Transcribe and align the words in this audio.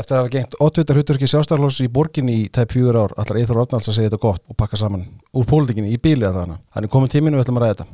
Eftir 0.00 0.16
að 0.16 0.22
hafa 0.22 0.30
gengt 0.32 0.54
8. 0.64 0.94
hluturki 0.96 1.26
sjálfstæðarlós 1.28 1.76
í 1.84 1.86
borginni 1.92 2.32
í 2.40 2.44
tæp 2.48 2.70
fjögur 2.72 2.96
ár 2.96 3.12
allar 3.20 3.36
Eithor 3.36 3.58
Ornalds 3.60 3.90
að 3.90 3.98
segja 3.98 4.08
þetta 4.08 4.22
gott 4.22 4.40
og 4.48 4.56
pakka 4.56 4.78
saman 4.80 5.02
úr 5.36 5.44
pólitíkinni 5.50 5.90
í 5.92 5.98
bíli 6.00 6.24
að 6.24 6.38
þannig. 6.38 6.62
Hann 6.72 6.86
er 6.86 6.92
komin 6.94 7.12
tíminu 7.12 7.36
við 7.36 7.44
ætlum 7.44 7.58
að 7.60 7.64
ræða 7.66 7.74
þetta. 7.74 7.86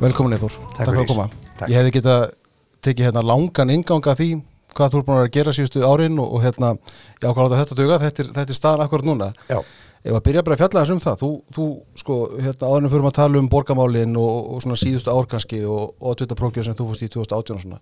Velkomin 0.00 0.38
Eithor. 0.38 0.56
Takk 0.78 0.88
fyrir 0.88 1.02
að 1.02 1.12
koma. 1.12 1.28
Takk. 1.60 1.68
Ég 1.68 1.76
hefði 1.76 1.92
getað 1.98 2.24
tekið 2.88 3.10
hérna 3.10 3.26
langan 3.34 3.74
inganga 3.76 4.16
því 4.16 4.30
hvað 4.72 4.96
þú 4.96 5.02
er 5.02 5.06
búin 5.10 5.20
að 5.26 5.32
gera 5.36 5.52
síðustu 5.58 5.84
árin 5.84 6.16
og, 6.22 6.32
og 6.38 6.40
hérna, 6.46 6.72
ég 7.20 7.28
ákvæða 7.28 7.60
þetta 7.66 7.80
duga, 7.82 8.00
þetta 8.00 8.24
er, 8.24 8.34
þetta 8.40 8.54
er 8.54 8.60
staðan 8.62 8.86
akkurat 8.86 9.12
núna. 9.12 9.32
Já, 9.50 9.60
Ef 10.00 10.14
að 10.16 10.22
byrja 10.24 10.42
bara 10.46 10.56
að 10.56 10.62
fjalla 10.62 10.80
þess 10.84 10.94
um 10.94 11.00
það, 11.04 11.16
þú, 11.20 11.30
þú 11.56 11.64
sko, 12.00 12.14
hérna, 12.40 12.68
áðurnum 12.70 12.92
fyrir 12.94 13.08
að 13.10 13.16
tala 13.18 13.38
um 13.42 13.48
borgamálin 13.52 14.14
og, 14.16 14.36
og 14.54 14.62
svona 14.64 14.78
síðustu 14.80 15.12
ár 15.12 15.26
kannski 15.28 15.58
og, 15.68 15.90
og 16.00 16.22
að 16.24 16.36
prókjör 16.40 16.64
sem 16.70 16.76
þú 16.78 16.86
fórst 16.88 17.04
í 17.04 17.10
2018 17.12 17.56
og 17.58 17.64
svona. 17.66 17.80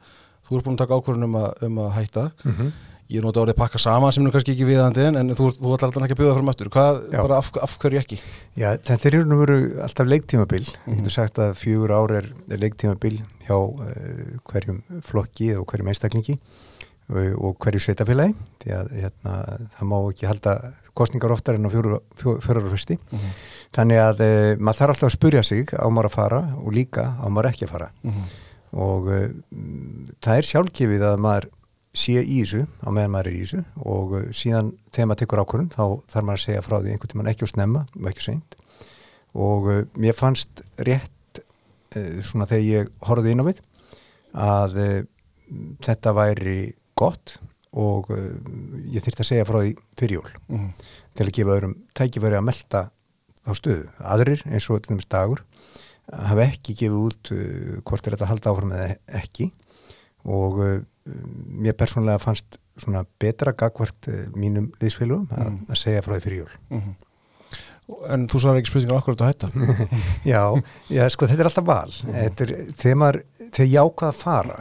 Þú 0.49 0.57
er 0.59 0.65
búin 0.67 0.75
að 0.75 0.83
taka 0.83 0.99
ákvörðun 0.99 1.29
um, 1.29 1.37
um 1.69 1.79
að 1.85 1.91
hætta. 1.99 2.25
Mhm. 2.45 2.71
Ég 3.09 3.23
er 3.23 3.25
nú 3.25 3.31
þetta 3.31 3.41
orðið 3.41 3.55
að 3.55 3.61
pakka 3.62 3.79
saman 3.81 4.12
sem 4.12 4.21
nú 4.27 4.31
kannski 4.35 4.53
ekki 4.53 4.67
viðandi 4.69 5.01
en, 5.09 5.17
en 5.17 5.31
þú, 5.33 5.47
þú 5.57 5.71
ætlar 5.73 5.87
alltaf 5.89 6.03
ekki 6.05 6.12
að 6.12 6.19
bjóða 6.21 6.35
fram 6.37 6.51
aftur. 6.53 6.69
Hvað, 6.75 6.99
Já. 7.15 7.21
bara 7.25 7.39
af, 7.41 7.47
af 7.65 7.77
hverju 7.81 8.01
ekki? 8.03 8.19
Já 8.61 8.67
þetta 8.85 9.09
er 9.09 9.17
nú 9.31 9.39
veru 9.41 9.57
alltaf 9.87 10.11
leiktímabil. 10.11 10.67
Ég 10.69 10.83
Mhm. 10.91 10.98
getur 10.98 11.15
sagt 11.15 11.39
að 11.41 11.55
fjögur 11.57 11.95
ár 11.97 12.12
er 12.19 12.29
leiktímabil 12.53 13.17
hjá 13.47 13.57
uh, 13.57 14.37
hverjum 14.53 14.83
flokki 15.09 15.48
og 15.57 15.65
hverjum 15.73 15.89
einstaklingi 15.89 16.37
uh, 16.37 17.33
og 17.41 17.57
hverju 17.65 17.81
sveitafélagi. 17.87 18.37
Því 18.61 18.77
að 18.77 18.93
hérna, 19.01 19.39
það 19.79 19.89
má 19.89 19.97
ekki 20.12 20.29
halda 20.29 20.55
kostningar 20.98 21.33
oftar 21.34 21.59
en 21.59 21.69
á 21.69 21.70
fjórar 21.70 22.69
fyrsti. 22.73 22.98
Mhm. 22.98 23.37
Þannig 23.77 24.01
að 24.02 24.23
uh, 24.25 24.51
maður 24.59 24.80
þarf 24.80 24.95
alltaf 24.95 25.09
að 25.09 25.15
spurja 25.15 25.45
sig 25.47 25.75
á 25.77 25.87
maður 25.87 26.11
að 26.11 26.16
fara 26.16 26.41
og 26.59 26.75
líka 26.75 27.05
á 27.20 27.27
maður 27.29 27.51
ekki 27.52 27.69
að 27.69 27.75
fara. 27.75 27.91
Mhm. 28.02 28.27
Og 28.84 29.11
uh, 29.12 29.28
það 30.25 30.41
er 30.41 30.48
sjálfgefið 30.50 31.06
að 31.11 31.23
maður 31.25 31.48
sé 31.98 32.20
í 32.20 32.41
þessu 32.42 32.64
á 32.84 32.89
meðan 32.92 33.14
maður 33.14 33.31
er 33.31 33.36
í 33.36 33.45
þessu 33.45 33.62
og 33.95 34.17
uh, 34.19 34.25
síðan 34.36 34.73
þegar 34.92 35.11
maður 35.11 35.23
tekur 35.23 35.42
ákvörðun 35.42 35.70
þá 35.75 35.84
þarf 36.12 36.27
maður 36.28 36.41
að 36.41 36.45
segja 36.45 36.64
frá 36.67 36.77
því 36.78 36.95
einhvern 36.95 37.12
tímann 37.12 37.30
ekki 37.33 37.47
og 37.47 37.53
snemma 37.53 37.84
og 37.97 38.11
ekki 38.11 38.27
seint 38.27 38.58
og 39.39 39.70
mér 39.97 40.17
fannst 40.17 40.62
rétt 40.89 41.41
svona 42.25 42.47
þegar 42.48 42.64
ég 42.67 42.92
horfði 43.08 43.33
inn 43.33 43.42
á 43.45 43.48
við 43.48 43.61
að 44.36 44.77
þetta 45.84 46.14
væri 46.17 46.56
gott 46.98 47.39
og 47.79 48.09
uh, 48.11 48.19
ég 48.91 49.05
þyrfti 49.05 49.23
að 49.25 49.29
segja 49.31 49.47
frá 49.48 49.61
því 49.62 49.73
fyrir 50.01 50.19
jól 50.19 50.31
Mhm. 50.48 50.69
til 51.15 51.27
að 51.29 51.34
gefa 51.39 51.55
öðrum 51.59 51.75
tækifæri 51.98 52.39
að 52.39 52.47
melta 52.48 52.83
þá 53.47 53.51
stöðu. 53.59 53.89
Aðrir 54.03 54.43
eins 54.48 54.67
og 54.70 54.83
til 54.83 54.95
dæmis 54.97 55.09
dagur 55.09 55.43
hafa 56.12 56.47
ekki 56.48 56.75
gefið 56.79 57.01
út 57.07 57.33
uh, 57.35 57.81
hvort 57.85 58.07
er 58.07 58.17
þetta 58.17 58.27
að 58.27 58.33
halda 58.35 58.53
áfram 58.55 58.73
eða 58.77 58.97
ekki 59.23 59.51
og 60.29 60.59
uh, 60.65 60.79
mér 61.48 61.77
persónlega 61.79 62.20
fannst 62.20 62.59
svona 62.79 63.05
betra 63.19 63.53
gagvart 63.59 64.07
mínum 64.39 64.69
liðsfélugum 64.81 65.29
að, 65.35 65.47
Mm. 65.48 65.61
að 65.73 65.79
segja 65.81 66.03
frá 66.05 66.15
því 66.19 66.23
fyrir 66.27 66.42
jól. 66.45 66.57
Mhm. 66.70 66.97
En 68.13 68.27
þú 68.29 68.39
svarar 68.42 68.59
ekki 68.61 68.69
spurningar 68.69 68.98
akkurat 69.01 69.23
að 69.25 69.31
hætta. 69.31 69.48
Já, 70.29 70.42
já, 70.92 71.07
sko 71.09 71.25
þetta 71.27 71.41
er 71.41 71.48
alltaf 71.48 71.65
val. 71.65 71.92
Þetta 72.05 72.45
er, 72.45 72.51
þegar 72.77 72.98
maður, 73.01 73.19
þegar 73.57 73.70
ég 73.73 73.87
ákvað 73.89 74.11
að 74.13 74.19
fara 74.20 74.59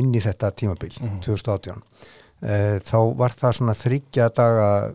inn 0.00 0.14
í 0.16 0.22
þetta 0.24 0.50
tímabil, 0.56 0.94
2018, 1.26 1.76
uh, 1.76 2.13
þá 2.42 2.96
var 3.16 3.30
það 3.32 3.52
svona 3.58 3.74
þryggja 3.78 4.28
daga, 4.36 4.94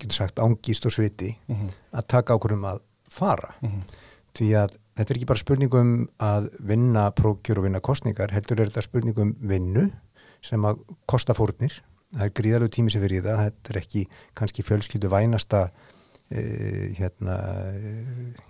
getur 0.00 0.12
sagt, 0.16 0.38
ángist 0.42 0.86
og 0.86 0.92
sviti 0.92 1.36
Mhm. 1.48 1.68
að 1.94 2.06
taka 2.08 2.34
ákvörðum 2.34 2.64
að 2.72 2.80
fara. 3.08 3.54
Mhm. 3.62 3.82
Því 4.34 4.48
að 4.54 4.76
þetta 4.96 5.10
er 5.10 5.16
ekki 5.16 5.26
bara 5.26 5.38
spurningum 5.38 6.08
að 6.20 6.50
vinna 6.60 7.10
prókjur 7.10 7.58
og 7.58 7.64
vinna 7.64 7.80
kostningar, 7.80 8.30
heldur 8.30 8.60
er 8.60 8.66
þetta 8.70 8.82
spurningum 8.88 9.34
vinnu 9.40 9.90
sem 10.42 10.60
að 10.62 10.78
kosta 11.06 11.34
fórnir. 11.34 11.80
Það 12.14 12.24
er 12.24 12.30
gríðalegu 12.30 12.68
tími 12.70 12.90
sem 12.90 13.02
fyrir 13.02 13.22
það, 13.22 13.50
þetta 13.50 13.70
er 13.70 13.80
ekki 13.80 14.06
kannski 14.34 14.62
fjölskyldu 14.62 15.08
vænasta 15.08 15.70
e, 16.32 16.94
hérna, 16.94 17.36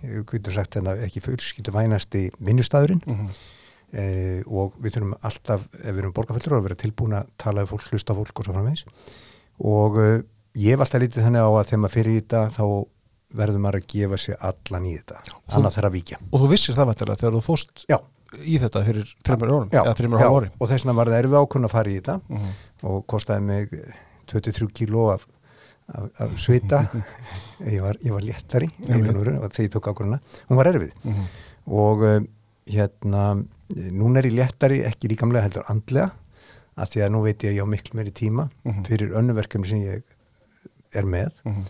e, 0.03 0.21
getur 0.29 0.53
sagt 0.53 0.75
hérna, 0.75 0.93
ekki 1.01 1.19
fjölskyldu 1.21 1.71
vænasti 1.73 2.29
vinnustæðurinn 2.41 3.01
Mhm. 3.07 3.27
E, 3.93 4.43
og 4.47 4.73
við 4.81 4.95
þurfum 4.97 5.15
alltaf, 5.27 5.65
ef 5.73 5.89
við 5.91 5.99
erum 6.03 6.13
borgarfællur 6.15 6.57
að 6.59 6.63
vera 6.69 6.75
tilbúin 6.79 7.17
að 7.19 7.27
tala 7.37 7.65
um 7.65 7.67
fólk, 7.71 7.89
hlusta 7.91 8.15
fólk 8.15 8.39
og 8.39 8.45
svo 8.47 8.53
framvegs 8.55 8.85
og 9.61 9.99
e, 10.01 10.07
ég 10.61 10.73
hef 10.75 10.83
alltaf 10.85 11.01
lítið 11.03 11.25
þannig 11.27 11.43
á 11.43 11.49
að 11.51 11.67
þegar 11.69 11.81
maður 11.85 11.95
fyrir 11.97 12.11
í 12.15 12.21
þetta 12.21 12.43
þá 12.55 12.63
verður 13.41 13.61
maður 13.63 13.79
að 13.79 13.85
gefa 13.93 14.17
sér 14.19 14.39
allan 14.43 14.85
í 14.89 14.95
þetta. 14.97 15.19
Annað 15.55 15.75
þarf 15.77 15.87
að 15.87 15.93
víkja. 15.95 16.17
Og 16.35 16.41
þú 16.41 16.47
vissir 16.51 16.75
það 16.75 16.89
vantilega 16.89 17.19
þegar 17.21 17.35
þú 17.37 17.41
fóst 17.45 17.83
Já. 17.87 17.97
í 18.43 18.57
þetta 18.59 18.81
fyrir 18.87 19.13
þreymur 19.23 19.51
árum, 19.53 19.69
Já, 19.71 19.81
eða 19.85 19.93
þreymur 20.01 20.19
já, 20.19 20.25
hálf 20.25 20.39
ári. 20.41 20.49
og 20.59 20.67
þess 20.71 20.83
vegna 20.83 20.95
var 20.97 21.11
það 21.13 21.19
erfið 21.21 21.37
ákvörn 21.39 21.67
að 21.69 21.71
fara 21.75 21.91
í 21.91 21.95
þetta 22.01 22.15
Mhm. 22.27 22.49
og 22.91 23.05
kostaði 23.07 23.45
mig 23.47 23.77
23 24.31 24.67
kíló 24.75 25.05
af, 25.13 25.23
af, 25.95 26.09
af 26.25 26.35
svita. 26.43 26.81
Ég 27.71 27.79
var, 27.83 27.95
ég 28.03 28.11
var 28.11 28.23
léttari 28.25 28.67
í 28.67 28.89
raun 28.89 29.09
og 29.15 29.21
veru, 29.21 29.33
og 29.45 29.51
þegar 29.53 29.67
ég 29.67 29.73
tók 29.77 29.87
ákvörnuna 29.93 30.19
hún 30.49 30.57
var 30.59 30.69
erfið. 30.73 30.91
Mhm. 31.05 31.25
og 31.71 32.01
uh, 32.03 32.19
hérna 32.67 33.25
núna 33.75 34.19
er 34.19 34.25
ég 34.29 34.33
léttari, 34.37 34.81
ekki 34.87 35.07
líkamlega 35.11 35.43
heldur 35.47 35.63
andlega, 35.71 36.11
af 36.77 36.89
því 36.89 37.01
að 37.05 37.11
nú 37.13 37.21
veit 37.23 37.43
ég 37.43 37.51
að 37.51 37.55
ég 37.59 37.63
á 37.63 37.73
miklu 37.73 37.95
meiri 37.99 38.11
tíma 38.11 38.49
Mhm. 38.65 38.83
fyrir 38.87 39.11
önnuverkefni 39.17 39.67
sem 39.67 39.79
ég 39.81 40.03
er 40.93 41.03
með 41.05 41.31
Mhm. 41.45 41.63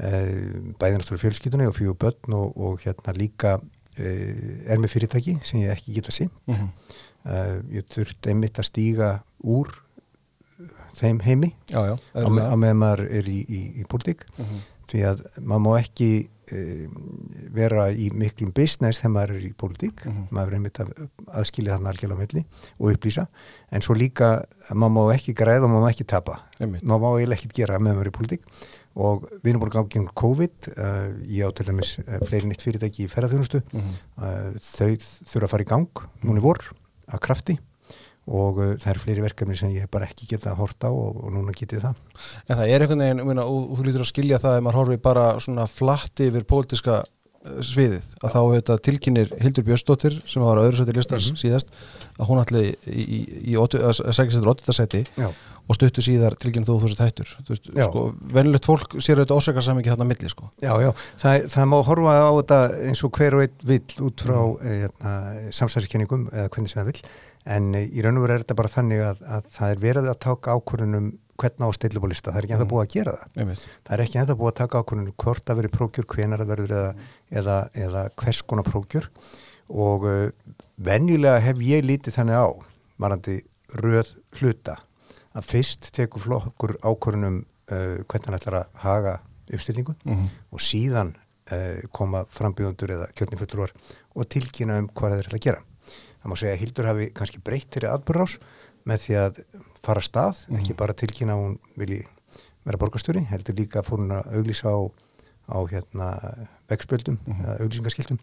uh, 0.00 0.72
bæði 0.78 0.96
náttúrulega 0.98 1.24
fjölskyldunni 1.24 1.66
og 1.68 1.74
fjögur 1.76 1.98
börn 1.98 2.34
og, 2.34 2.56
og 2.56 2.80
hérna 2.80 3.12
líka 3.16 3.56
uh, 3.60 4.70
er 4.70 4.78
með 4.78 4.88
fyrirtæki 4.94 5.38
sem 5.44 5.60
ég 5.60 5.70
ekki 5.74 5.94
geta 5.94 6.10
sinn 6.12 6.30
Mhm. 6.46 6.68
uh, 7.26 7.60
ég 7.72 7.84
þurft 7.90 8.26
einmitt 8.30 8.58
að 8.58 8.68
stíga 8.70 9.22
úr 9.44 9.68
uh, 10.60 10.66
þeim 10.94 11.20
heimi 11.22 11.54
Já, 11.70 11.84
já. 11.86 11.96
á, 12.14 12.28
me 12.30 12.42
á 12.42 12.54
meðan 12.56 12.78
maður 12.80 13.10
er 13.10 13.24
í, 13.24 13.44
í, 13.48 13.80
í 13.80 13.84
pólitík 13.84 14.24
Mhm. 14.38 14.60
því 14.90 15.02
að 15.06 15.24
maður 15.40 15.60
má 15.66 15.72
ekki 15.80 16.10
uh, 16.24 16.30
vera 17.54 17.86
í 17.92 18.08
miklum 18.14 18.50
business 18.56 19.00
þegar 19.00 19.12
maður 19.14 19.34
er 19.36 19.46
í 19.48 19.52
pólitík. 19.58 20.04
Mhm. 20.06 20.26
maður 20.30 20.52
er 20.52 20.58
einmitt 20.58 20.80
að 20.82 20.90
aðskilja 21.40 21.76
þarna 21.76 21.92
algjörlega 21.94 22.18
á 22.18 22.22
milli 22.22 22.44
og 22.80 22.92
upplýsa. 22.94 23.26
En 23.72 23.80
svo 23.84 23.94
líka 23.94 24.30
að 24.70 24.76
maður 24.76 24.94
má 24.96 25.14
ekki 25.14 25.34
græða 25.38 25.64
og 25.64 25.70
maður 25.70 25.86
má 25.86 25.90
ekki 25.94 26.06
tapa. 26.06 26.40
Maður 26.60 27.00
má 27.00 27.08
eiginlega 27.18 27.38
ekkert 27.40 27.56
gera 27.60 27.78
meðan 27.78 27.98
maður 28.00 28.12
í 28.12 28.16
pólitík. 28.18 28.42
Og 29.00 29.22
við 29.44 29.52
erum 29.52 29.60
búin 29.62 29.70
að 29.70 29.76
ganga 29.78 29.92
gegn 29.94 30.08
COVID 30.18 30.68
uh, 30.74 31.08
ég 31.30 31.46
á 31.46 31.50
til 31.54 31.66
dæmis 31.68 31.92
uh, 32.02 32.18
fleiri 32.26 32.48
nýtt 32.50 32.64
fyrirtæki 32.66 33.06
í 33.06 33.08
ferðarþjónustu 33.12 33.62
Mhm. 33.70 33.92
uh, 34.18 34.50
þau 34.58 34.96
þurfa 35.30 35.46
að 35.46 35.52
fara 35.54 35.62
í 35.62 35.70
gang. 35.70 36.02
Núna 36.26 36.42
í 36.42 36.42
vor 36.42 36.58
að 37.10 37.20
krafti 37.22 37.58
og 38.30 38.58
uh, 38.62 38.72
það 38.78 38.90
eru 38.94 39.02
fleiri 39.04 39.24
verkefni 39.24 39.56
sem 39.58 39.72
ég 39.74 39.88
bara 39.90 40.06
ekki 40.06 40.28
geta 40.30 40.52
að 40.52 40.60
horta 40.62 40.90
á 40.90 40.92
og, 40.94 41.16
og 41.26 41.32
núna 41.34 41.54
getið 41.56 41.82
það 41.88 42.02
En 42.46 42.58
það 42.60 42.66
er 42.74 42.84
einhvern 42.84 43.02
veginn, 43.04 43.22
minna, 43.26 43.46
og, 43.50 43.64
og 43.72 43.80
þú 43.80 43.86
lítur 43.88 44.04
að 44.04 44.10
skilja 44.12 44.38
það 44.42 44.58
ef 44.60 44.66
maður 44.68 44.78
horfi 44.80 45.00
bara 45.08 45.24
svona 45.42 45.66
flatt 45.70 46.22
yfir 46.26 46.46
pólitíska 46.50 46.98
eh, 47.02 47.60
sviðið, 47.66 48.08
að 48.22 48.34
þá 48.36 48.40
þetta 48.54 48.78
tilkynir 48.88 49.32
Hildur 49.42 49.66
Björnsdóttir 49.70 50.18
sem 50.30 50.44
var 50.46 50.60
á 50.60 50.66
öðru 50.66 50.82
sæti 50.82 50.96
listans 51.00 51.30
síðast, 51.42 51.74
að 52.20 52.30
hún 52.30 52.42
ætli 52.44 52.64
í, 52.70 53.02
í, 53.02 53.20
í 53.54 53.58
ótu- 53.58 53.82
að 53.82 53.98
segja 54.14 54.36
sér 54.38 54.52
8. 54.54 54.76
sæti 54.78 55.04
Já. 55.18 55.30
Og 55.70 55.76
stuttu 55.78 56.02
síðar 56.02 56.34
tilkynir 56.40 56.66
þú 56.66 57.52
veist, 57.52 57.70
Já. 57.70 57.84
sko, 57.86 58.02
venilegt 58.34 58.66
fólk 58.66 58.96
sér 58.98 59.20
auðvitað 59.22 59.38
ósakasamingi 59.38 59.92
þarna 59.92 60.08
milli, 60.10 60.30
sko 60.32 60.48
Já, 60.62 60.72
já, 60.82 60.90
það, 61.22 61.46
það 61.54 61.68
má 61.70 61.76
horfa 61.86 62.14
á 62.26 62.30
þetta 62.40 62.60
eins 62.90 63.02
og 63.06 63.12
hver 63.20 63.36
og 63.38 63.44
einn 63.46 63.66
vill 63.70 64.06
út 64.08 64.24
frá 64.26 64.38
Mm. 64.40 64.60
mm. 64.60 64.78
hérna, 64.82 65.12
samsæðiskenningum 65.54 66.28
eða 66.32 66.48
hvernig 66.50 66.72
sem 66.72 66.80
það 66.82 66.90
vill 66.90 67.02
en 67.56 67.74
eh, 67.78 67.86
í 67.88 68.02
raun 68.04 68.18
og 68.18 68.24
veru 68.26 68.34
er 68.36 68.42
þetta 68.44 68.56
bara 68.58 68.72
þannig 68.74 69.02
að, 69.06 69.22
að 69.38 69.50
það 69.54 69.74
er 69.76 69.82
verið 69.86 70.08
að 70.10 70.18
taka 70.26 70.56
ákvörðunum 70.58 71.10
hvernig 71.40 71.64
á 71.64 71.76
stillibólista, 71.78 72.32
það 72.34 72.40
er 72.42 72.44
ekki 72.48 72.54
ennþá 72.56 72.66
Mm. 72.66 72.72
búið 72.74 72.82
að 72.84 72.92
gera 72.96 73.14
það 73.16 73.40
Einmitt. 73.44 73.62
það 73.86 73.94
er 73.96 74.02
ekki 74.04 74.18
ennþá 74.20 74.36
búið 74.40 74.50
að 74.50 74.58
taka 74.60 74.82
ákvörðunum 74.82 75.14
hvort 75.24 75.50
að 75.54 75.60
veri 75.60 75.70
prókjur, 75.76 76.06
hvenar 76.12 76.42
að 76.44 76.50
verður 76.52 76.74
eða, 76.80 76.90
eða, 77.40 77.56
eða 77.86 78.02
hvers 78.20 78.42
konar 78.50 78.66
prókjur 78.68 79.06
og 79.70 80.04
uh, 80.04 80.28
venjulega 80.82 81.40
hef 81.46 81.62
ég 81.64 81.86
lítið 81.86 82.18
þannig 82.18 82.40
á 82.42 82.48
varandi 83.00 83.38
röð 83.80 84.12
hluta 84.40 84.76
að 85.36 85.46
fyrst 85.46 85.90
tekur 85.96 86.22
flokkur 86.24 86.76
ákvörðunum 86.82 87.40
uh, 87.70 87.98
hvernig 88.10 88.26
hann 88.30 88.38
ætlar 88.38 88.56
að 88.60 88.70
haga 88.84 89.16
uppstillingu 89.50 89.94
Mhm. 90.04 90.28
og 90.52 90.60
síðan 90.62 91.14
uh, 91.52 91.80
koma 91.92 92.24
frambjöðundur 92.30 92.94
eða 92.96 93.10
kjörnifulltrúar 93.18 93.72
og 94.14 94.28
tilkynna 94.28 94.78
um 94.82 94.88
hvað 94.88 95.16
þeir 95.18 95.26
ætla 95.28 95.38
að 95.40 95.46
gera. 95.48 95.62
Það 96.20 96.30
má 96.30 96.36
segja 96.36 96.54
að 96.54 96.60
Hildur 96.60 96.86
hafi 96.90 97.10
kannski 97.16 97.38
breytt 97.44 97.70
þeirri 97.72 97.88
atbyrrás 97.94 98.38
með 98.84 98.98
því 99.06 99.14
að 99.20 99.38
fara 99.84 100.00
stað, 100.04 100.42
ekki 100.58 100.74
bara 100.76 100.92
tilkynna 100.96 101.34
hún 101.38 101.58
vilji 101.80 102.02
vera 102.66 102.76
borgarstjóri, 102.76 103.22
heldur 103.30 103.54
líka 103.56 103.82
fór 103.82 104.02
hún 104.02 104.12
að 104.12 104.34
auglýsa 104.36 104.68
á, 104.68 104.78
á 105.48 105.58
hérna, 105.70 106.08
vegspöldum 106.68 107.16
eða 107.40 107.56
auglýsingaskiltum 107.64 108.18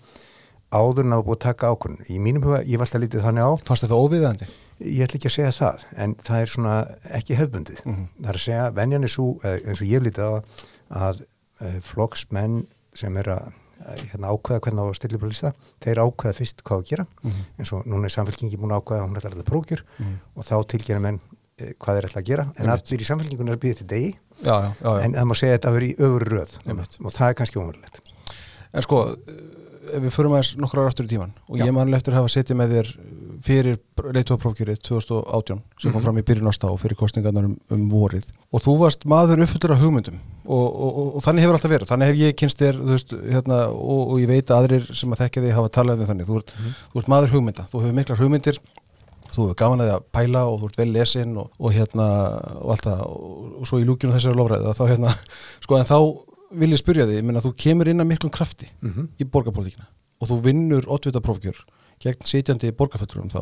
áður 0.72 1.06
en 1.08 1.14
að 1.18 1.24
búið 1.28 1.38
að 1.38 1.44
taka 1.48 1.70
ákvörðun. 1.74 2.08
Í 2.12 2.18
mínum 2.20 2.44
huga, 2.44 2.64
ég 2.64 2.78
var 2.78 2.88
alltaf 2.88 3.02
lítið 3.02 3.24
þannig 3.28 3.44
á, 3.48 3.52
Fannst 3.68 3.84
þetta 3.88 4.00
óviðandi? 4.04 4.48
ég 4.78 5.02
ætla 5.08 5.18
ekki 5.18 5.30
að 5.32 5.36
segja 5.38 5.54
það, 5.58 5.86
en 5.98 6.16
það 6.22 6.42
er 6.42 6.46
svona 6.54 6.74
ekki 7.18 7.36
hefbundið. 7.40 7.80
Mhm. 7.86 8.04
Það 8.22 8.30
er 8.30 8.38
að 8.38 8.44
segja, 8.46 8.66
venjan 8.78 9.04
er 9.04 9.08
svo, 9.10 9.40
eh, 9.44 9.60
eins 9.66 9.82
og 9.82 9.88
ég 9.88 10.04
lítið 10.06 10.22
á 10.28 10.34
að 11.08 11.22
uh, 11.62 11.80
flokksmenn 11.82 12.68
sem 12.94 13.18
er 13.18 13.24
að 13.34 13.48
hérna, 14.12 14.30
ákveða 14.34 14.60
hvernig 14.62 14.82
á 14.82 14.88
að 14.90 14.96
stilla 14.98 15.16
upp 15.18 15.24
á 15.26 15.30
lista 15.32 15.50
þeir 15.82 16.00
ákveða 16.04 16.36
fyrst 16.38 16.62
hvað 16.64 16.78
að 16.82 16.86
gera 16.92 17.06
Mhm. 17.24 17.42
eins 17.60 17.74
og 17.74 17.86
núna 17.86 18.06
er 18.06 18.14
samfélkingi 18.14 18.58
búin 18.58 18.72
að 18.74 18.82
ákveða 18.84 19.02
að 19.02 19.08
hún 19.08 19.18
ætlar 19.18 19.34
að 19.38 19.44
prókjur 19.50 19.82
Mhm. 19.98 20.14
og 20.36 20.44
þá 20.46 20.56
tilgjörnum 20.68 21.02
menn 21.02 21.20
eh, 21.60 21.74
hvað 21.82 21.98
þeir 21.98 22.06
ætla 22.10 22.22
að 22.22 22.26
gera 22.26 22.46
en 22.58 22.70
allir 22.70 23.02
í 23.02 23.06
samfélkingun 23.10 23.50
er 23.50 23.56
að 23.58 23.62
býða 23.66 23.78
til 23.78 23.88
degi 23.88 24.16
já, 24.44 24.54
já, 24.62 24.74
já, 24.84 25.02
en 25.04 25.14
það 25.14 25.26
má 25.26 25.34
segja 25.36 25.54
að 25.54 25.60
þetta 25.60 25.74
verið 25.74 25.90
í 25.90 25.98
öfuru 25.98 26.28
röð 26.30 26.52
Einmitt. 26.68 26.98
og 27.06 27.12
það 27.12 27.30
er 27.30 27.34
kannski 27.34 27.58
ómurlegt 27.62 28.00
En 28.74 28.82
sko, 28.84 28.98
eh, 29.28 29.34
ef 29.94 30.02
við 30.04 30.14
förum 30.16 30.34
aðeins 30.36 30.56
nokkra 30.60 30.82
ára 30.84 30.92
aftur 30.92 31.06
í 31.08 31.12
tíman 31.14 31.32
og 31.48 31.58
Já. 31.60 31.66
ég 31.68 31.74
manlega 31.76 31.98
eftir 32.02 32.14
að 32.14 32.20
hafa 32.22 32.34
setið 32.36 32.58
með 32.62 32.74
þér 32.76 32.90
fyrir 33.48 33.78
leittóaprófkjörið 34.18 34.80
2018 34.88 35.62
sem 35.82 35.92
fór 35.92 36.00
Mhm. 36.00 36.04
fram 36.08 36.18
í 36.18 36.24
byrjun 36.26 36.50
ásta 36.50 36.72
og 36.72 36.80
fyrir 36.82 36.98
kostningarnar 36.98 37.46
um, 37.46 37.58
um 37.72 37.84
vorið 37.92 38.26
og 38.52 38.62
þú 38.64 38.78
varst 38.82 39.06
maður 39.06 39.44
uppfyllur 39.46 39.76
af 39.76 39.80
hugmyndum 39.84 40.18
og, 40.48 40.66
og, 40.66 40.98
og, 40.98 41.16
og 41.18 41.24
þannig 41.26 41.46
hefur 41.46 41.58
alltaf 41.60 41.72
verið 41.72 41.92
þannig 41.92 42.08
hef 42.12 42.18
ég 42.24 42.36
kynst 42.40 42.58
þér 42.62 42.82
veist, 42.88 43.14
hérna, 43.14 43.60
og, 43.74 44.18
ég 44.22 44.28
veit 44.32 44.50
að 44.50 44.58
aðrir 44.64 44.90
sem 44.96 45.12
að 45.14 45.22
þekkja 45.26 45.44
þig 45.46 45.56
hafa 45.60 45.70
talað 45.78 46.02
um 46.04 46.12
þannig 46.12 46.28
þú 46.32 46.38
ert, 46.42 46.52
Mhm. 46.58 46.76
þú 46.94 47.00
ert 47.04 47.08
maður 47.14 47.34
hugmynda, 47.36 47.68
þú 47.72 47.82
hefur 47.84 47.98
miklar 48.02 48.18
hugmyndir 48.22 48.60
þú 49.28 49.44
hefur 49.44 49.56
gaman 49.60 49.82
að 49.84 49.90
því 49.90 49.96
að 49.98 50.06
pæla 50.18 50.42
og 50.50 50.60
þú 50.62 50.66
ert 50.72 50.78
vel 50.82 50.92
lesin 50.96 51.38
og, 51.38 51.50
og 51.60 51.72
hérna 51.76 52.08
og 52.64 52.70
allt 52.74 52.86
það 52.88 53.02
og, 53.06 53.62
og 53.62 53.68
svo 53.70 53.78
í 53.82 53.86
lúkjunum 53.86 54.16
þessari 54.18 54.40
lofræði 54.40 54.74
þá 54.74 54.86
hérna, 54.90 55.14
sko 55.64 55.78
en 55.78 55.86
þá 55.86 56.00
vil 56.52 56.72
ég 56.72 56.80
spyrja 56.80 57.08
þig, 57.08 57.22
ég 57.22 57.28
minna 57.28 57.44
þú 57.44 57.54
kemur 57.60 57.90
inn 57.92 58.04
að 58.04 58.12
miklum 58.12 58.34
krafti 58.34 58.70
mm 58.82 58.92
-hmm. 58.94 59.08
í 59.20 59.24
borgarpolíkina 59.26 59.88
og 60.22 60.30
þú 60.30 60.42
vinnur 60.44 60.88
oddvita 60.88 61.22
prófkjör 61.22 61.58
gegn 62.00 62.26
sitjandi 62.26 62.72
borgarfætturum 62.72 63.30
þá 63.30 63.42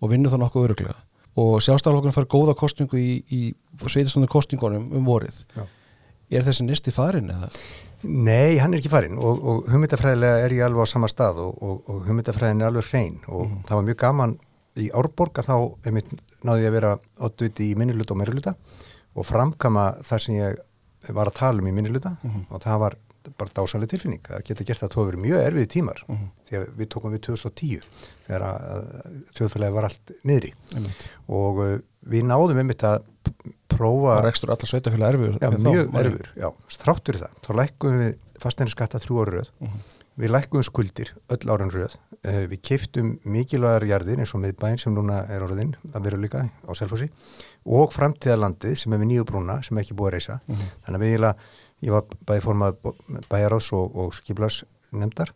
og 0.00 0.10
vinnur 0.10 0.30
það 0.30 0.42
nokkuð 0.44 0.64
öruglega 0.68 0.96
og 1.38 1.60
sjálfstæðarflokkurinn 1.62 2.16
fær 2.16 2.30
góða 2.30 2.54
kostningu 2.58 2.98
í, 2.98 3.22
í 3.30 3.54
sveitastundu 3.86 4.28
kostningunum 4.30 4.88
um 4.92 5.06
vorið 5.06 5.44
Já. 5.54 5.66
er 6.30 6.46
þessi 6.46 6.66
nesti 6.66 6.94
farin 6.94 7.30
eða? 7.30 7.50
Nei, 8.02 8.58
hann 8.58 8.74
er 8.74 8.78
ekki 8.78 8.90
farinn 8.92 9.18
og, 9.18 9.40
og 9.42 9.70
hugmyndafræðilega 9.72 10.44
er 10.44 10.54
ég 10.54 10.66
alveg 10.66 10.86
á 10.86 10.92
sama 10.92 11.10
stað 11.10 11.40
og, 11.42 11.56
og, 11.62 11.80
og 11.90 12.04
hugmyndafræðin 12.06 12.62
er 12.62 12.70
alveg 12.70 12.90
hrein 12.92 13.18
og 13.26 13.56
það 13.68 13.74
var 13.74 13.88
mjög 13.88 14.00
gaman 14.04 14.36
í 14.78 14.90
Árborga 14.94 15.42
þá 15.42 15.54
náði 16.46 16.62
ég 16.62 16.70
að 16.70 16.76
vera 16.76 16.92
oddviti 17.26 17.72
í 17.72 17.78
minniluta 17.78 18.14
og 18.14 18.20
meiriluta 18.20 18.54
og 19.18 19.26
framkama 19.26 19.90
það 20.06 20.24
sem 20.24 20.38
ég 20.38 20.60
var 21.16 21.30
að 21.30 21.38
tala 21.38 21.62
um 21.62 21.68
í 21.70 21.74
minniluta 21.74 22.14
og 22.22 22.62
það 22.62 22.82
var 22.84 22.96
bara 23.36 23.52
dásanlega 23.52 23.92
tilfinning 23.92 24.30
að 24.32 24.44
geta 24.48 24.64
gert 24.64 24.80
það 24.80 24.88
að 24.88 24.94
það 24.94 25.08
verið 25.08 25.22
mjög 25.24 25.42
erfið 25.48 25.66
tímar. 25.74 25.98
Því 26.48 26.58
að 26.58 26.66
við 26.78 26.88
tókum 26.94 27.14
við 27.14 27.22
2010 27.26 27.88
þegar 28.26 28.44
að 28.46 28.88
þjóðfélagi 29.36 29.76
var 29.76 29.88
allt 29.88 30.12
niðri. 30.30 30.52
Og 31.38 31.60
uh, 31.64 31.74
við 32.08 32.26
náðum 32.28 32.62
einmitt 32.62 32.86
að 32.88 33.04
prófa 33.68 34.16
Var 34.16 34.26
rekstur 34.30 34.54
allar 34.54 34.70
sveitafélag 34.72 35.14
erfur? 35.14 35.36
Já, 35.42 35.50
þá? 35.52 35.68
mjög 35.68 35.92
Marí? 35.92 36.12
erfur, 36.14 36.32
já, 36.40 36.48
þráttur 36.78 37.20
það 37.20 37.38
þá 37.44 37.50
lækkum 37.60 38.00
við 38.00 38.12
fastnæri 38.42 38.74
skatta 38.74 39.02
þrjú 39.02 39.22
ára 39.22 39.36
röð. 39.38 39.52
Við 40.18 40.32
lækkum 40.34 40.64
skuldir 40.66 41.12
öll 41.30 41.52
áran 41.52 41.70
röð. 41.74 41.98
Uh, 42.26 42.46
við 42.50 42.62
keftum 42.66 43.12
mikilvægar 43.28 43.86
jarðir 43.86 44.24
eins 44.24 44.32
og 44.34 44.42
miðbæinn 44.42 44.80
sem 44.80 44.94
núna 44.96 45.20
er 45.30 45.44
orðin 45.46 45.76
að 45.92 46.08
vera 46.08 46.18
líka 46.18 46.46
á 46.48 46.70
Selfossi 46.74 47.06
og 47.66 47.92
framtíðarlandið 47.92 48.76
sem 48.80 48.92
er 48.92 49.00
við 49.02 49.10
nýju 49.12 49.24
brúna 49.28 49.58
sem 49.66 49.78
ekki 49.82 49.96
búið 49.98 50.08
að 50.08 50.14
reysa 50.18 50.36
þannig 50.48 50.94
að 50.94 51.02
við 51.04 51.12
eiginlega, 51.12 51.34
ég 51.82 51.94
var 51.94 52.04
bæði 52.28 52.44
formað 52.44 52.76
bæjarás 53.30 53.72
og, 53.76 53.96
og 54.04 54.14
skiplas 54.16 54.60
nefndar 54.92 55.32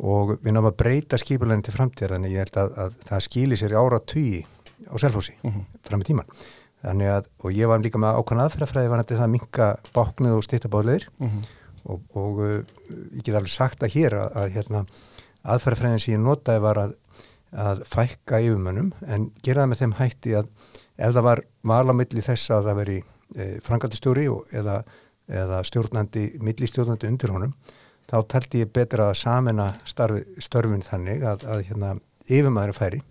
og 0.00 0.34
við 0.40 0.52
náðum 0.54 0.70
að 0.70 0.76
breyta 0.80 1.18
skipuleginn 1.20 1.62
til 1.66 1.74
framtíðar 1.76 2.14
þannig 2.16 2.32
ég 2.34 2.44
held 2.46 2.58
að, 2.62 2.74
að 2.84 2.94
það 3.08 3.24
skýli 3.26 3.56
sér 3.60 3.74
í 3.74 3.78
ára 3.80 4.00
tugi 4.00 4.42
á 4.90 4.94
Selfossi 5.00 5.34
fram 5.84 6.00
í 6.00 6.08
tíman 6.08 6.28
þannig 6.80 7.10
að, 7.12 7.26
og 7.44 7.52
ég 7.52 7.68
var 7.68 7.82
líka 7.84 8.00
með 8.00 8.16
ákvæmna 8.22 8.44
aðferðafræði 8.48 8.88
var 8.92 9.02
þetta 9.04 9.24
að 9.26 9.32
minka 9.34 9.66
báknuð 9.96 10.36
og 10.38 10.44
stýttabáðleir 10.46 11.08
Mhm. 11.20 11.42
og, 11.84 12.00
og 12.16 12.38
uh, 12.40 12.62
ég 13.16 13.22
get 13.24 13.34
alveg 13.36 13.52
sagt 13.52 13.82
að 13.84 13.92
hér 13.98 14.16
að, 14.16 14.36
að 14.40 14.50
hérna, 14.56 14.84
aðferðafræðin 15.44 16.00
sem 16.04 16.14
ég 16.14 16.20
notaði 16.24 16.60
var 16.64 16.80
að, 16.86 16.94
að 17.56 17.82
fækka 17.88 18.40
yfirmönnum 18.44 18.90
en 19.06 19.28
gera 19.44 19.62
það 19.64 19.70
með 19.74 19.80
þeim 19.82 19.94
hætti 20.00 20.34
að 20.40 20.50
ef 21.00 21.14
það 21.16 21.26
var 21.26 21.42
val 21.72 21.84
á 21.88 21.94
milli 21.96 22.22
þess 22.24 22.50
að 22.54 22.68
það 22.70 22.78
veri 22.82 22.96
e, 23.00 23.46
frangandistjóri 23.64 24.26
eða, 24.60 24.78
eða 25.30 25.60
stjórnandi, 25.66 26.24
millistjórnandi 26.44 27.08
undir 27.10 27.32
honum, 27.34 27.54
þá 28.10 28.16
taldi 28.28 28.64
ég 28.64 28.72
betra 28.74 29.10
að 29.10 29.18
samena 29.22 29.68
starfi, 29.88 30.24
störfin 30.42 30.84
þannig 30.84 31.24
að, 31.24 31.46
að 31.48 31.64
hérna, 31.70 31.92
yfirmæður 32.28 32.76
færi 32.76 33.02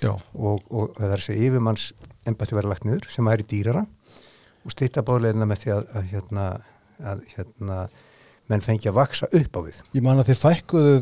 Já, 0.00 0.14
og, 0.32 0.62
og 0.72 0.94
það 0.96 1.12
er 1.16 1.22
segja 1.26 1.48
yfirmanns 1.50 1.90
embætti 2.30 2.56
verið 2.56 2.72
lagt 2.72 2.86
niður 2.88 3.08
sem 3.12 3.26
væri 3.28 3.44
dýrara 3.50 3.82
og 4.64 4.72
stýtta 4.72 5.02
báðleginna 5.04 5.48
með 5.48 5.60
því 5.64 5.72
að, 5.74 5.90
að, 5.98 6.06
hérna, 6.14 6.46
að 7.12 7.20
hérna, 7.34 7.80
menn 8.50 8.64
fengi 8.64 8.88
að 8.90 8.96
vaksa 8.96 9.28
upp 9.36 9.56
á 9.56 9.60
við. 9.66 9.76
ég 9.94 10.02
man 10.04 10.18
að 10.22 10.30
þið 10.32 10.40
fækkuðu 10.40 10.94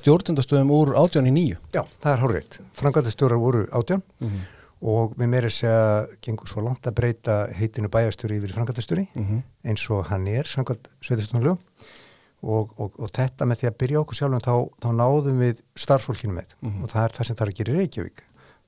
stjórnundastöðum 0.00 0.72
úr 0.74 0.94
átján 0.98 1.28
í 1.30 1.34
nýju 1.36 1.58
Já, 1.76 1.82
það 2.02 2.10
er 2.14 2.22
hórreitt. 2.24 2.58
Frangatastjórar 2.80 3.40
voru 3.42 3.66
átján 3.70 4.02
Mhm. 4.24 4.42
Og 4.84 5.14
við 5.16 5.30
meira 5.32 5.48
segja 5.52 6.06
gengur 6.24 6.50
svo 6.50 6.60
langt 6.66 6.84
að 6.86 6.94
breyta 6.98 7.36
heitinu 7.56 7.88
bæjastjóri 7.88 8.36
yfir 8.40 8.52
frangatastjóri 8.52 9.06
Mhm. 9.16 9.42
eins 9.64 9.84
og 9.90 10.04
hann 10.10 10.26
er 10.28 10.44
samkvæmt 10.44 10.88
sveitastónulegu 11.00 11.56
og, 12.44 12.74
og, 12.78 12.92
og 13.00 13.08
þetta 13.16 13.46
með 13.48 13.62
því 13.62 13.68
að 13.70 13.78
byrja 13.80 14.00
okkur 14.02 14.18
sjálfum 14.18 14.42
þá, 14.44 14.54
þá 14.84 14.88
náðum 15.00 15.38
við 15.40 15.62
starfsfólkinu 15.80 16.34
með. 16.36 16.50
Og 16.82 16.90
það 16.92 17.04
er 17.06 17.14
það 17.16 17.26
sem 17.30 17.36
það 17.38 17.46
er 17.46 17.52
að 17.52 17.58
gera 17.60 17.72
í 17.72 17.78
Reykjavík. 17.78 18.22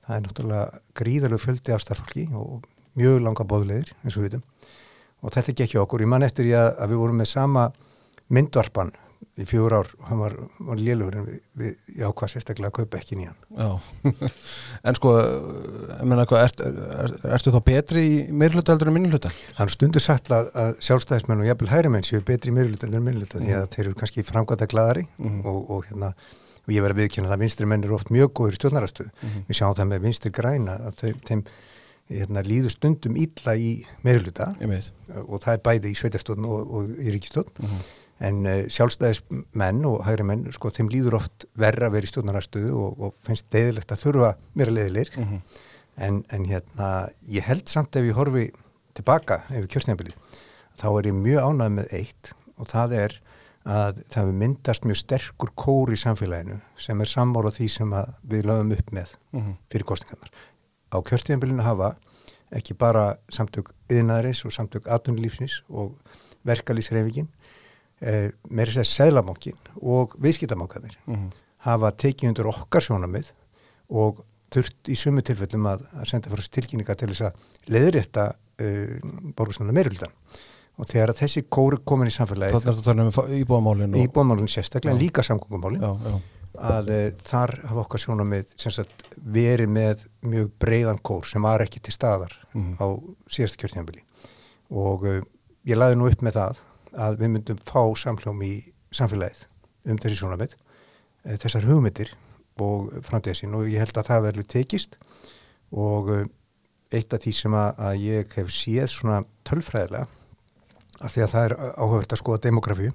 Það 0.07 0.15
er 0.15 0.23
náttúrulega 0.25 0.79
gríðalegu 0.97 1.41
fjöldi 1.43 1.73
af 1.75 1.81
starfsfólki 1.83 2.23
og 2.33 2.65
mjög 2.97 3.19
langa 3.21 3.45
bóðleðir 3.45 3.91
eins 4.03 4.17
og 4.17 4.23
við 4.23 4.29
vitum. 4.31 4.43
Og 5.21 5.31
þetta 5.37 5.53
gekk 5.61 5.75
hjá 5.75 5.81
okkur, 5.83 6.01
ég 6.01 6.07
man 6.09 6.23
eftir 6.25 6.45
ég 6.49 6.57
að, 6.57 6.71
að 6.81 6.89
við 6.95 7.01
vorum 7.03 7.21
með 7.21 7.29
sama 7.29 7.67
myndvarpan 8.33 8.91
í 9.37 9.45
fjögur 9.45 9.75
ár 9.77 9.89
og 9.99 10.07
hann 10.09 10.21
var, 10.21 10.33
var 10.69 10.79
lélugur 10.81 11.19
en 11.19 11.27
við, 11.27 11.41
við 11.59 11.99
ég 11.99 12.09
ákvað 12.09 12.31
sérstaklega 12.31 12.71
að 12.71 12.77
kaupa 12.79 12.97
ekki 12.99 13.19
nýjan. 13.19 13.35
Já, 13.53 13.69
en 14.89 14.97
sko 14.97 15.13
ég 15.21 16.09
meina 16.09 16.25
hvað, 16.29 16.47
ert, 16.47 16.63
er, 16.65 17.13
ertu 17.37 17.53
þá 17.53 17.59
betri 17.67 18.03
í 18.07 18.17
meirhluta 18.33 18.73
heldur 18.73 18.91
en 18.91 18.97
minnhluta? 18.97 19.31
Það 19.51 19.63
er 19.67 19.75
stundu 19.75 20.03
sagt 20.03 20.33
að, 20.33 20.49
að 20.57 20.73
sjálfstæðismenn 20.89 21.45
og 21.45 21.49
jafnvel 21.51 21.71
hægri 21.73 21.93
menn 21.93 22.07
séu 22.07 22.23
betri 22.25 22.53
í 22.53 22.57
meiruluta 22.57 22.89
en 22.89 22.97
meiruluta 23.05 23.43
því 23.43 23.55
að 23.59 23.69
þeir 23.75 23.85
eru 23.85 24.01
kannski 24.01 24.25
framkvæmda 24.27 24.69
gladari 24.73 25.05
og, 25.43 25.61
og 25.61 25.87
hérna 25.91 26.11
og 26.67 26.73
ég 26.75 26.83
verði 26.83 26.97
að 26.97 27.03
viðkjöna 27.05 27.31
það 27.31 27.43
vinstri 27.45 27.69
menn 27.69 27.85
eru 27.85 27.95
oft 27.95 28.09
mjög 28.11 28.33
góður 28.35 28.55
í 28.55 28.57
stjórnarastöðu. 28.59 29.11
Við 29.47 29.55
sjáum 29.55 29.75
það 29.77 29.87
með 29.93 30.01
vinstri 30.03 30.31
græna 30.35 30.73
að 30.89 30.97
þeim, 30.99 31.21
þeim 31.29 31.43
hérna, 32.11 32.43
líður 32.43 32.73
stundum 32.73 33.15
illa 33.19 33.53
í 33.55 33.69
veit. 34.03 34.91
og 35.23 35.39
það 35.43 35.53
er 35.53 35.63
bæði 35.63 35.93
í 35.93 35.99
sveitastöðun 36.01 36.49
og, 36.51 36.73
og 36.75 36.91
í 36.99 37.15
ríkistöðun 37.15 37.71
en 38.19 38.41
uh, 38.45 38.63
sjálfstæðismenn 38.73 39.85
og 39.85 40.01
hægri 40.07 40.25
menn 40.25 40.47
sko 40.55 40.71
þeim 40.73 40.89
líður 40.93 41.19
oft 41.19 41.45
verra 41.59 41.89
að 41.89 41.97
vera 41.97 42.09
í 42.09 42.11
stjórnarastöðu 42.11 42.73
og, 42.73 42.97
og 42.97 43.15
finnst 43.27 43.49
leiðilegt 43.53 43.93
að 43.93 44.03
þurfa 44.05 44.33
meira 44.57 44.73
leiðilegir 44.73 45.13
en, 45.97 46.23
en 46.33 46.49
hérna 46.49 46.89
ég 47.29 47.45
held 47.45 47.69
samt 47.69 47.95
ef 47.95 48.07
ég 48.07 48.17
horfi 48.17 48.49
tilbaka 48.97 49.43
yfir 49.51 49.69
kjörstnæðabilið 49.75 50.17
þá 50.77 50.87
er 50.89 51.09
ég 51.11 51.21
mjög 51.21 51.45
ánægð 51.45 51.77
með 51.77 51.95
eitt 51.99 52.33
og 52.57 52.69
það 52.71 52.97
er 53.03 53.17
að 53.67 53.97
það 54.07 54.21
hefur 54.21 54.37
myndast 54.41 54.85
mjög 54.87 54.99
sterkur 55.01 55.49
kór 55.59 55.91
í 55.91 55.99
samfélaginu 55.99 56.59
sem 56.79 57.01
er 57.03 57.09
sammála 57.11 57.51
því 57.51 57.67
sem 57.73 57.95
að 57.97 58.13
við 58.31 58.45
lögum 58.47 58.71
upp 58.77 58.93
með 58.95 59.15
fyrir 59.67 59.87
kostningarnar. 59.89 60.31
Á 60.87 60.97
kjörstnæðabilinu 61.03 61.65
hafa 61.65 61.95
ekki 62.55 62.77
bara 62.79 63.17
samtök 63.27 63.73
yðnaðarins 63.91 64.45
og 64.47 64.55
samtök 64.55 64.87
atvinnulífsins 64.87 65.59
og 65.67 65.97
verkalýsreifingin 66.47 67.27
eh, 68.01 68.29
meira 68.49 68.71
sér 68.71 68.85
seglabankin 68.87 69.57
og 69.81 70.15
viðskiptamankanir 70.21 70.97
hafa 71.67 71.91
tekið 71.91 72.29
undir 72.31 72.47
okkar 72.51 72.81
sjónamið 72.85 73.31
og 73.89 74.23
þurft 74.53 74.87
í 74.91 74.95
sumu 74.95 75.21
tilfellum 75.25 75.65
að, 75.67 75.81
að 75.99 76.05
senda 76.07 76.29
fyrir 76.31 76.47
tilkynninga 76.55 76.95
til 76.95 77.09
þess 77.11 77.25
að 77.27 77.73
leðrétta 77.73 78.27
uh, 78.31 78.93
borgarsnarna 79.35 79.73
meiruldan 79.75 80.13
og 80.77 80.85
þegar 80.87 81.11
að 81.11 81.19
þessi 81.23 81.41
kóru 81.51 81.79
komin 81.83 82.07
í 82.07 82.13
samfélagi 82.15 82.53
Það 82.53 82.61
er 82.61 82.75
þetta 82.77 82.79
að 82.79 82.87
tala 82.87 83.05
um 83.07 83.35
íbúðamálin 83.41 83.97
í 83.97 84.05
og... 84.05 84.13
bóðmálun 84.15 84.47
sérstaklega 84.53 84.95
Já. 84.95 85.01
líka 85.01 85.23
samgöngumálin. 85.25 85.81
Já, 85.81 85.91
já, 86.07 86.19
að 86.71 86.91
uh, 86.93 87.01
þar 87.27 87.55
hafa 87.71 87.83
okkar 87.83 88.03
sjónamið 88.05 88.53
verið 89.35 89.73
með 89.73 90.05
mjög 90.21 90.51
breiðan 90.61 91.01
kór 91.03 91.27
sem 91.27 91.43
var 91.43 91.65
ekki 91.65 91.81
til 91.83 91.95
staðar 91.97 92.37
Mhm. 92.53 92.77
á 92.79 92.87
síðasta 93.29 93.59
kjörtjánbili 93.61 94.01
og 94.71 95.03
uh, 95.05 95.19
ég 95.67 95.77
laði 95.77 95.97
nú 95.99 96.07
upp 96.09 96.23
með 96.25 96.39
það 96.39 96.63
að 96.97 97.19
við 97.21 97.33
myndum 97.35 97.59
fá 97.67 97.81
samhljóm 97.99 98.41
í 98.45 98.53
samfélagið 98.95 99.43
um 99.87 99.99
þessi 100.01 100.19
sjónamið 100.21 100.55
uh, 100.57 101.35
þessar 101.37 101.67
hugmyndir 101.69 102.13
og 102.63 102.89
framtíðasín 103.05 103.55
og 103.57 103.69
ég 103.69 103.83
held 103.83 103.99
að 103.99 104.09
það 104.09 104.25
verður 104.27 104.49
tekist 104.53 104.97
og 105.71 106.11
uh, 106.13 106.25
eitt 106.93 107.13
af 107.13 107.23
því 107.23 107.33
sem 107.35 107.55
að, 107.57 107.97
ég 107.99 108.37
hef 108.37 108.51
séð 108.53 108.87
svona 108.93 109.21
tölfræðilega 109.47 110.07
af 110.97 111.13
því 111.13 111.23
að 111.23 111.33
það 111.33 111.47
er 111.47 111.55
áhugavert 111.77 112.13
að 112.15 112.21
skoða 112.21 112.43
demografíu 112.47 112.93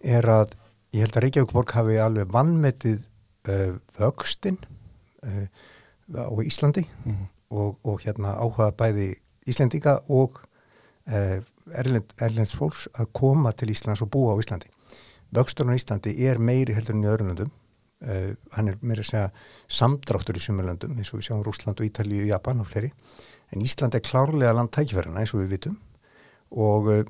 er 0.00 0.28
að 0.30 0.54
ég 0.94 1.04
held 1.04 1.16
að 1.18 1.24
Reykjavíkborg 1.26 1.74
hafi 1.76 1.98
alveg 2.00 2.30
vannmetið 2.32 3.02
uh, 3.50 3.74
vöxtin 3.98 4.60
uh, 5.26 5.46
á 6.16 6.32
Íslandi 6.42 6.86
og, 7.50 7.76
og 7.86 8.00
hérna 8.02 8.36
áhuga 8.38 8.70
bæði 8.78 9.12
Íslendinga 9.50 10.00
og 10.08 10.40
erlend, 11.80 12.12
erlends 12.20 12.54
fólks 12.58 12.86
að 12.98 13.10
koma 13.16 13.52
til 13.52 13.70
Íslands 13.74 14.02
og 14.04 14.10
búa 14.10 14.34
á 14.36 14.40
Íslandi. 14.42 14.68
vöxturinn 15.34 15.74
á 15.74 15.78
Íslandi 15.78 16.14
er 16.26 16.38
meiri 16.42 16.74
heldur 16.74 16.94
enn 16.96 17.04
í 17.04 17.10
öðrum 17.10 17.28
löndum. 17.32 17.50
Uh, 18.00 18.32
hann 18.56 18.68
er 18.68 18.78
meira 18.80 19.02
að 19.04 19.10
segja 19.10 19.30
samdráttur 19.68 20.38
í 20.38 20.40
sumulöndum 20.40 20.96
eins 20.96 21.10
og 21.12 21.20
við 21.20 21.26
sjáum 21.28 21.42
Rúsland 21.44 21.80
og 21.80 21.84
Ítalíu, 21.86 22.24
Japan 22.26 22.60
og 22.62 22.66
fleiri. 22.70 22.90
En 23.52 23.60
Ísland 23.60 23.94
er 23.94 24.00
klárlega 24.00 24.54
land 24.56 24.70
tækifærina 24.72 25.20
eins 25.20 25.34
og 25.34 25.42
við 25.42 25.50
vitum. 25.56 25.76
Og 26.50 26.88
uh, 26.88 27.02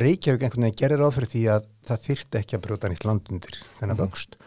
Reykjavík 0.00 0.42
einhvern 0.46 0.64
veginn 0.68 0.78
gerir 0.80 1.02
áfyrir 1.04 1.28
því 1.28 1.42
að 1.50 1.66
það 1.90 2.02
þyrti 2.06 2.38
ekki 2.40 2.56
að 2.56 2.62
brjóta 2.66 2.88
nýtt 2.90 3.04
landundir 3.04 3.56
þennan 3.78 3.96
Mhm. 3.98 4.06
vöxt. 4.06 4.38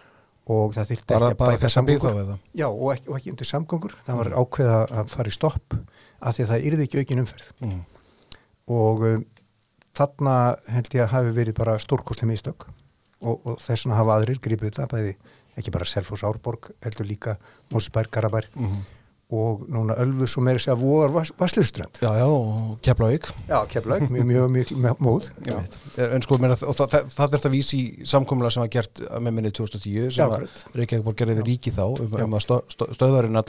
Og 0.47 0.73
það 0.73 1.05
bara, 1.07 1.29
ekki 1.29 1.37
að 1.37 1.51
bæta 1.53 1.69
samgöngur. 1.71 2.39
Já, 2.53 2.67
og 2.67 2.89
ekki, 2.95 3.07
og 3.07 3.15
ekki 3.19 3.29
undir 3.31 3.47
samgöngur. 3.47 3.93
Það 4.03 4.17
var 4.17 4.29
ákveða 4.41 4.79
að 4.91 5.07
fara 5.13 5.29
í 5.29 5.35
stopp 5.37 5.73
af 6.21 6.35
því 6.35 6.43
að 6.43 6.49
það 6.51 6.65
yrði 6.67 6.83
ekki 6.87 6.99
aukin 6.99 7.19
umferð. 7.23 7.47
Mm. 7.61 7.85
Og 8.71 9.03
um, 9.09 9.25
þarna 9.97 10.35
held 10.73 10.93
ég 10.97 11.03
að 11.05 11.13
hafi 11.17 11.35
verið 11.35 11.57
bara 11.59 11.77
stórkoslega 11.81 12.31
mistök 12.31 12.67
og, 13.23 13.39
og 13.45 13.59
þess 13.61 13.85
vegna 13.85 13.99
hafa 14.01 14.17
aðrir 14.19 14.39
gripið 14.43 14.71
þetta 14.73 14.89
bæði 14.95 15.15
ekki 15.59 15.71
bara 15.75 15.85
Selfoss 15.85 16.23
Árborg 16.25 16.71
heldur 16.83 17.05
líka 17.09 17.37
Mósberg, 17.73 18.09
Garabær 18.13 18.47
Mm. 18.55 18.81
og 19.33 19.63
núna 19.71 19.95
Ölfus 19.97 20.35
og 20.37 20.43
meira 20.45 20.59
segja 20.61 20.75
vogar 20.77 21.09
Vasslurströnd 21.39 21.95
já, 22.03 22.09
já, 22.19 22.25
og 22.27 22.75
Keflavík 22.85 23.29
Já, 23.49 23.63
keflaug, 23.71 24.03
mjög, 24.13 24.25
mjög, 24.29 24.49
mjög, 24.53 24.73
mjög 24.83 24.99
móð 25.01 25.29
Ég 25.47 25.55
veit. 25.55 25.77
en 26.13 26.21
sko, 26.21 26.37
meina, 26.37 26.57
og 26.59 26.75
það, 26.77 26.91
það, 26.91 27.07
það 27.15 27.23
er 27.25 27.31
þetta 27.37 27.51
vísi 27.53 27.79
í 27.79 28.05
samkomlega 28.11 28.53
sem 28.53 28.61
var 28.65 28.69
gert 28.75 29.01
að 29.07 29.23
með 29.25 29.33
minni 29.39 29.51
2010 29.57 30.11
sem 30.13 30.21
Já, 30.21 30.27
að. 30.27 30.45
Reykjavík 30.77 31.07
var 31.07 31.17
gerðið 31.23 31.39
við 31.41 31.49
ríki 31.49 31.73
þá 31.73 31.81
um, 31.87 32.13
Já. 32.13 32.23
um 32.27 32.37
að 32.37 32.45
stö, 32.45 32.59
stö, 32.75 32.89
stöðvarinn 32.99 33.39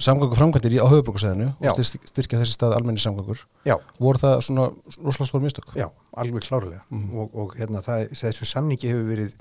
allar 0.00 0.06
samgöngu 0.06 0.36
framkvæmdir 0.38 0.80
á 0.80 0.86
höfuborgarsæðinu 0.88 1.48
og 1.60 1.80
styrk- 1.84 2.06
styrkja 2.08 2.38
þessi 2.40 2.56
stað 2.56 2.74
almenni 2.76 3.00
samgöngur. 3.02 3.42
Já, 3.68 3.76
voru 4.00 4.18
það 4.18 4.40
svona 4.46 4.68
rosalega 5.04 5.28
stór 5.28 5.42
mistök? 5.44 5.74
Já, 5.76 5.90
alveg 6.16 6.42
klárlega. 6.46 6.82
Og, 6.90 7.34
og 7.34 7.54
hérna 7.58 7.82
það, 7.84 8.08
þessu 8.16 8.46
samningi 8.48 8.88
hefur 8.88 9.08
verið 9.10 9.34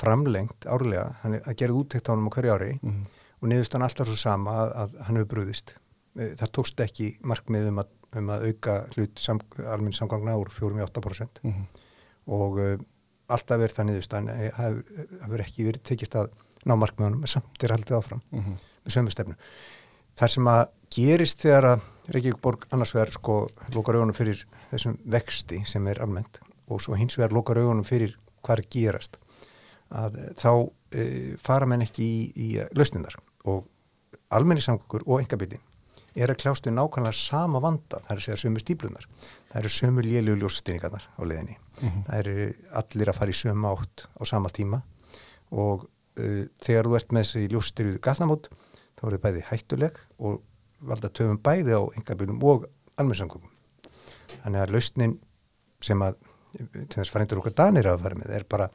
framlengt 0.00 0.66
árlega. 0.66 1.14
Hann 1.22 1.34
er 1.38 1.42
að 1.46 1.56
gera 1.62 1.72
úttekt 1.76 2.08
á 2.08 2.14
hann 2.14 2.26
á 2.26 2.30
hverju 2.34 2.54
ári 2.56 2.78
Mhm. 2.82 3.02
og 3.42 3.48
niðurstan 3.48 3.82
alltaf 3.82 4.06
svo 4.06 4.16
sama 4.16 4.50
að, 4.50 4.74
að 4.76 5.00
hann 5.06 5.16
hefur 5.16 5.30
brúðist 5.36 5.74
það 6.16 6.50
tókst 6.52 6.80
ekki 6.82 7.18
markmið 7.22 7.68
um 7.68 7.78
að, 7.78 7.86
um 8.16 8.26
að 8.34 8.46
auka 8.50 8.86
hlut 8.96 9.18
sam, 9.18 9.38
almenn 9.64 9.92
samgangna 9.94 10.34
úr 10.36 10.50
4-8% 10.50 11.38
Mhm. 11.44 11.64
og 12.26 12.58
uh, 12.58 12.76
alltaf 13.28 13.60
er 13.60 13.68
það 13.68 13.86
niðurstan 13.86 14.26
hefur 14.28 15.40
ekki 15.44 15.64
verið 15.64 15.82
tekist 15.86 16.14
að 16.18 16.30
ná 16.66 16.74
markmiðunum, 16.76 17.26
samt 17.26 17.62
er 17.62 17.68
haldið 17.76 17.96
áfram 17.96 18.20
Mhm. 18.32 18.56
með 18.84 18.92
sömu 18.92 19.36
Það 20.20 20.32
sem 20.34 20.48
að 20.52 20.62
gerist 20.92 21.40
þegar 21.40 21.66
að 21.70 21.88
Reykjavík 22.10 22.40
borg 22.42 22.64
annars 22.74 22.92
vegar 22.92 23.12
sko 23.14 23.34
lokar 23.72 23.96
augunum 23.96 24.16
fyrir 24.16 24.42
þessum 24.72 24.98
vexti 25.14 25.62
sem 25.68 25.86
er 25.88 26.00
almennt 26.04 26.40
og 26.68 26.82
svo 26.84 26.98
hins 26.98 27.16
vegar 27.16 27.32
lokar 27.32 27.60
augunum 27.62 27.86
fyrir 27.86 28.16
hvað 28.44 28.60
er 28.60 28.68
gerast 28.74 29.16
að 29.90 30.18
eh, 30.20 30.30
þá 30.38 30.50
e, 30.92 31.04
fara 31.40 31.68
menn 31.70 31.86
ekki 31.86 32.04
í, 32.04 32.20
í 32.34 32.48
lausnindar 32.76 33.16
og 33.48 33.64
almenni 34.34 34.62
samgöngur 34.64 35.06
og 35.06 35.22
engabiti 35.22 35.58
er 36.18 36.32
að 36.32 36.40
kljást 36.42 36.66
við 36.66 36.74
nákvæmlega 36.76 37.16
sama 37.16 37.60
vanda, 37.62 38.00
það 38.02 38.12
er 38.12 38.20
að 38.20 38.24
segja 38.26 38.40
sömu 38.42 38.62
stíplunar 38.62 39.06
það 39.22 39.58
eru 39.62 39.72
sömu 39.72 40.04
lélu 40.04 40.36
ljósstýningarnar 40.40 41.06
á 41.06 41.22
leiðinni, 41.22 41.56
það 41.80 42.16
eru 42.18 42.48
allir 42.82 43.12
að 43.12 43.20
fara 43.22 43.32
í 43.32 43.38
sömu 43.40 43.70
átt 43.70 44.06
á 44.10 44.22
sama 44.28 44.50
tíma 44.52 44.82
og 45.50 45.86
uh, 45.86 46.42
þegar 46.60 46.90
þú 46.90 46.98
ert 46.98 47.14
með 47.14 47.26
þessi 47.26 47.52
ljósstýruðu 47.54 48.02
gatnamót 48.04 48.50
þá 49.00 49.06
eru 49.08 49.18
bæði 49.24 49.44
hættuleg 49.48 49.98
og 50.18 50.40
valda 50.80 51.08
töfum 51.08 51.38
bæði 51.44 51.76
á 51.76 51.82
engabilum 51.98 52.42
og 52.44 52.66
almennsamgöngum 53.00 53.50
þannig 54.44 54.60
að 54.62 54.74
lausnin 54.76 55.18
sem 55.80 56.02
að 56.04 56.16
til 56.52 56.96
þess 56.98 57.12
farindur 57.14 57.40
okkar 57.42 57.54
danir 57.56 57.86
að 57.86 58.02
fara 58.04 58.18
með 58.18 58.34
er 58.36 58.44
bara 58.50 58.70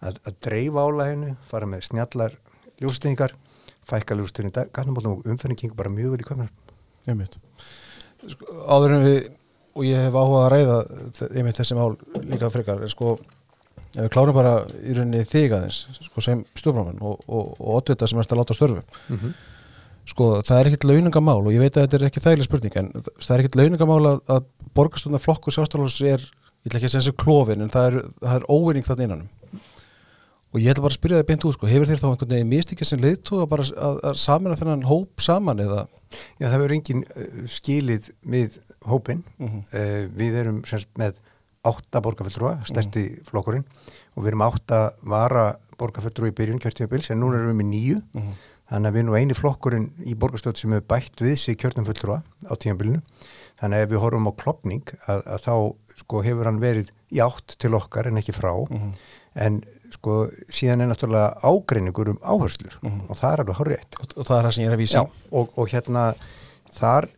að, 0.00 0.16
að 0.26 0.34
dreifa 0.46 0.84
álæginu 0.88 1.34
fara 1.50 1.66
með 1.68 1.84
snjallar 1.90 2.36
ljósstýningar 2.80 3.34
fækka 3.90 4.16
ljósstýringar 4.16 4.70
gatnamótum 4.72 5.18
og 5.18 5.26
umferðin 5.28 5.58
gengur 5.60 5.76
bara 5.76 5.92
mjög 5.92 6.14
vel 6.14 6.22
í 6.24 6.28
köfnar 6.30 6.50
Einmitt. 7.08 7.38
Sko, 8.28 8.44
áður 8.68 8.92
en 8.98 9.04
við 9.06 9.20
og 9.78 9.84
ég 9.86 10.02
hef 10.04 10.16
áhuga 10.20 10.40
að 10.44 10.50
ræða 10.52 10.78
þe- 11.16 11.28
einmitt 11.40 11.56
þessi 11.60 11.76
mál 11.78 11.94
líka 12.28 12.50
frekar 12.52 12.82
en 12.84 12.90
sko, 12.92 13.14
ef 13.94 14.02
við 14.02 14.10
klárum 14.12 14.36
bara 14.36 14.52
í 14.84 14.96
rauninni 14.96 15.22
þig 15.30 15.54
aðeins 15.56 15.78
sko, 16.08 16.20
sem 16.24 16.42
stjórnmáman 16.60 17.00
og, 17.00 17.22
og, 17.28 17.54
og 17.56 17.70
oddvita 17.78 18.08
sem 18.10 18.20
ert 18.20 18.34
að 18.34 18.42
láta 18.42 18.56
störfu 18.58 18.82
mm 18.82 19.16
-hmm. 19.16 19.32
Sko, 20.10 20.28
það 20.46 20.60
er 20.60 20.70
ekkit 20.70 20.86
launungamál 20.90 21.40
og 21.44 21.52
ég 21.54 21.62
veit 21.62 21.76
að 21.76 21.86
þetta 21.86 21.98
er 22.00 22.06
ekki 22.10 22.22
þægileg 22.24 22.48
spurning 22.48 22.78
en 22.80 22.88
það 23.00 23.34
er 23.36 23.42
ekkit 23.44 23.58
launungamál 23.60 24.00
að, 24.14 24.22
að 24.36 24.48
borgarstundar 24.78 25.22
flokku 25.24 25.54
sjálfstæðalans 25.54 26.00
er, 26.10 26.24
ég 26.64 26.70
ætla 26.70 26.80
ekki 26.80 26.90
að 26.90 26.96
segja 26.98 27.18
klófin 27.24 27.62
en 27.64 27.72
það 27.72 27.88
er, 27.92 28.00
það 28.24 28.36
er 28.40 28.48
óvinning 28.50 28.86
þarna 28.88 29.06
innanum 29.08 29.28
og 30.50 30.58
ég 30.58 30.72
ætla 30.72 30.82
bara 30.82 30.90
að 30.90 30.98
spyrja 30.98 31.18
það 31.20 31.28
beint 31.28 31.44
út 31.46 31.54
sko, 31.54 31.68
hefur 31.70 31.86
þér 31.86 32.00
þá 32.02 32.06
einhvern 32.10 32.32
veginn 32.34 32.48
mistikið 32.50 32.88
sem 32.90 33.02
leiðtóða 33.04 33.44
bara 33.52 33.66
að, 33.70 33.98
að 34.10 34.16
samina 34.18 34.56
þennan 34.58 34.86
hóp 34.88 35.22
saman 35.22 35.62
eða 35.62 35.84
Já, 36.40 36.48
það 36.48 36.56
verður 36.58 36.72
engin 36.74 37.02
uh, 37.06 37.26
skilið 37.46 38.08
við 38.32 38.56
hópin. 38.90 39.20
Mhm. 39.38 39.60
uh, 39.70 40.00
við 40.18 40.38
erum 40.40 40.56
semst 40.66 40.90
með 40.98 41.20
átta 41.70 42.00
borgarfulltrúa, 42.02 42.56
stærsti 42.66 43.04
flokkurinn 43.28 43.62
og 44.16 44.24
við 44.24 44.32
erum 44.32 44.42
átta 44.48 44.80
vara 45.06 45.44
borgarfulltrúa 45.78 46.32
í 46.32 46.34
byrjun 46.34 46.58
kjörtímabils 46.64 47.12
en 47.14 47.20
núna 47.22 47.38
erum 47.38 47.52
við 47.52 47.60
með 47.60 47.70
nýju 47.76 48.00
Mhm. 48.18 48.34
Þannig 48.70 48.88
að 48.88 48.94
við 48.94 49.02
erum 49.02 49.10
nú 49.10 49.18
eini 49.18 49.36
flokkurinn 49.36 49.88
í 50.06 50.16
borgarstjóð 50.16 50.62
sem 50.62 50.74
hefur 50.76 50.88
bætt 50.94 51.22
við 51.24 51.36
sig 51.42 51.58
kjörtumfulltrúa 51.60 52.20
á 52.22 52.52
tímabilinu. 52.54 53.02
Þannig 53.60 53.76
að 53.76 53.84
ef 53.84 53.90
við 53.90 54.02
horfum 54.04 54.30
á 54.30 54.32
klopning 54.40 54.92
að, 55.04 55.24
að 55.26 55.44
þá 55.44 55.54
sko 56.00 56.22
hefur 56.24 56.48
hann 56.48 56.62
verið 56.62 56.92
í 57.10 57.20
átt 57.20 57.58
til 57.60 57.74
okkar 57.76 58.08
en 58.08 58.20
ekki 58.22 58.36
frá. 58.36 58.52
Mhm. 58.70 58.92
en 59.40 59.60
sko 59.94 60.14
síðan 60.50 60.82
er 60.82 60.90
náttúrulega 60.90 61.38
ágreiningur 61.46 62.08
um 62.10 62.18
áherslur 62.18 62.76
og 62.82 63.14
það 63.14 63.32
er 63.32 63.42
alveg 63.44 63.58
horrið 63.60 63.98
og, 64.00 64.14
og 64.16 64.26
það 64.26 64.36
er 64.36 64.46
það 64.46 64.54
sem 64.56 64.64
ég 64.64 64.70
er 64.70 64.74
að 64.74 64.80
vísa 64.82 64.98
Já, 64.98 65.02
og, 65.38 65.52
og 65.54 65.70
hérna 65.70 66.04
þar 66.74 67.08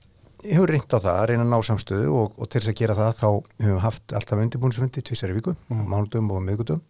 hefur 0.42 0.72
reynd 0.74 0.92
á 0.92 0.98
það 0.98 1.14
að 1.14 1.26
reyna 1.30 1.46
að 1.46 1.52
ná 1.52 1.68
samstöðu 1.68 2.10
og, 2.18 2.34
og 2.36 2.50
til 2.50 2.60
þess 2.60 2.72
að 2.72 2.78
gera 2.80 2.98
það 2.98 3.12
þá 3.20 3.26
hefum 3.30 3.70
við 3.70 3.80
haft 3.86 4.14
alltaf 4.18 4.42
undirbúinsfundi 4.44 5.04
tvisari 5.08 5.36
viku, 5.38 5.54
mm. 5.70 5.82
mánudum 5.88 6.32
og 6.34 6.42
miðgutum 6.44 6.82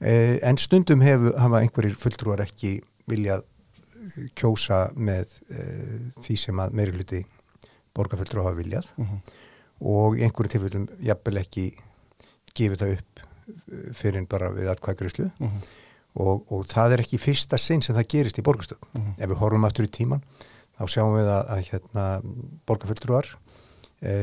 eh, 0.00 0.36
en 0.40 0.60
stundum 0.60 1.04
hefur 1.04 1.36
einhverjir 1.36 1.98
fulltrúar 2.00 2.44
ekki 2.46 2.78
viljað 3.10 3.44
kjósa 4.38 4.80
með 4.96 5.38
eh, 5.50 5.98
því 6.22 6.36
sem 6.38 6.60
að 6.62 6.72
meiri 6.78 6.92
hluti 6.96 7.22
borgarfulltrú 7.96 8.44
hafa 8.44 8.58
viljað 8.60 8.88
Mhm. 8.96 9.20
og 9.80 10.16
í 10.16 10.22
einhverju 10.24 10.52
tilfellum 10.54 10.86
jafnvel 11.04 11.38
ekki 11.42 11.66
gefið 12.56 12.78
það 12.82 12.92
upp 12.98 13.20
eh, 13.20 13.92
fyrir 13.92 14.18
en 14.22 14.26
bara 14.26 14.50
við 14.52 14.70
atkvæðgrislu 14.74 15.30
Mhm. 15.38 15.60
og, 16.16 16.46
og 16.52 16.66
það 16.66 16.92
er 16.96 17.00
ekki 17.04 17.18
fyrsta 17.20 17.58
sinn 17.58 17.82
sem 17.82 17.94
það 17.96 18.08
gerist 18.08 18.38
í 18.38 18.42
borgarstöð. 18.42 18.78
Ef 19.18 19.28
við 19.28 19.36
horfum 19.42 19.64
aftur 19.68 19.84
í 19.84 19.90
tíman 19.92 20.22
þá 20.78 20.84
sjáum 20.88 21.14
við 21.16 21.28
að, 21.28 21.50
að 21.52 21.60
hérna, 21.70 22.04
borgarfulltrúar 22.66 23.26
e, 24.02 24.14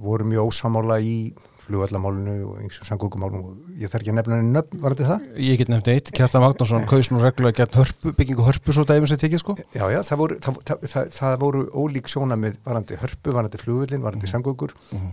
voru 0.00 0.24
mjög 0.28 0.48
ósamála 0.52 0.98
í 1.00 1.32
flugvallamálinu 1.62 2.34
og 2.46 2.58
einhversum 2.60 2.86
sangungumálinu 2.88 3.42
og 3.52 3.78
ég 3.78 3.90
þarf 3.90 4.02
ekki 4.02 4.12
að 4.12 4.18
nefna 4.18 4.38
henni 4.38 4.54
nöfn, 4.56 4.80
var 4.82 4.96
þetta 4.96 5.08
það? 5.08 5.26
Ég 5.46 5.60
get 5.60 5.70
nefnt 5.72 5.90
eitt, 5.92 6.10
Kjartan 6.16 6.44
Magnússon 6.44 6.86
kaus 6.90 7.10
nú 7.12 7.22
reglulega 7.22 7.62
gert 7.62 7.78
hörpu, 7.78 8.12
byggingu 8.18 8.46
hörpu 8.46 8.74
svo 8.74 8.84
dæmis 8.88 9.14
að 9.14 9.22
tekið 9.24 9.42
sko 9.42 9.56
Já, 9.60 9.84
já, 9.94 10.00
það 10.08 10.22
voru, 10.22 10.38
það, 10.42 10.60
það, 10.82 11.10
það, 11.16 11.36
voru 11.44 11.62
ólík 11.70 12.10
sjónamið 12.12 12.58
varandi 12.66 12.98
hörpu, 13.02 13.34
varandi 13.38 13.62
flugvallin, 13.62 14.04
varandi 14.04 14.26
mm. 14.26 14.32
samgöngur, 14.34 14.74
mm. 14.92 15.08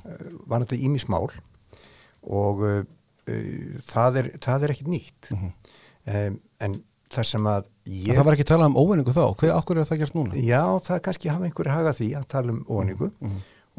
varandi 0.49 0.81
ímismál 0.89 1.29
og 1.29 2.65
uh, 2.65 2.81
uh, 2.83 3.79
það, 3.89 4.21
er, 4.23 4.31
það 4.43 4.67
er 4.67 4.75
ekkit 4.75 4.93
nýtt. 4.95 5.31
um, 5.33 6.39
en 6.65 6.81
það 7.09 7.29
sem 7.31 7.47
að 7.49 7.69
ég... 7.89 8.11
Það 8.17 8.27
var 8.27 8.37
ekki 8.37 8.49
talað 8.49 8.71
um 8.71 8.81
óvinningu 8.81 9.13
þá, 9.15 9.23
hvað 9.37 9.55
okkur 9.55 9.79
er 9.81 9.87
það 9.89 10.03
gert 10.03 10.17
núna? 10.17 10.41
Já, 10.45 10.63
það 10.85 11.05
kannski 11.07 11.31
hafa 11.31 11.47
einhverju 11.47 11.73
haga 11.73 11.95
því 11.97 12.09
að 12.19 12.27
tala 12.33 12.53
um 12.53 12.59
óaningu 12.69 13.09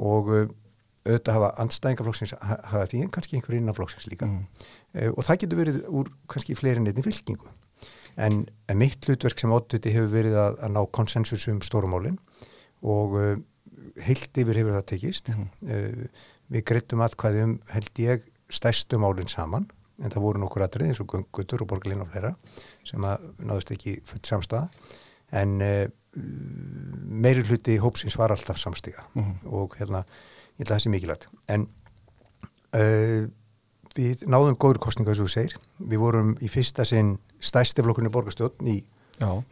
og 0.01 0.33
uh, 0.35 0.49
auðvitað 1.07 1.37
hafa 1.37 1.51
andstæðingaflokksins 1.65 2.35
ha- 2.37 2.61
haga 2.73 2.89
því 2.91 3.03
en 3.05 3.13
kannski 3.15 3.39
einhverju 3.39 3.61
innan 3.63 3.77
flokksins 3.77 4.09
líka. 4.11 4.29
Uh, 4.29 5.11
og 5.15 5.25
það 5.27 5.43
getur 5.45 5.61
verið 5.63 5.79
úr 5.89 6.11
kannski 6.31 6.57
fleiri 6.59 6.83
neitt 6.85 7.01
fylkingu. 7.05 7.53
En, 8.21 8.43
mitt 8.77 9.07
hlutverk 9.07 9.39
sem 9.41 9.53
ótviti 9.55 9.93
hefur 9.95 10.11
verið 10.13 10.37
að, 10.37 10.59
að 10.67 10.75
ná 10.75 10.81
konsensus 10.93 11.47
um 11.49 11.61
stórumálin 11.65 12.19
og 12.83 13.15
uh, 13.17 13.37
heilt 14.05 14.41
yfir 14.43 14.61
hefur 14.61 14.77
það 14.77 14.89
tekist. 14.93 15.31
Uh, 15.65 16.09
við 16.51 16.67
greitum 16.69 17.05
atkvæði 17.07 17.47
um 17.47 17.55
held 17.71 18.03
ég 18.03 18.27
stærstu 18.51 18.99
málin 19.01 19.31
saman 19.31 19.69
en 20.01 20.11
það 20.11 20.25
voru 20.25 20.41
nokkur 20.43 20.65
atrið 20.65 20.91
eins 20.91 21.01
og 21.03 21.13
göngutur 21.13 21.63
og 21.63 21.69
borgarlinn 21.71 22.03
og 22.03 22.09
fleira 22.11 22.33
sem 22.89 23.05
að 23.05 23.27
náðust 23.45 23.71
ekki 23.77 23.99
fullt 24.09 24.27
samstæða 24.27 24.63
en 25.39 25.61
meiri 27.23 27.45
hluti 27.47 27.77
hópsins 27.79 28.17
var 28.19 28.33
alltaf 28.35 28.59
samstiga 28.59 29.05
og 29.47 29.77
hérna, 29.79 30.03
ég 30.61 30.67
held 30.67 30.71
að 30.71 30.77
það 30.77 30.85
sé 30.85 30.93
mikilvægt. 30.93 31.29
En 31.51 31.67
uh, 32.77 33.27
við 33.97 34.25
náðum 34.31 34.59
góður 34.61 34.81
kostninga 34.85 35.15
og 35.15 35.21
þú 35.23 35.29
segir, 35.33 35.59
við 35.81 36.03
vorum 36.05 36.35
í 36.45 36.51
fyrsta 36.53 36.87
sinn 36.89 37.17
stærsti 37.41 37.83
flokkunni 37.85 38.13
borgarstjórn 38.13 38.69
í, 38.69 38.79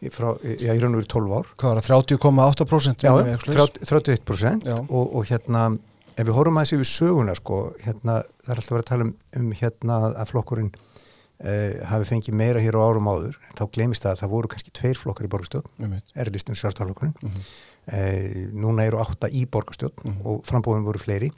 í, 0.05 0.11
frá, 0.13 0.31
já, 0.45 0.75
í 0.75 0.81
raun 0.83 0.95
og 0.95 1.01
veru 1.01 1.11
12 1.15 1.37
ár. 1.39 1.53
Hvað 1.59 1.73
var 1.73 1.87
það, 1.89 2.05
30,8% 2.13 3.07
Já, 3.07 3.13
um 3.15 3.31
eitthvað 3.33 3.57
svoleiðis? 3.57 3.89
30 3.89 4.21
31% 4.29 4.69
Já. 4.69 4.77
og, 4.85 5.17
og 5.17 5.31
hérna 5.31 5.65
ef 6.19 6.27
við 6.27 6.35
horfum 6.37 6.61
aðeins 6.61 6.75
yfir 6.77 6.91
söguna 6.91 7.35
sko, 7.39 7.59
hérna, 7.85 8.21
það 8.45 8.53
er 8.53 8.61
alltaf 8.61 8.75
verið 8.75 8.85
að 8.85 8.91
tala 8.93 9.07
um, 9.09 9.13
um 9.41 9.51
hérna 9.61 9.99
að 10.11 10.31
flokkurinn 10.33 10.71
uh, 11.45 11.87
hafi 11.91 12.05
fengið 12.11 12.35
meira 12.35 12.61
hér 12.61 12.75
á 12.79 12.83
árum 12.83 13.09
áður 13.11 13.37
en 13.49 13.57
þá 13.59 13.65
glemist 13.75 14.03
það 14.03 14.13
að 14.17 14.21
það 14.23 14.33
voru 14.35 14.49
kannski 14.49 14.71
tveir 14.75 14.99
flokkar 14.99 15.27
í 15.27 15.33
borgarstjórn, 15.33 15.69
einmitt. 15.81 16.05
erlistinu 16.17 16.57
sjálfstaflokkurinn 16.57 17.15
Mhm. 17.23 17.43
uh, 17.89 18.49
núna 18.65 18.87
eru 18.87 18.99
átta 19.03 19.29
í 19.31 19.45
borgarstjórn 19.47 19.95
Mhm. 20.05 20.27
og 20.27 20.45
frambóðum 20.45 20.85
voru 20.85 20.99
fleiri 20.99 21.31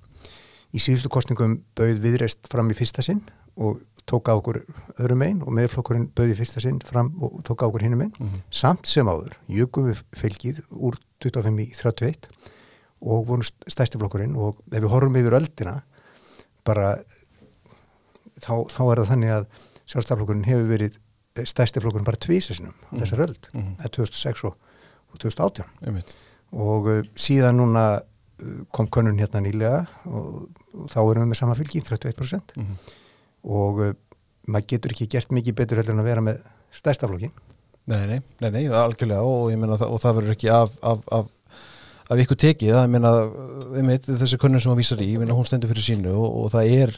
í 0.74 0.78
síðustu 0.78 1.08
kostningum 1.10 1.62
bauð 1.76 1.98
viðreist 2.00 2.48
fram 2.50 2.70
í 2.70 2.74
fyrsta 2.74 3.02
sinn 3.02 3.22
og 3.56 3.80
tók 4.06 4.26
á 4.30 4.34
okkur 4.38 4.62
öðrum 4.98 5.22
einn 5.22 5.42
og 5.42 5.52
meðflokkurinn 5.52 6.08
bauð 6.14 6.32
í 6.32 6.36
fyrsta 6.38 6.60
sinn 6.62 6.80
fram 6.80 7.12
og 7.22 7.42
tók 7.44 7.60
á 7.62 7.68
okkur 7.68 7.82
hinnum 7.82 8.02
einn 8.02 8.12
Mhm. 8.18 8.42
samt 8.50 8.86
sem 8.86 9.06
áður, 9.06 9.34
jökum 9.48 9.90
við 9.92 10.02
fylgið 10.16 10.62
úr 10.72 10.96
25 11.20 11.58
í 11.60 11.74
31 11.76 12.28
og 13.02 13.26
vorum 13.26 13.42
stærsti 13.68 13.98
flokkurinn 13.98 14.36
og 14.36 14.56
ef 14.72 14.82
við 14.82 14.88
horfum 14.90 15.16
yfir 15.16 15.36
öldina 15.38 15.82
bara 16.64 16.98
þá, 18.40 18.52
þá 18.68 18.80
er 18.92 19.00
það 19.00 19.08
þannig 19.12 19.32
að 19.36 19.46
sjálfstaflokkurinn 19.90 20.46
hefur 20.48 20.68
verið 20.70 20.98
stærsti 21.46 21.80
flokkurinn 21.82 22.06
bara 22.08 22.20
tvísisinum 22.20 22.74
á 22.74 22.92
Mhm. 22.92 23.00
þessar 23.02 23.24
öld, 23.26 23.48
Mhm. 23.54 23.74
eða 23.80 23.90
2006 23.96 24.44
og, 24.44 24.56
og 25.12 25.18
2018 25.18 25.64
einmitt. 25.86 26.14
og 26.52 26.86
uh, 26.90 27.02
síðan 27.14 27.56
núna 27.60 27.84
uh, 28.42 28.64
kom 28.72 28.88
könnun 28.88 29.18
hérna 29.20 29.40
nýlega 29.44 29.86
og, 30.06 30.48
og 30.74 30.88
þá 30.90 30.98
erum 31.10 31.22
við 31.24 31.30
með 31.32 31.36
sama 31.42 31.54
fylgi 31.54 31.80
31% 31.82 32.56
Mhm. 32.56 32.74
og 33.44 33.78
uh, 33.80 33.92
maður 34.48 34.66
getur 34.66 34.90
ekki 34.94 35.06
gert 35.08 35.30
mikið 35.30 35.54
betur 35.54 35.76
heldur 35.78 35.94
en 35.94 36.00
að 36.02 36.08
vera 36.10 36.20
með 36.20 36.40
stærsta 36.72 37.06
flokkin 37.08 37.32
Nei, 37.86 38.06
nei, 38.06 38.20
nei, 38.40 38.50
nei, 38.50 38.64
algjörlega 38.68 39.22
og 39.24 39.50
það, 39.50 39.88
og 39.90 40.00
það 40.00 40.14
verður 40.18 40.34
ekki 40.36 40.50
af, 40.52 40.74
af, 40.82 40.98
af, 41.10 41.26
af 42.10 42.18
ykkur 42.22 42.36
tekið, 42.38 42.74
það 42.76 42.84
ég 42.84 42.90
meina 42.92 44.00
þessi 44.04 44.38
kunnum 44.38 44.60
sem 44.60 44.70
hún 44.70 44.78
vísar 44.78 45.00
í, 45.02 45.08
ég 45.14 45.18
meina 45.18 45.34
hún 45.34 45.46
stendur 45.48 45.70
fyrir 45.72 45.82
sínu 45.82 46.12
og, 46.12 46.28
og 46.44 46.50
það 46.52 46.70
er 46.84 46.92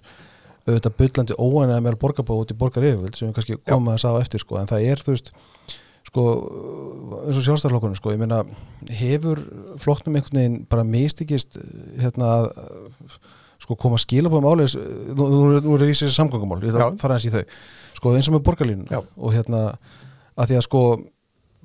auðvitað 0.67 0.99
byllandi 1.01 1.37
óanæða 1.39 1.85
meðal 1.85 2.01
borgarbá 2.01 2.35
út 2.37 2.53
í 2.53 2.59
borgar 2.59 2.87
yfirvöld 2.87 3.19
sem 3.19 3.29
við 3.29 3.37
kannski 3.39 3.59
koma 3.69 3.97
að 3.97 4.03
sá 4.05 4.11
eftir 4.21 4.43
sko, 4.43 4.59
en 4.61 4.71
það 4.71 4.89
er 4.93 5.03
þú 5.03 5.15
veist 5.15 5.33
sko, 6.07 6.25
eins 7.23 7.39
og 7.39 7.47
sjálfstæðarflokkunum 7.47 7.99
sko, 7.99 8.13
ég 8.15 8.21
meina, 8.21 8.43
hefur 9.01 9.41
flokknum 9.83 10.19
einhvern 10.19 10.41
veginn 10.41 10.59
bara 10.71 10.87
mistikist 10.87 11.57
hérna 12.01 12.35
að 12.35 12.51
sko 13.63 13.79
koma 13.79 13.99
að 13.99 14.05
skila 14.05 14.31
búin 14.31 14.47
áleis 14.47 14.75
nú, 14.77 15.23
nú, 15.23 15.43
nú 15.63 15.75
er 15.77 15.87
ég 15.87 15.93
vísið 15.93 16.09
þessi 16.09 16.19
samgöngumál, 16.19 16.61
ég 16.63 16.75
ætla 16.75 16.91
að 16.91 17.01
fara 17.03 17.19
eins 17.19 17.27
í 17.29 17.33
þau. 17.33 17.43
Sko 17.99 18.15
eins 18.17 18.29
og 18.29 18.37
með 18.37 18.47
borgarlínuna 18.49 18.97
Já. 18.97 19.03
og 19.03 19.35
hérna 19.37 19.61
að 20.35 20.51
því 20.51 20.59
að 20.59 20.67
sko 20.67 20.83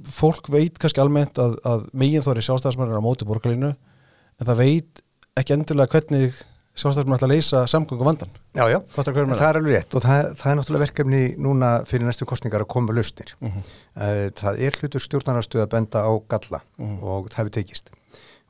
fólk 0.05 0.51
veit 0.53 0.77
kannski 0.77 1.01
almennt 1.01 1.41
að, 1.41 1.57
að 1.65 1.87
megin 1.97 2.25
þóri 2.25 2.43
sjálfstæðarsmenn 2.45 2.93
er 2.93 3.01
á 3.01 3.07
móti 3.07 3.25
borgarlínu 3.27 3.71
en 3.73 4.45
það 4.45 4.61
veit 4.61 5.01
ekki 5.37 5.55
endilega 5.55 5.93
hvernig 5.95 6.37
sjálfstæðarsmenn 6.77 7.17
ætla 7.17 7.27
að 7.27 7.33
leysa 7.33 7.61
samgöngu 7.71 8.05
vandan 8.05 8.29
Já, 8.57 8.63
já, 8.69 8.77
það 8.93 9.09
er 9.49 9.59
alveg 9.59 9.73
rétt 9.75 9.95
og 9.97 10.03
það, 10.05 10.29
það 10.39 10.51
er 10.51 10.57
náttúrulega 10.59 10.83
verkefni 10.85 11.21
núna 11.41 11.71
fyrir 11.89 12.05
næstu 12.07 12.25
kostningar 12.29 12.63
að 12.65 12.69
koma 12.73 12.93
lausnir. 12.93 13.33
Mhm. 13.41 13.63
Uh, 13.97 14.29
það 14.37 14.61
er 14.67 14.77
hlutur 14.81 15.03
stjórnarnarstöð 15.03 15.63
að 15.65 15.71
benda 15.73 16.03
á 16.05 16.11
galla 16.29 16.61
Mhm. 16.77 16.97
og 17.03 17.29
það 17.29 17.37
hefur 17.43 17.55
tekist. 17.57 17.89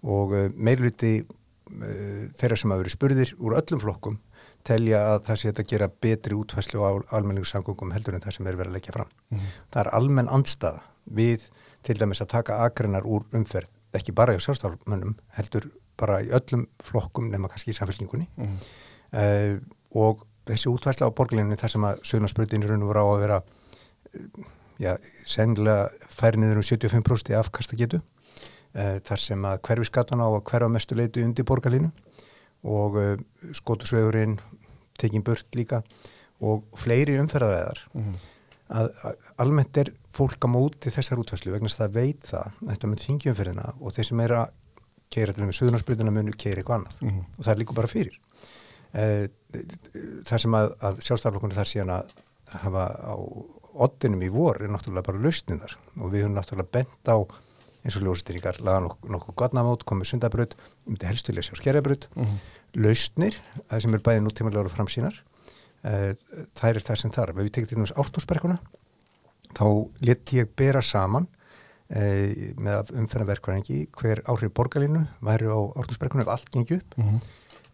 Og 0.04 0.32
uh, 0.36 0.50
meirluti 0.56 1.14
uh, 1.24 2.24
þeirra 2.40 2.58
sem 2.60 2.72
hafa 2.72 2.84
verið 2.84 2.96
spurðir 2.98 3.34
úr 3.40 3.58
öllum 3.62 3.80
flokkum 3.84 4.20
telja 4.68 5.00
að 5.16 5.22
það 5.30 5.38
sé 5.40 5.52
að 5.54 5.68
gera 5.72 5.88
betri 5.88 6.36
útfæslu 6.36 6.82
á 6.84 6.92
almenningssamgöngum 7.16 7.94
heldur 7.96 8.18
en 8.18 8.22
það 8.26 8.36
sem 8.36 8.48
er 8.48 8.58
verið 8.60 8.74
að 8.74 8.78
leggja 8.80 8.94
fram. 8.98 9.12
Mhm. 9.32 9.52
Það 9.72 9.82
er 9.86 9.94
almenn 9.96 10.28
andstaða 10.28 10.82
við 11.08 11.48
til 11.88 11.96
dæmis 11.96 12.20
að 12.22 12.28
taka 12.34 12.58
akreinar 12.66 13.06
úr 13.08 13.24
umferð, 13.32 13.70
ekki 13.96 14.12
bara 14.14 14.34
í 14.36 14.42
sjálfstafmönnum, 14.44 15.14
heldur 15.38 15.70
bara 15.98 16.20
í 16.24 16.30
öllum 16.34 16.68
flokkum 16.84 17.30
nema 17.32 17.50
kannski 17.52 17.72
í 17.74 17.78
samfélkingunni 17.78 18.28
Mhm. 18.38 18.58
uh, 19.14 19.60
og 19.96 20.26
þessi 20.48 20.70
útværsla 20.72 21.08
á 21.10 21.16
borgarlinni 21.16 21.56
þar 21.60 21.70
sem 21.74 21.82
að 21.88 22.02
sögnarsprutinu 22.08 22.68
raun 22.70 22.84
og 22.84 22.92
voru 22.94 23.04
á 23.04 23.08
að 23.16 23.22
vera 23.26 23.40
uh, 23.42 24.52
já, 24.80 24.94
sennilega 25.26 25.90
færi 26.10 26.38
niður 26.40 26.62
um 26.62 26.68
75% 26.68 27.32
í 27.34 27.38
afkasta 27.40 27.76
getu 27.80 28.00
uh, 28.02 29.00
þar 29.04 29.18
sem 29.24 29.46
að 29.50 29.60
hverfiskatan 29.68 30.22
á 30.22 30.28
að 30.30 30.44
hverfa 30.52 30.70
mestu 30.70 30.96
leitu 30.96 31.24
undir 31.26 31.46
borgarlinu 31.48 31.92
og 32.68 32.96
skotusvegurinn 33.54 34.40
tekin 35.00 35.24
burt 35.24 35.46
líka 35.56 35.84
og 36.42 36.64
fleiri 36.78 37.18
umferðaræðar 37.22 37.84
Mhm. 37.94 38.16
að, 38.70 38.90
að 39.04 39.16
almennt 39.40 39.78
er 39.78 39.92
fólk 40.12 40.42
á 40.44 40.50
móti 40.50 40.90
þessar 40.92 41.22
útværslu 41.22 41.54
vegna 41.54 41.70
þess 41.70 41.80
að 41.80 41.86
það 41.88 41.94
veit 42.00 42.24
það 42.32 42.52
þetta 42.72 42.88
með 42.92 43.04
þingjumferðina 43.06 43.68
og 43.80 43.94
þeir 43.96 44.06
sem 44.10 44.20
er 44.26 44.34
að 44.40 44.50
keira 45.10 45.34
til 45.34 45.44
með 45.48 45.58
söðunarsprutuna 45.60 46.12
munu 46.14 46.32
keira 46.38 46.62
eitthvað 46.62 46.80
annað. 46.82 47.02
Mhm. 47.02 47.20
og 47.38 47.46
það 47.46 47.52
er 47.54 47.62
líka 47.62 47.76
bara 47.78 47.88
fyrir. 47.92 48.18
Eh, 48.94 49.28
það 50.28 50.40
sem 50.44 50.56
að, 50.58 50.72
að 50.82 51.02
sjálfstaflokkunni 51.06 51.56
þar 51.58 51.70
síðan 51.72 51.92
að 51.98 52.16
hafa 52.64 52.86
á 53.04 53.16
oddinum 53.78 54.24
í 54.26 54.30
vor 54.34 54.58
er 54.64 54.72
náttúrulega 54.72 55.06
bara 55.06 55.22
lausninar 55.22 55.76
og 56.00 56.12
við 56.14 56.24
höfum 56.26 56.38
náttúrulega 56.38 56.72
bent 56.72 57.12
á 57.12 57.18
eins 57.88 57.96
og 57.96 58.04
ljósstýringar, 58.04 58.58
laga 58.66 58.82
nokkuð 58.84 59.12
nokku 59.14 59.34
gatnamót, 59.38 59.84
komið 59.88 60.10
sundabraut, 60.10 60.56
um 60.88 60.96
þetta 60.98 61.08
helst 61.12 61.28
vilja 61.30 61.44
sjá 61.46 61.56
skerjabraut, 61.60 62.08
Mhm. 62.16 62.40
lausnir 62.84 63.38
það 63.70 63.82
sem 63.82 63.94
er 63.94 64.00
bæðið 64.00 64.24
nútímalega 64.26 64.66
og 64.66 64.74
framsýnar. 64.76 65.20
Eh, 65.84 66.14
það 66.58 66.70
er 66.70 66.80
það 66.84 66.98
sem 66.98 67.12
þarf 67.12 67.30
ef 67.30 67.36
við 67.46 67.52
tekið 67.52 67.68
til 67.70 67.78
náttúrulega 67.78 68.02
ártúrsberguna 68.04 68.58
þá 69.54 69.90
let 70.02 70.26
ég 70.34 70.50
bera 70.56 70.82
saman 70.82 71.28
eh, 71.90 72.54
með 72.60 72.92
umferðanverkværingi 73.00 73.88
hver 73.96 74.22
áhrif 74.28 74.54
borgarlínu 74.54 75.06
væri 75.24 75.48
á 75.48 75.58
ártúrsberguna 75.80 76.22
ef 76.26 76.28
allt 76.36 76.50
gengi 76.52 76.76
upp. 76.82 76.98
Mhm. 76.98 77.20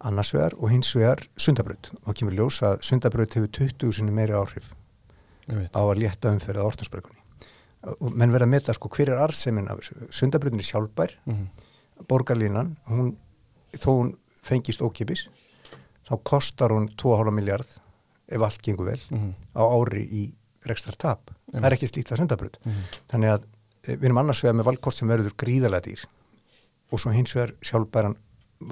annars 0.04 0.34
vegar 0.34 0.52
og 0.60 0.70
hins 0.70 0.90
vegar 0.96 1.22
sundabraut. 1.38 1.90
Og 2.06 2.14
kemur 2.16 2.34
ljós 2.36 2.58
að 2.62 2.82
sundabraut 2.84 3.34
hefur 3.34 3.48
20 3.48 3.94
sinni 3.94 4.12
meiri 4.12 4.34
áhrif 4.36 4.66
á 5.48 5.80
að 5.80 5.98
létta 6.02 6.28
umferð 6.34 6.60
á 6.60 6.68
orðsbergunni 6.68 7.20
og 8.02 8.12
menn 8.16 8.32
verða 8.32 8.44
að 8.46 8.50
meta 8.52 8.74
sko 8.74 8.90
hver 8.90 9.10
er 9.14 9.22
arðsemin 9.24 9.70
af 9.72 9.80
þessu? 9.80 10.08
Sundabrautin 10.12 10.60
er 10.60 10.64
sjálfbær. 10.68 11.12
Mhm. 11.26 11.48
borgarlínan, 12.08 12.76
hún 12.90 13.16
þó 13.80 13.90
hún 13.96 14.18
fengist 14.44 14.82
ókipis 14.82 15.30
þá 16.08 16.18
kostar 16.24 16.70
hún 16.76 16.90
2,5 16.98 17.32
miljard 17.32 17.68
ef 18.28 18.42
allt 18.42 18.62
gengur 18.62 18.86
vel 18.92 19.00
Mhm. 19.10 19.34
á 19.56 19.62
ári 19.64 20.04
í 20.12 20.34
rekstrar 20.68 20.98
tap 20.98 21.32
það 21.54 21.64
er 21.64 21.72
ekki 21.78 21.88
slíkt 21.88 22.12
að 22.12 22.18
sundabraut. 22.18 22.58
Mhm. 22.66 22.84
þannig 23.10 23.30
að 23.38 23.44
við 23.88 24.06
erum 24.08 24.18
annars 24.22 24.44
vegar 24.44 24.56
með 24.60 24.70
valkost 24.72 25.02
sem 25.02 25.10
verður 25.12 25.36
gríðalega 25.44 25.86
dýr 25.90 26.06
og 26.94 27.00
svo 27.02 27.12
hins 27.16 27.34
vegar 27.36 27.56
sjálfbæran 27.66 28.16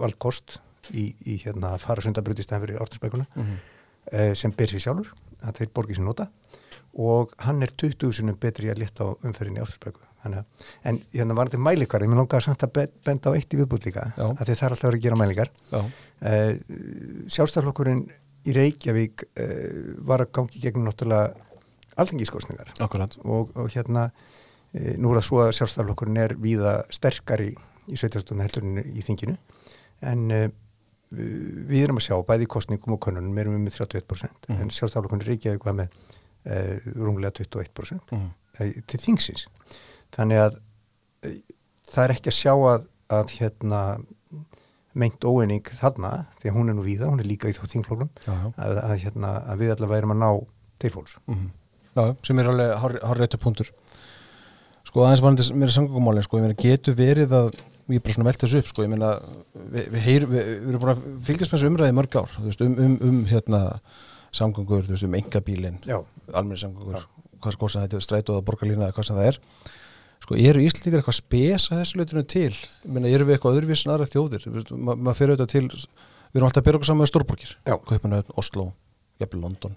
valkost 0.02 0.60
í, 0.94 1.12
í 1.28 1.38
hérna 1.44 1.74
fara 1.82 2.02
sundabraut 2.06 2.40
í 2.40 2.46
stæðan 2.46 2.66
fyrir 2.68 2.82
orðsberguna 2.86 3.28
Mhm. 3.36 3.58
eh, 4.12 4.34
sem 4.36 4.52
ber 4.52 4.68
sér 4.72 4.80
sjálfur, 4.86 5.12
að 5.44 5.58
þeir 5.60 5.70
borgir 5.74 5.96
sér 6.00 6.06
nota 6.08 6.30
og 6.98 7.34
hann 7.40 7.62
er 7.64 7.72
20 7.78 8.12
sinum 8.14 8.36
betri 8.40 8.68
í 8.68 8.72
að 8.72 8.80
leta 8.84 9.04
á 9.08 9.16
umferðinni 9.24 9.60
í 9.60 9.64
Ástursbæku 9.66 10.02
en 10.86 11.00
hérna 11.14 11.34
var 11.36 11.48
þetta 11.50 11.58
mælikvar 11.66 12.04
ég 12.04 12.10
mér 12.12 12.20
langaði 12.22 12.44
samt 12.46 12.64
að 12.68 12.74
be- 12.74 12.90
benda 13.06 13.32
á 13.32 13.36
eitt 13.36 13.54
í 13.54 13.58
viðbútt 13.58 13.86
líka 13.88 14.04
að 14.18 14.44
þið 14.46 14.60
þarf 14.60 14.72
alltaf 14.72 14.84
að 14.84 14.90
vera 14.92 14.98
að 14.98 15.06
gera 15.06 15.20
mælingar 15.22 15.50
Já. 15.72 15.82
eh, 16.22 16.60
sjálfstaflokkurinn 17.32 18.04
í 18.50 18.54
Reykjavík 18.58 19.24
eh, 19.36 19.96
var 20.08 20.24
að 20.26 20.32
gangi 20.36 20.62
gegnum 20.62 20.88
náttúrulega 20.90 21.34
alþingiskostningar 22.02 22.72
Akkurat. 22.82 23.18
og, 23.24 23.52
og 23.56 23.70
hérna 23.74 24.10
nú 24.74 25.12
er 25.12 25.20
það 25.20 25.26
svo 25.28 25.40
að 25.44 25.54
sjálfstaflokkurinn 25.58 26.18
er 26.24 26.36
víða 26.40 26.74
sterkari 26.94 27.50
í 27.92 27.98
sveitastunni 28.00 28.46
heldurinn 28.46 28.78
í 28.96 29.02
þinginu 29.04 29.38
en 30.02 30.32
e, 30.32 30.42
við 31.12 31.84
erum 31.84 31.98
að 32.00 32.06
sjá 32.08 32.16
bæði 32.24 32.48
kostningum 32.48 32.94
og 32.96 33.02
konunum 33.04 33.38
erum 33.42 33.58
við 33.58 33.66
með 33.66 33.76
31% 33.82 34.48
Mhm. 34.50 34.62
en 34.62 34.70
sjálfstaflokkurinn 34.70 35.26
ekki 35.36 35.52
eitthvað 35.52 35.76
með 35.82 35.90
e, 36.46 36.80
runglega 36.96 37.32
21% 37.42 38.12
Mhm. 38.16 38.30
e, 38.60 38.82
til 38.88 39.00
þingsins 39.00 39.48
þannig 40.16 40.40
að 40.46 40.56
e, 41.24 41.36
það 41.92 42.04
er 42.06 42.14
ekki 42.16 42.32
að 42.32 42.40
sjá 42.40 42.54
að, 42.56 42.88
að 43.10 43.36
hérna 43.42 43.82
meint 44.96 45.24
óeining 45.24 45.64
þarna 45.64 46.26
því 46.42 46.50
að 46.52 46.56
hún 46.58 46.70
er 46.72 46.76
nú 46.76 46.84
víða, 46.84 47.08
hún 47.12 47.20
er 47.24 47.28
líka 47.28 47.48
í 47.52 47.54
þá 47.56 47.64
já. 48.28 48.54
að, 48.58 48.78
að, 48.84 48.96
hérna, 49.04 49.30
að 49.52 49.62
við 49.62 49.72
allavega 49.76 49.98
erum 50.02 50.12
að 50.16 50.22
ná 50.24 50.32
til 50.80 50.90
fólks 50.92 51.18
Mhm. 51.28 51.52
Já, 51.96 52.16
sem 52.24 52.40
er 52.40 52.46
alveg 52.48 52.78
hár 52.80 53.18
réttu 53.20 53.38
punktur 53.38 53.68
sko 54.92 55.06
aðeins 55.06 55.24
varandi 55.24 55.48
mér 55.56 55.74
samgöngumálin 55.74 56.26
sko, 56.26 56.40
ég 56.40 56.46
meina 56.46 56.60
getur 56.60 56.98
verið 56.98 57.36
að 57.38 57.52
ég 57.92 57.98
er 57.98 58.04
bara 58.04 58.16
svona 58.16 58.28
velt 58.30 58.44
þessu 58.44 58.62
upp 58.62 58.72
sko, 58.72 58.86
ég 58.86 58.92
meina 58.92 59.12
við, 59.56 59.86
við, 59.96 60.00
heyr, 60.06 60.26
við, 60.28 60.50
við 60.52 60.72
erum 60.72 60.84
búin 60.84 60.94
að 60.94 61.06
fylgjast 61.28 61.52
með 61.52 61.58
þessu 61.58 61.72
umræði 61.72 61.96
mörg 61.98 62.18
ár, 62.20 62.34
þú 62.36 62.48
veist, 62.48 62.66
um, 62.66 62.76
um, 62.86 62.98
um 63.08 63.22
hérna 63.30 63.62
samgöngur, 64.36 64.84
þú 64.88 64.96
veist, 64.96 65.08
um 65.08 65.18
engabílin 65.20 65.80
Já, 65.88 65.98
almenni 66.32 66.60
samgöngur, 66.60 67.08
hvað 67.42 67.56
sko 67.58 67.72
sem 67.72 67.86
þetta 67.86 68.00
er 68.00 68.06
strætóða 68.06 68.46
borgarlína 68.48 68.90
eða 68.90 68.98
hvað 68.98 69.08
sem 69.08 69.20
það 69.20 69.32
er. 69.32 69.40
Sko, 70.22 70.38
eru 70.38 70.62
Íslandingar 70.62 71.02
eitthvað 71.02 71.18
spesa 71.18 71.80
þessu 71.80 71.98
leitinu 71.98 72.22
til? 72.30 72.52
Ég 72.86 72.92
meina, 72.94 73.10
eru 73.10 73.26
við 73.26 73.38
eitthvað 73.38 73.58
öðruvís 73.58 73.86
en 73.88 73.96
aðra 73.96 74.10
þjóðir? 74.12 74.44
Þú 74.46 74.54
veist, 74.54 74.74
ma 74.76 74.94
maður 74.94 75.18
fyrir 75.18 75.34
auðvitað 75.34 75.56
til 75.56 75.64
við 76.32 76.38
erum 76.38 76.48
alltaf 76.48 76.62
að 76.62 76.68
byrja 76.68 76.80
okkur 76.80 76.90
saman 76.92 77.02
með 77.02 77.10
stórborgir. 77.10 77.56
Já. 77.66 77.74
Kaupanöfn, 77.90 78.36
Oslo, 78.40 78.68
jafnvel 79.20 79.42
London 79.42 79.74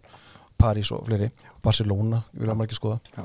París 0.60 0.92
og 0.94 1.02
fleiri, 1.08 1.30
Barcelona 1.64 2.20
við 2.34 2.46
erum 2.46 2.62
að 2.62 2.76
skoða. 2.76 3.00
Já. 3.16 3.24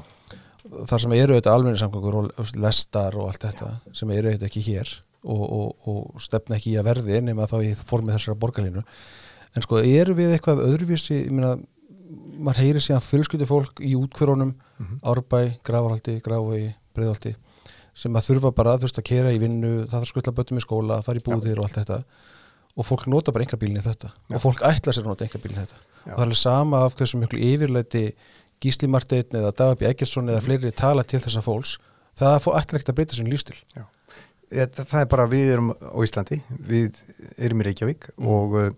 Þar 0.89 1.04
sem 1.06 1.13
eru 1.17 1.36
auðvitað 1.36 1.54
almenni 1.56 1.80
samgöngur 1.82 2.17
og 2.19 2.54
lestar 2.60 3.15
og 3.19 3.30
allt 3.32 3.45
þetta 3.48 3.69
sem 3.95 4.12
eru 4.15 4.30
auðvitað 4.32 4.50
ekki 4.50 4.63
hér 4.67 4.91
og, 5.24 5.43
og, 5.43 5.89
og 5.89 6.22
stefna 6.24 6.56
ekki 6.60 6.74
í 6.74 6.78
að 6.80 6.88
verði 6.91 7.22
nema 7.26 7.48
þá 7.50 7.58
í 7.63 7.74
formið 7.80 8.17
þessara 8.17 8.39
borgarlínu. 8.39 8.84
En 9.56 9.65
sko 9.65 9.80
eru 9.82 10.15
við 10.15 10.36
eitthvað 10.36 10.63
öðruvísi? 10.67 11.26
Ég 11.26 11.32
meina 11.36 11.56
maður 12.39 12.62
heyri 12.63 12.82
síðan 12.84 13.04
fjölskyldu 13.04 13.48
fólk 13.50 13.82
í 13.84 13.95
útkvörunum 14.00 14.56
Mhm. 14.80 15.02
Árbæ, 15.04 15.39
Grafarhaldi, 15.67 16.13
Grafvegi, 16.24 16.69
Breiðhaldi 16.95 17.34
sem 18.00 18.13
að 18.15 18.30
þurfa 18.30 18.52
bara 18.56 18.72
að 18.72 18.78
þú 18.80 18.88
veist 18.88 19.00
að 19.02 19.08
kera 19.10 19.34
í 19.36 19.39
vinnu 19.41 19.72
það 19.82 19.89
þarf 19.91 20.06
að 20.06 20.12
skutla 20.13 20.32
bötum 20.38 20.60
í 20.62 20.63
skóla, 20.63 21.00
fara 21.04 21.19
í 21.19 21.24
búðir 21.26 21.60
og 21.60 21.65
allt 21.67 21.76
þetta. 21.82 21.98
Og 22.80 22.88
fólk 22.88 23.04
nota 23.12 23.34
bara 23.36 23.43
engabílinni 23.43 23.84
þetta. 23.84 24.13
Og 24.32 24.39
fólk 24.39 24.62
ætla 24.63 24.93
sér 24.95 25.04
að 25.04 25.10
nota 25.12 25.26
engabílinni 25.28 25.65
þetta. 25.65 25.76
Já. 26.06 26.13
og 26.13 26.15
það 26.15 26.24
er 26.24 26.30
alveg 26.30 26.39
sama 26.39 26.80
af 26.86 26.95
hversu 26.95 27.19
miklu 27.19 27.39
yfirleiti 27.43 28.06
Gísli 28.60 28.89
Marteinn 28.91 29.38
eða 29.39 29.54
Dagabi 29.56 29.88
Eggertsson 29.89 30.26
Mhm. 30.26 30.34
eða 30.36 30.45
fleiri 30.45 30.72
tala 30.76 31.04
til 31.04 31.19
þessa 31.24 31.43
fólks 31.45 31.78
það 32.19 32.41
fó 32.43 32.50
ætla 32.60 32.80
ekkert 32.80 32.91
að 32.91 32.98
breyta 33.00 33.15
sinni 33.15 33.32
lífstil 33.32 33.56
það, 34.50 34.84
það 34.84 35.00
er 35.02 35.10
bara 35.13 35.28
við 35.32 35.54
erum 35.54 35.72
á 35.78 36.00
Íslandi 36.04 36.41
við 36.67 37.00
erum 37.38 37.62
í 37.62 37.67
Reykjavík 37.69 38.10
og 38.19 38.56
uh, 38.60 38.69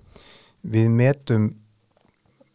við 0.67 0.89
metum 0.93 1.49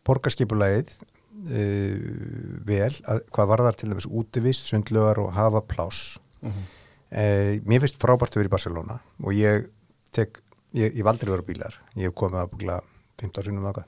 borgarskipulægið 0.06 0.92
uh, 0.94 2.62
vel 2.68 2.92
að 3.08 3.22
hvað 3.34 3.50
varðar 3.52 3.78
til 3.78 3.90
dæmis 3.90 4.06
útivist, 4.06 4.68
sundlögar 4.70 5.18
og 5.22 5.32
hafa 5.36 5.62
pláss. 5.66 6.18
Mm 6.42 6.50
uh, 6.52 7.52
mér 7.66 7.82
finnst 7.84 8.00
frábært 8.02 8.34
að 8.34 8.42
vera 8.42 8.50
í 8.50 8.54
Barcelona 8.54 8.98
og 9.22 9.34
ég 9.34 9.68
tek, 10.12 10.40
ég, 10.74 10.94
ég 10.98 11.04
valdur 11.06 11.30
að 11.30 11.36
vera 11.36 11.46
bílar. 11.46 11.76
Ég 11.96 12.10
hef 12.10 12.16
komið 12.18 12.42
að 12.42 12.50
búla 12.54 12.78
15 13.22 13.46
sinum 13.46 13.68
ákvað 13.70 13.86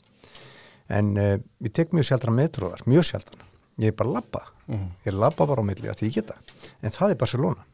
en 0.88 1.16
uh, 1.18 1.37
ég 1.62 1.72
tek 1.72 1.92
mjög 1.92 2.05
sjaldan 2.11 2.35
metróðar, 2.37 2.83
mjög 2.87 3.05
sjaldan. 3.05 3.44
Ég 3.79 3.92
er 3.92 3.96
bara 3.96 4.11
að 4.11 4.14
labba, 4.18 4.42
Mhm. 4.68 4.88
ég 5.07 5.12
labba 5.14 5.46
bara 5.46 5.62
á 5.62 5.64
milli 5.64 5.88
að 5.88 5.96
því 6.01 6.07
ég 6.09 6.14
geta, 6.14 6.35
en 6.83 6.90
það 6.90 7.11
er 7.11 7.14
Barcelona. 7.16 7.64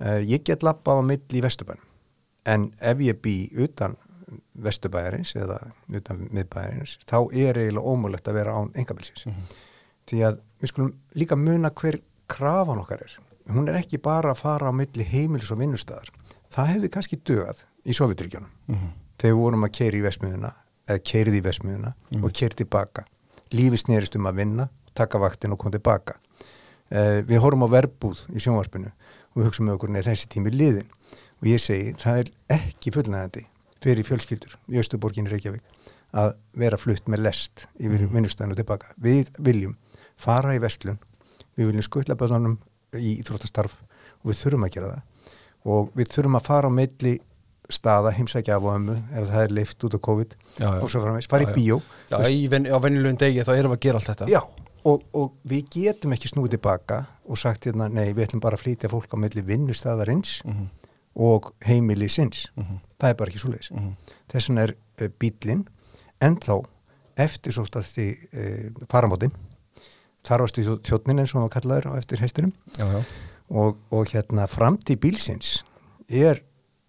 Uh, 0.00 0.20
ég 0.24 0.44
get 0.44 0.62
labba 0.62 0.92
á 0.96 1.00
milli 1.04 1.38
í 1.40 1.42
Vesturbænum, 1.42 1.84
en 2.46 2.70
ef 2.80 2.98
ég 2.98 3.20
bý 3.22 3.50
utan 3.58 3.96
Vesturbæjarins 4.58 5.34
eða 5.36 5.58
utan 5.94 6.28
miðbæjarins 6.32 6.96
þá 7.06 7.16
er 7.34 7.58
eiginlega 7.60 7.84
ómulegt 7.86 8.28
að 8.30 8.34
vera 8.38 8.54
án 8.58 8.70
engabilsins 8.74 9.26
því 10.08 10.20
að 10.26 10.38
við 10.62 10.70
skulum 10.72 10.92
líka 11.14 11.36
muna 11.38 11.70
hver 11.70 11.98
krafan 12.28 12.80
okkar 12.80 13.02
er. 13.04 13.14
Hún 13.52 13.68
er 13.68 13.78
ekki 13.82 13.98
bara 14.02 14.32
að 14.32 14.40
fara 14.42 14.70
á 14.70 14.72
milli 14.74 15.04
heimilis 15.04 15.50
og 15.52 15.58
vinnustæðar 15.60 16.10
það 16.54 16.70
hefði 16.72 16.90
kannski 16.96 17.16
dögað 17.22 17.62
í 17.84 17.92
Sovjetríkjónum 17.94 18.50
Mhm. 18.68 18.90
þegar 19.18 19.34
við 19.34 19.40
vorum 19.42 19.64
að 19.68 19.72
keiri 19.78 19.98
í 20.00 20.06
vesmiðuna 20.08 20.52
eða 20.88 21.02
keirið 21.10 21.38
í 21.38 21.42
vesmiðuna 21.44 21.94
og 22.20 22.34
keiri 22.34 22.60
tilbaka. 22.62 23.04
Lífi 23.54 23.80
snerist 23.80 24.16
um 24.18 24.28
að 24.28 24.40
vinna 24.42 24.68
taka 24.94 25.20
vaktin 25.22 25.54
og 25.54 25.60
koma 25.60 25.74
tilbaka. 25.74 26.18
Eh, 26.90 27.22
við 27.26 27.40
horfum 27.42 27.66
á 27.66 27.68
verbúð 27.72 28.24
í 28.34 28.42
sjónvarpinu 28.42 28.90
og 28.90 29.38
við 29.38 29.48
hugsaum 29.48 29.68
með 29.68 29.78
okkur 29.78 29.94
neð 29.94 30.10
þessi 30.10 30.28
tími 30.30 30.52
liðin 30.54 30.90
og 31.40 31.48
ég 31.48 31.62
segi 31.62 31.94
það 32.00 32.20
er 32.20 32.30
ekki 32.58 32.92
fullnægandi 32.94 33.46
fyrir 33.84 34.06
fjölskyldur 34.06 34.58
í 34.70 34.78
Östuborginni 34.80 35.32
Reykjavík 35.32 35.64
að 36.14 36.36
vera 36.60 36.78
flutt 36.78 37.08
með 37.10 37.24
lest 37.26 37.64
yfir 37.80 38.04
mm. 38.04 38.12
vinnustæðinu 38.14 38.58
tilbaka. 38.60 38.92
Við 39.00 39.32
viljum 39.42 39.74
fara 40.20 40.54
í 40.54 40.62
vestlun 40.62 41.00
við 41.56 41.70
viljum 41.70 41.86
skutla 41.86 42.16
bönnunum 42.18 42.58
í 42.94 43.18
íþróttastarf 43.20 43.76
og 44.22 44.30
við 44.30 44.40
þurfum 44.40 44.66
að 44.66 44.74
gera 44.76 44.90
það. 44.92 45.02
Og 45.64 45.94
við 45.96 46.10
þurfum 46.14 46.38
að 46.38 46.48
fara 46.48 46.70
á 46.70 46.76
meilli 46.76 47.14
staða, 47.72 48.10
heimsækja 48.12 48.56
af 48.58 48.62
og 48.66 48.74
ömmu 48.76 48.96
ef 49.16 49.30
það 49.30 49.42
er 49.46 49.54
leift 49.56 49.84
út 49.86 49.94
á 49.96 50.00
COVID 50.04 50.34
Já, 50.58 50.68
já. 50.68 50.82
og 50.82 50.90
svo 50.92 51.00
framvegs, 51.00 51.28
fara 51.30 51.46
í 51.48 51.54
bíó 51.56 51.80
Já, 52.10 52.18
í 52.28 52.44
ven, 52.52 52.66
á 52.68 52.76
venjulegum 52.82 53.16
degi 53.20 53.44
þá 53.46 53.52
erum 53.56 53.72
við 53.72 53.78
að 53.78 53.84
gera 53.86 54.00
allt 54.02 54.10
þetta 54.12 54.28
Já, 54.28 54.40
og, 54.84 55.04
og 55.16 55.32
við 55.48 55.68
getum 55.72 56.12
ekki 56.12 56.28
snúið 56.28 56.56
tilbaka 56.58 56.98
og 57.24 57.40
sagt 57.40 57.64
hérna, 57.64 57.88
nei, 57.88 58.10
við 58.12 58.26
ætlum 58.26 58.42
bara 58.44 58.58
að 58.58 58.66
flytja 58.66 58.90
fólk 58.92 59.14
á 59.14 59.16
milli 59.16 59.42
vinnustæðarins 59.48 60.42
Mhm. 60.44 60.66
og 61.16 61.52
heimili 61.64 62.08
sinns. 62.10 62.48
Mhm. 62.58 62.80
Það 63.00 63.08
er 63.10 63.14
bara 63.14 63.30
ekki 63.30 63.38
svo 63.40 63.50
leiðis. 63.52 63.70
Mhm. 63.70 63.90
Þess 64.28 64.48
vegna 64.48 64.62
er 64.62 64.74
uh, 65.00 65.08
bílinn 65.18 65.66
ennþá 66.20 66.56
eftir 67.16 67.52
svo 67.54 67.62
að 67.64 67.86
því 67.94 68.06
uh, 68.34 68.86
faramótin, 68.90 69.32
þar 70.26 70.40
varstu 70.44 70.60
í 70.60 70.66
þjóttnin 70.82 71.20
eins 71.22 71.30
og 71.34 71.40
hann 71.40 71.48
var 71.48 71.54
kallaður 71.54 71.86
á 71.94 71.98
eftir 72.00 72.18
já. 72.76 73.04
og, 73.50 73.76
og 73.92 74.06
hérna 74.10 74.46
framtíð 74.48 74.98
bílsins 75.00 75.62
er 76.08 76.42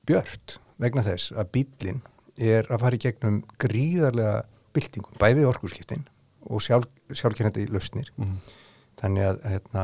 björt 0.07 0.57
vegna 0.79 1.01
þess 1.05 1.31
að 1.35 1.51
bílinn 1.55 2.01
er 2.37 2.67
að 2.69 2.79
fara 2.83 2.95
í 2.95 2.99
gegnum 3.05 3.41
gríðarlega 3.61 4.43
byltingum, 4.75 5.15
bæði 5.21 5.45
orkuskiptin 5.47 6.05
og 6.49 6.61
sjálf, 6.61 6.87
sjálfkernandi 7.11 7.67
lausnir. 7.71 8.11
Mhm. 8.17 8.37
þannig 8.95 9.25
að 9.27 9.39
hérna, 9.51 9.81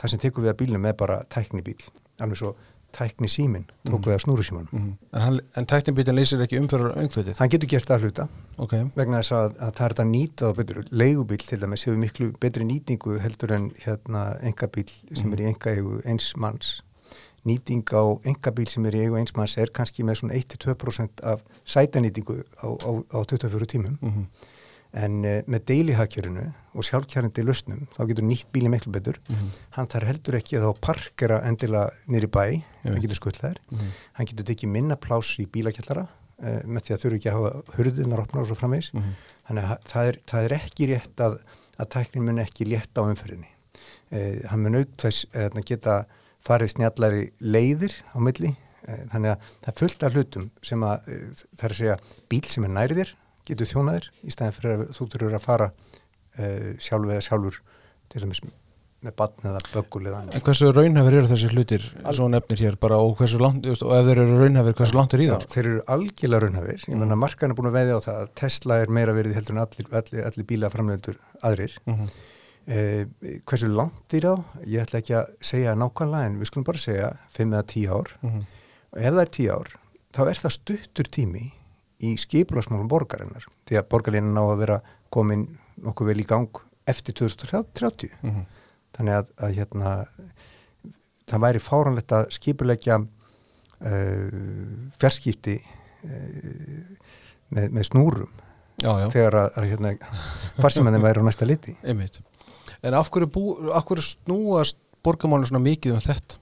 það 0.00 0.08
sem 0.10 0.18
tekur 0.22 0.42
við 0.46 0.50
að 0.54 0.56
bílnum 0.62 0.86
er 0.88 0.94
bara 0.96 1.16
tækni 1.28 1.60
bíl 1.62 1.76
alveg 2.24 2.38
svo 2.40 2.54
tækni 2.96 3.28
símin 3.28 3.66
tók 3.84 4.06
við 4.08 4.14
að 4.14 4.22
snúru 4.24 4.42
símanum 4.46 4.68
Mhm. 4.72 4.92
En, 5.12 5.20
hann- 5.20 5.40
en 5.56 5.66
tæknibítin 5.66 6.14
leysir 6.16 6.40
ekki 6.40 6.56
umfyrir 6.62 6.94
öngflutið 6.96 7.36
hann 7.36 7.50
getur 7.50 7.68
gert 7.68 7.84
það 7.90 8.00
hluta 8.00 8.28
Ok, 8.58 8.72
vegna 8.96 9.18
þess 9.20 9.32
að, 9.36 9.56
að 9.60 9.72
það 9.76 9.84
er 9.84 9.92
þetta 9.92 10.06
nýta 10.08 10.54
betur. 10.56 10.84
Leigubíl 10.90 11.36
til 11.46 11.58
dæmis 11.60 11.84
hefur 11.84 11.98
miklu 11.98 12.32
betri 12.40 12.64
nýtingu 12.64 13.18
heldur 13.20 13.52
en 13.52 13.70
hérna 13.84 14.40
engabíl 14.40 14.88
sem 15.14 15.32
er 15.34 15.36
í 15.44 15.52
engaegu 15.52 16.00
eins 16.06 16.32
manns 16.36 16.80
nýting 17.46 17.84
á 17.94 18.02
engabíl 18.26 18.68
sem 18.68 18.84
er 18.90 18.96
í 18.98 19.04
eigu 19.06 19.16
eins 19.20 19.34
manns 19.36 19.56
er 19.58 19.70
kannski 19.74 20.02
með 20.04 20.20
svona 20.20 20.34
1-2% 20.34 21.22
af 21.22 21.42
sætanýtingu 21.64 22.42
á, 22.62 22.66
á, 22.66 22.90
á 23.14 23.18
24 23.24 23.66
tímum 23.70 23.98
Mhm. 24.02 24.26
en 24.96 25.16
uh, 25.24 25.42
með 25.50 25.64
deilihagkjörinu 25.68 26.44
og 26.76 26.84
sjálfkjærandi 26.86 27.42
lausnum 27.44 27.86
þá 27.96 28.06
getur 28.08 28.24
nýtt 28.24 28.46
bíli 28.54 28.68
miklu 28.72 28.92
betur 28.94 29.18
Mhm. 29.28 29.48
hann 29.76 29.86
þarf 29.92 30.06
heldur 30.10 30.34
ekki 30.38 30.56
að 30.58 30.64
þá 30.66 30.80
parkera 30.80 31.40
endilega 31.44 31.90
nýri 32.08 32.26
bæ, 32.28 32.62
hann 32.82 32.92
veit. 32.94 33.02
getur 33.02 33.18
skuttlaðir 33.20 33.58
Mhm. 33.72 33.90
hann 34.14 34.26
getur 34.26 34.44
tekið 34.44 34.68
minna 34.68 34.96
pláss 34.96 35.38
í 35.38 35.46
bílakjallara 35.46 36.06
uh, 36.42 36.60
með 36.66 36.80
því 36.86 36.94
að 36.94 37.00
þurfi 37.02 37.16
ekki 37.18 37.30
að 37.30 37.36
hafa 37.36 37.62
hurðunar 37.76 38.20
opnar 38.24 38.40
og 38.42 38.46
svo 38.48 38.56
framvegis 38.56 38.90
Mhm. 38.94 39.12
þannig 39.48 39.64
að 39.64 39.78
það 39.84 40.08
er, 40.08 40.16
það 40.26 40.44
er 40.44 40.52
ekki 40.60 40.86
rétt 40.94 41.16
að, 41.16 41.38
að 41.78 41.88
tæknin 41.90 42.24
mun 42.24 42.38
ekki 42.38 42.64
létta 42.64 43.02
á 43.02 43.08
umferðinni 43.10 43.50
uh, 44.12 44.48
hann 44.48 44.62
mun 44.62 44.74
auk 44.80 44.96
þess 44.96 45.26
uh, 45.34 45.60
geta 45.62 46.06
farið 46.46 46.72
snjallari 46.76 47.24
leiðir 47.42 47.94
á 48.14 48.18
milli 48.22 48.52
uh, 48.54 49.00
þannig 49.12 49.34
að 49.34 49.48
það 49.64 49.70
er 49.72 49.78
fullt 49.82 50.06
af 50.08 50.16
hlutum 50.16 50.50
sem 50.64 50.84
að 50.86 51.08
uh, 51.12 51.46
það 51.56 51.64
er 51.70 51.74
að 51.76 51.80
segja 51.82 51.96
bíl 52.32 52.44
sem 52.52 52.68
er 52.68 52.74
nærðir 52.78 53.14
getur 53.46 53.72
þjónaðir 53.72 54.10
í 54.26 54.34
stæðin 54.34 54.54
fyrir 54.58 54.76
að 54.76 54.86
þú 54.98 55.08
þurfur 55.14 55.34
að 55.40 55.44
fara 55.48 55.70
uh, 55.72 56.70
sjálf 56.82 57.10
eða 57.16 57.24
sjálfur 57.30 57.58
til 58.12 58.22
dæmis 58.24 58.40
með 59.06 59.12
batn 59.20 59.44
eða 59.50 59.58
böggul 59.74 60.00
eða 60.08 60.18
En 60.22 60.28
annað. 60.30 60.44
hversu 60.46 60.68
raunhafir 60.72 61.14
eru 61.18 61.28
þessi 61.30 61.50
hlutir 61.52 61.82
svo 62.16 62.26
nefnir 62.32 62.62
hér 62.64 62.78
bara 62.80 62.96
og 63.04 63.12
hversu 63.20 63.38
langt 63.38 63.66
og 63.68 63.92
ef 63.92 64.06
þeir 64.08 64.20
eru 64.22 64.38
raunhafir, 64.40 64.74
hversu 64.78 64.96
langt 64.96 65.14
er 65.14 65.22
í 65.22 65.26
Já, 65.28 65.34
það? 65.36 65.44
þeir 65.52 65.66
eru 65.68 65.82
algjörlega 65.94 66.40
raunhafir 66.46 66.86
ég 66.88 66.96
menna 67.02 67.18
markan 67.20 67.52
er 67.52 67.58
búin 67.58 67.68
að 67.70 67.76
veðja 67.76 67.98
á 68.00 68.06
það 68.06 68.22
að 68.22 68.30
Tesla 68.40 68.78
er 68.82 68.94
meira 68.96 69.14
verið 69.14 69.36
heldur 69.36 69.54
en 69.58 69.62
allir, 69.66 69.90
allir, 70.00 70.24
allir 70.30 70.48
bílaframlendur 70.48 71.20
aðrir 71.44 71.76
Mhm. 71.86 72.08
Eh, 72.66 73.06
hversu 73.46 73.68
langt 73.70 74.14
er 74.14 74.20
það? 74.26 74.44
Ég 74.66 74.82
ætla 74.82 75.00
ekki 75.02 75.14
að 75.18 75.32
segja 75.40 75.74
nákvæmlega 75.78 76.26
en 76.30 76.38
við 76.40 76.50
skulum 76.50 76.64
bara 76.66 76.78
segja 76.82 77.10
5 77.36 77.52
eða 77.54 77.66
10 77.72 77.86
ár 77.94 78.12
Mhm. 78.22 78.40
og 78.92 78.98
ef 79.00 79.12
það 79.14 79.20
er 79.22 79.32
10 79.38 79.50
ár 79.54 79.68
þá 80.16 80.20
er 80.30 80.40
það 80.42 80.54
stuttur 80.56 81.08
tími 81.12 81.44
í 82.00 82.14
skipulagsmálum 82.18 82.88
borgarinnar 82.88 83.44
því 83.66 83.78
að 83.80 83.88
borgarlínan 83.92 84.36
á 84.40 84.44
að 84.50 84.58
vera 84.58 84.80
komin 85.10 85.46
nokkuð 85.82 86.06
vel 86.10 86.20
í 86.20 86.26
gang 86.26 86.48
eftir 86.86 87.14
2030 87.14 88.10
Mhm. 88.22 88.46
þannig 88.96 89.14
að, 89.20 89.26
að 89.38 89.54
hérna 89.56 90.06
það 91.26 91.40
væri 91.42 91.58
fáranlegt 91.60 92.12
að 92.12 92.30
skipulegja 92.30 92.96
uh, 93.84 94.90
fjarskipti 95.00 95.56
uh, 95.60 96.96
með, 97.52 97.70
með 97.76 97.82
snúrum 97.90 98.30
Já, 98.76 98.90
já, 99.00 99.06
þegar 99.08 99.34
að, 99.40 99.50
að 99.56 99.66
hérna, 99.70 99.90
farsimennir 100.60 101.00
væri 101.00 101.20
á 101.20 101.26
næsta 101.26 101.46
liti 101.48 101.72
einmitt 101.82 102.18
En 102.82 102.94
af 102.94 103.10
hverju, 103.10 103.28
bú, 103.32 103.44
af 103.72 103.86
hverju 103.88 104.04
snúast 104.04 104.76
borgamálinu 105.06 105.48
svona 105.50 105.64
mikið 105.64 105.96
um 105.96 106.02
þetta? 106.04 106.40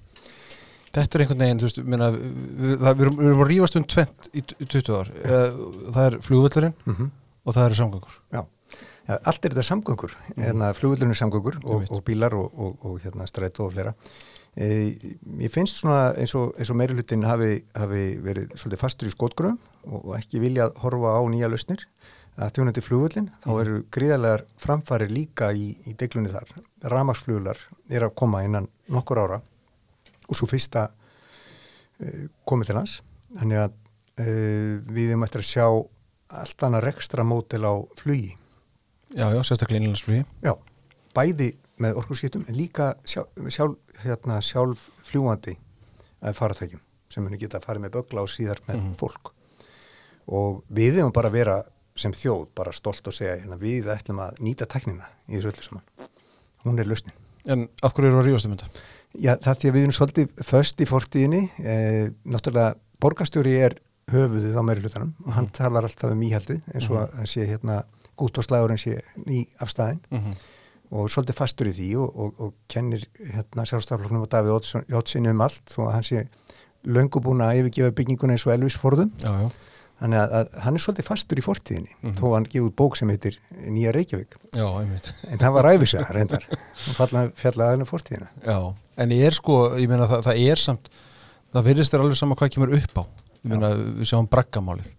Þetta 0.94 1.18
er 1.18 1.24
einhvern 1.24 1.42
veginn, 1.42 1.62
veist, 1.64 1.78
minna, 1.82 2.08
við, 2.14 2.74
það, 2.78 2.90
við, 2.98 3.04
erum, 3.04 3.16
við 3.18 3.30
erum 3.30 3.44
að 3.44 3.48
rífast 3.50 3.78
um 3.80 3.86
tvent 3.90 4.28
í 4.30 4.42
t- 4.46 4.58
20 4.62 4.98
ár. 4.98 5.08
Eh, 5.24 5.62
Það 5.96 6.04
er 6.04 6.18
flugvöllurinn 6.22 6.76
mm 6.84 6.94
-hmm. 6.94 7.08
og 7.44 7.54
það 7.56 7.66
eru 7.66 7.78
samgangur. 7.80 8.20
Já, 8.32 8.42
ja, 9.08 9.18
allt 9.18 9.44
er 9.44 9.50
þetta 9.50 9.66
samgöngur, 9.68 10.14
hérna, 10.36 10.70
flugvöldunni 10.74 11.18
samgöngur 11.18 11.58
og, 11.64 11.90
og 11.90 12.04
bílar 12.04 12.34
og, 12.34 12.52
og, 12.54 12.78
og 12.86 13.00
hérna, 13.02 13.26
strætó 13.26 13.66
og 13.66 13.72
fleira. 13.72 13.94
E, 14.56 14.94
ég 15.42 15.50
finnst 15.50 15.80
svona 15.80 16.14
eins 16.14 16.34
og, 16.34 16.54
eins 16.58 16.70
hlutin 16.94 17.24
hafi, 17.24 17.64
hafi 17.74 18.04
verið 18.22 18.52
svolítið 18.54 18.78
fastur 18.78 19.08
í 19.08 19.10
skotgröðum 19.10 19.58
og, 19.90 20.14
ekki 20.16 20.38
vilja 20.38 20.68
horfa 20.76 21.18
á 21.18 21.22
nýja 21.26 21.50
lausnir 21.50 21.82
þjónandi 22.36 22.82
flugvöldin, 22.82 23.28
þá 23.44 23.48
eru 23.62 23.76
gríðarlegar 23.94 24.44
framfæri 24.58 25.06
líka 25.10 25.52
í, 25.54 25.68
í 25.86 25.94
deglunni 25.94 26.32
þar. 26.34 26.50
Ramagsfluglar 26.90 27.60
er 27.90 28.06
að 28.08 28.14
koma 28.18 28.42
innan 28.44 28.66
nokkur 28.90 29.20
ára 29.22 29.40
og 30.28 30.36
svo 30.38 30.48
fyrsta 30.50 30.88
uh, 30.90 32.24
komið 32.48 32.70
til 32.72 32.78
hans. 32.80 32.94
Þannig 33.38 33.60
að 33.64 33.74
uh, 33.74 34.72
við 34.94 35.10
erum 35.12 35.26
eftir 35.26 35.44
að 35.44 35.50
sjá 35.52 35.66
allt 36.34 36.64
annað 36.66 36.86
rekstra 36.88 37.24
mótil 37.26 37.62
á 37.62 37.74
flugi. 38.00 38.32
Já, 39.14 39.28
já, 39.30 39.40
sérstaklega 39.46 39.84
innlandsflugi. 39.84 40.24
Já, 40.42 40.56
bæði 41.14 41.52
með 41.82 42.00
orkurskiptum 42.00 42.44
en 42.48 42.56
líka 42.58 42.92
sjálf, 43.06 43.30
sjálf, 43.50 43.78
hérna, 44.02 44.40
sjálf 44.42 44.88
fljúandi 45.06 45.54
faratækjum 46.24 46.80
sem 47.12 47.22
muni 47.22 47.38
geta 47.38 47.58
að 47.60 47.66
fara 47.68 47.82
með 47.82 47.92
bögla 47.98 48.22
og 48.24 48.30
síðar 48.32 48.58
með 48.66 48.78
Mhm. 48.80 48.92
fólk 48.98 49.30
og 50.34 50.62
við 50.72 50.96
hefum 50.98 51.12
bara 51.12 51.28
að 51.28 51.34
vera 51.36 51.56
sem 51.98 52.14
þjóð 52.16 52.48
bara 52.58 52.74
stolt 52.74 53.06
og 53.06 53.14
segja 53.14 53.36
hérna, 53.38 53.58
við 53.60 53.90
ætlum 53.94 54.20
að 54.24 54.40
nýta 54.44 54.66
teknina 54.70 55.08
í 55.28 55.36
þessu 55.36 55.52
öllu 55.52 55.66
saman. 55.68 56.10
Hún 56.64 56.80
er 56.80 56.90
lausnin. 56.90 57.16
En 57.46 57.66
af 57.84 57.94
hverju 57.94 58.10
eru 58.10 58.22
að 58.22 58.28
rífast 58.28 58.48
um 58.48 58.56
þetta? 58.56 58.84
Já, 59.14 59.34
það 59.38 59.58
því 59.60 59.68
að 59.70 59.76
við 59.76 59.82
erum 59.84 59.96
svolítið 59.98 60.46
föst 60.48 60.80
í 60.80 60.88
fortíðinni. 60.90 61.42
Eh, 61.62 62.06
náttúrulega, 62.24 62.74
borgarstjóri 63.04 63.52
er 63.62 63.76
höfuðið 64.12 64.58
á 64.58 64.62
meiri 64.66 64.84
hlutanum 64.84 65.12
og 65.24 65.36
hann 65.36 65.46
talar 65.54 65.86
alltaf 65.86 66.12
um 66.12 66.24
íhaldið 66.24 66.64
eins 66.74 66.88
og 66.90 66.98
að 67.00 67.14
það 67.18 67.30
sé 67.30 67.46
hérna 67.48 67.78
gút 68.20 68.38
og 68.38 68.46
slagurinn 68.46 68.80
sé 68.80 68.98
ný 69.24 69.44
af 69.62 69.72
staðinn 69.72 70.02
og 70.94 71.08
svolítið 71.10 71.38
fastur 71.38 71.70
í 71.70 71.74
því 71.74 71.88
og, 72.02 72.10
og, 72.12 72.34
og 72.38 72.52
kennir 72.70 73.06
hérna 73.32 73.64
sjálfstafloknum 73.66 74.26
og 74.26 74.30
Davíð 74.30 74.84
Jótsinni 74.92 75.32
um 75.32 75.44
allt 75.46 75.76
að 75.78 75.92
hann 75.96 76.06
sé 76.06 76.26
löngu 76.84 77.22
búin 77.24 77.42
að 77.42 77.62
yfirgefa 77.62 77.96
bygginguna 77.96 78.36
eins 78.36 78.44
og 78.46 78.52
Elvis 78.54 78.76
Forðum 78.78 79.10
Já, 79.24 79.32
já, 79.40 79.48
þannig 80.04 80.20
að, 80.20 80.34
að 80.36 80.56
hann 80.66 80.76
er 80.76 80.82
svolítið 80.84 81.06
fastur 81.08 81.40
í 81.40 81.44
fortíðinni 81.44 82.14
þó 82.18 82.24
að 82.28 82.34
hann 82.36 82.46
gefur 82.52 82.68
út 82.68 82.76
bók 82.76 82.98
sem 83.00 83.12
heitir 83.12 83.38
Nýja 83.64 83.92
Reykjavík. 83.96 84.36
Já, 84.52 84.66
einmitt. 84.82 85.08
En 85.30 85.40
það 85.40 85.54
var 85.56 85.68
ræfisega 85.70 86.12
reyndar. 86.12 86.44
Og 86.52 86.98
fjallaði 86.98 87.30
fjallaði 87.40 87.76
henni 87.76 87.88
fortíðina. 87.88 88.28
Já, 88.44 88.58
en 89.00 89.14
ég 89.16 89.30
er 89.30 89.36
sko, 89.38 89.58
ég 89.80 89.88
meina 89.88 90.08
það, 90.10 90.26
það 90.28 90.42
er 90.44 90.62
samt 90.64 90.90
það 91.54 91.68
virðist 91.70 91.94
þér 91.94 92.04
alveg 92.04 92.20
sama 92.20 92.36
hvað 92.38 92.52
kemur 92.56 92.74
upp 92.76 93.00
á. 93.00 93.04
Ég 93.40 93.54
meina 93.54 93.70
við 93.78 94.10
sjáum 94.10 94.28
braggamálið. 94.30 94.92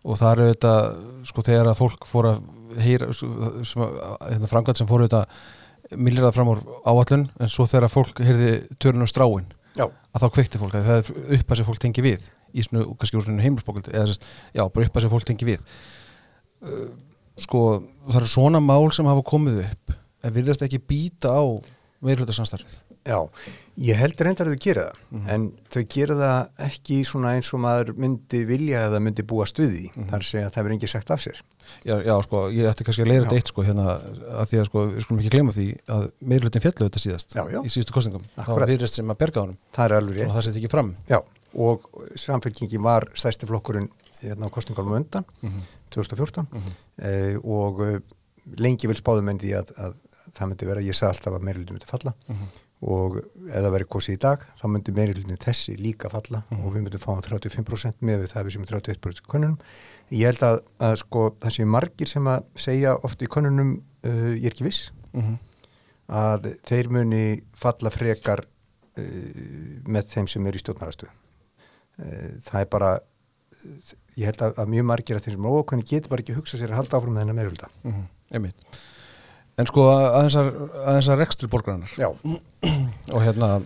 Og 0.00 0.16
það 0.16 0.30
er 0.30 0.42
auðvitað 0.44 0.90
sko 1.28 1.46
þegar 1.46 1.70
að 1.70 1.80
fólk 1.80 2.06
fór 2.08 2.30
að 2.30 2.44
heyra 2.80 3.08
sko, 3.16 3.88
hérna, 4.24 4.50
framkvæmt 4.50 4.80
sem 4.80 4.88
fór 4.88 5.04
auðvitað 5.04 5.96
millirað 6.00 6.36
fram 6.36 6.52
úr 6.52 6.60
áallun 6.86 7.26
en 7.40 7.50
svo 7.50 7.66
þegar 7.68 7.88
að 7.88 7.94
fólk 7.96 8.20
heyrði 8.22 8.52
törun 8.80 9.04
og 9.04 9.10
stráin 9.10 9.48
Já, 9.74 9.86
að 9.86 10.22
þá 10.22 10.26
kveikti 10.36 10.60
fólk 10.60 10.76
að 10.78 10.86
það 10.86 11.00
er 11.00 11.38
upp 11.38 11.50
að 11.50 11.60
sem 11.60 11.66
fólk 11.66 11.82
tengi 11.82 12.04
við 12.04 12.28
í 12.52 12.64
svona, 12.66 12.86
kannski 13.00 13.20
úr 13.20 13.26
svona 13.26 13.44
heimilsbókald 13.44 13.90
eða 13.92 14.16
já, 14.16 14.64
bara 14.64 14.86
upp 14.86 14.98
að 14.98 15.06
sem 15.06 15.14
fólk 15.14 15.28
tengi 15.28 15.48
við. 15.48 15.64
Sko, 17.40 17.64
það 18.10 18.20
eru 18.20 18.30
svona 18.34 18.60
mál 18.64 18.90
sem 18.92 19.08
hafa 19.08 19.24
komið 19.26 19.64
upp 19.64 19.96
en 20.26 20.36
virðast 20.36 20.66
ekki 20.66 20.82
býta 20.84 21.32
á 21.32 21.44
meirhluta 22.04 22.36
samstarfið 22.36 22.78
já, 23.06 23.16
ég 23.80 23.96
held 23.98 24.20
reyndar 24.20 24.48
að 24.50 24.56
þau 24.56 24.64
gera 24.64 24.84
það 24.90 25.30
en 25.34 25.46
þau 25.72 25.82
gera 25.94 26.16
það 26.18 26.66
ekki 26.66 26.98
svona 27.08 27.32
eins 27.36 27.48
og 27.54 27.62
maður 27.64 27.92
myndi 28.00 28.42
vilja 28.48 28.84
eða 28.88 29.00
myndi 29.02 29.24
búa 29.26 29.46
stuði 29.48 29.88
þar 29.96 30.18
að 30.20 30.26
segja 30.28 30.50
að 30.50 30.54
það 30.54 30.66
verður 30.66 30.76
engin 30.76 30.92
sagt 30.92 31.12
af 31.14 31.22
sér. 31.24 31.40
Já, 31.86 31.94
já, 32.04 32.14
sko, 32.26 32.44
ég 32.52 32.68
ætti 32.70 32.86
kannski 32.86 33.04
að 33.04 33.12
leiða 33.12 33.24
þetta 33.24 33.40
eitt 33.40 33.52
sko, 33.52 33.64
hérna, 33.66 33.96
að 34.42 34.52
því 34.52 34.60
að 34.60 34.68
sko, 34.70 34.84
við 34.90 35.04
skulum 35.06 35.22
ekki 35.22 35.34
glemma 35.36 35.56
því 35.56 35.66
að 35.96 36.06
meirhlutin 36.32 36.64
fjallu 36.66 36.88
þetta 36.88 37.04
síðast 37.04 37.36
Já, 37.36 37.42
já. 37.54 37.60
í 37.62 37.72
síðustu 37.72 37.96
kostningum, 37.96 38.24
þá 38.36 38.52
virðist 38.64 39.00
sem 39.00 39.12
að 39.14 39.20
berga 39.22 39.44
honum. 39.44 39.60
Það 39.76 39.86
er 39.86 39.96
alveg 40.00 40.18
rétt. 40.20 40.34
það 40.34 40.48
setja 40.48 40.62
ekki 40.62 40.72
fram. 40.72 40.90
Já, 41.08 41.20
og 41.54 41.86
samfélkingin 42.18 42.82
var 42.84 43.08
stærsti 43.14 43.48
flokkurinn 43.48 43.90
hérna 44.20 44.50
á 44.50 44.54
kostningalum 44.54 44.98
undan 45.00 45.26
2014 45.90 46.46
eh, 47.02 47.36
og 47.42 47.84
eh, 47.86 48.00
lengi 48.60 48.90
vil 48.90 48.98
spáðum 48.98 49.30
en 49.32 49.40
því 49.40 49.54
að, 49.58 49.72
að 49.76 50.00
það 50.36 50.50
myndi 50.50 50.68
vera, 50.68 50.82
ég 50.84 50.96
sagði 50.96 51.16
alltaf 51.16 51.38
að 51.38 51.46
meiri 51.46 51.60
hlutin 51.62 51.76
myndi 51.76 51.88
falla. 51.90 52.12
Og 52.80 53.18
ef 53.20 53.58
það 53.58 53.72
veri 53.74 53.86
kosið 53.92 54.14
í 54.14 54.20
dag 54.22 54.44
þá 54.56 54.62
myndi 54.72 54.94
meiri 54.96 55.14
hlutin 55.16 55.40
þessi 55.42 55.74
líka 55.76 56.08
falla 56.08 56.40
og 56.56 56.70
við 56.72 56.86
myndum 56.86 57.02
fá 57.02 57.10
um 57.12 57.20
35% 57.26 58.00
með 58.00 58.22
við 58.22 58.32
það 58.32 58.46
við 58.46 58.54
sem 58.54 58.64
er 58.64 58.72
31% 58.78 59.20
í 59.20 59.26
könnunum. 59.34 59.58
Ég 60.16 60.30
held 60.30 60.46
að, 60.46 60.62
að 60.88 60.96
sko 61.02 61.26
það 61.42 61.54
séu 61.58 61.68
margir 61.68 62.08
sem 62.08 62.30
að 62.32 62.46
segja 62.64 62.94
oft 62.96 63.20
í 63.20 63.28
könnunum 63.30 63.74
uh, 63.76 64.32
ég 64.32 64.48
er 64.48 64.54
ekki 64.54 64.68
viss. 64.70 64.88
Mm 65.12 65.36
að 66.10 66.50
þeir 66.66 66.90
muni 66.92 67.24
falla 67.56 67.90
frekar 67.94 68.42
uh, 68.42 69.04
með 69.86 70.14
þeim 70.14 70.28
sem 70.30 70.46
er 70.46 70.58
í 70.58 70.62
stjórnarastuð. 70.62 71.12
Uh, 72.00 72.30
það 72.46 72.60
er 72.60 72.70
bara, 72.76 72.92
uh, 73.60 73.90
ég 74.16 74.30
held 74.30 74.46
að, 74.46 74.54
að 74.62 74.72
mjög 74.76 74.88
margir 74.92 75.18
af 75.18 75.26
þeim 75.26 75.36
sem 75.36 75.50
er 75.50 75.58
ókvæmni 75.60 75.90
getur 75.90 76.14
bara 76.14 76.24
ekki 76.24 76.34
að 76.34 76.40
hugsa 76.40 76.60
sér 76.60 76.72
að 76.72 76.80
halda 76.82 76.96
áfram 76.98 77.14
með 77.16 77.24
þennan 77.24 77.40
meirulda. 77.40 77.70
-hmm. 77.84 78.08
einmitt 78.34 78.80
en 79.60 79.68
sko 79.68 79.86
að, 79.92 80.36
að 80.88 81.14
rekstri 81.20 81.48
borgarinnar 81.50 81.92
og 83.14 83.24
hérna 83.24 83.58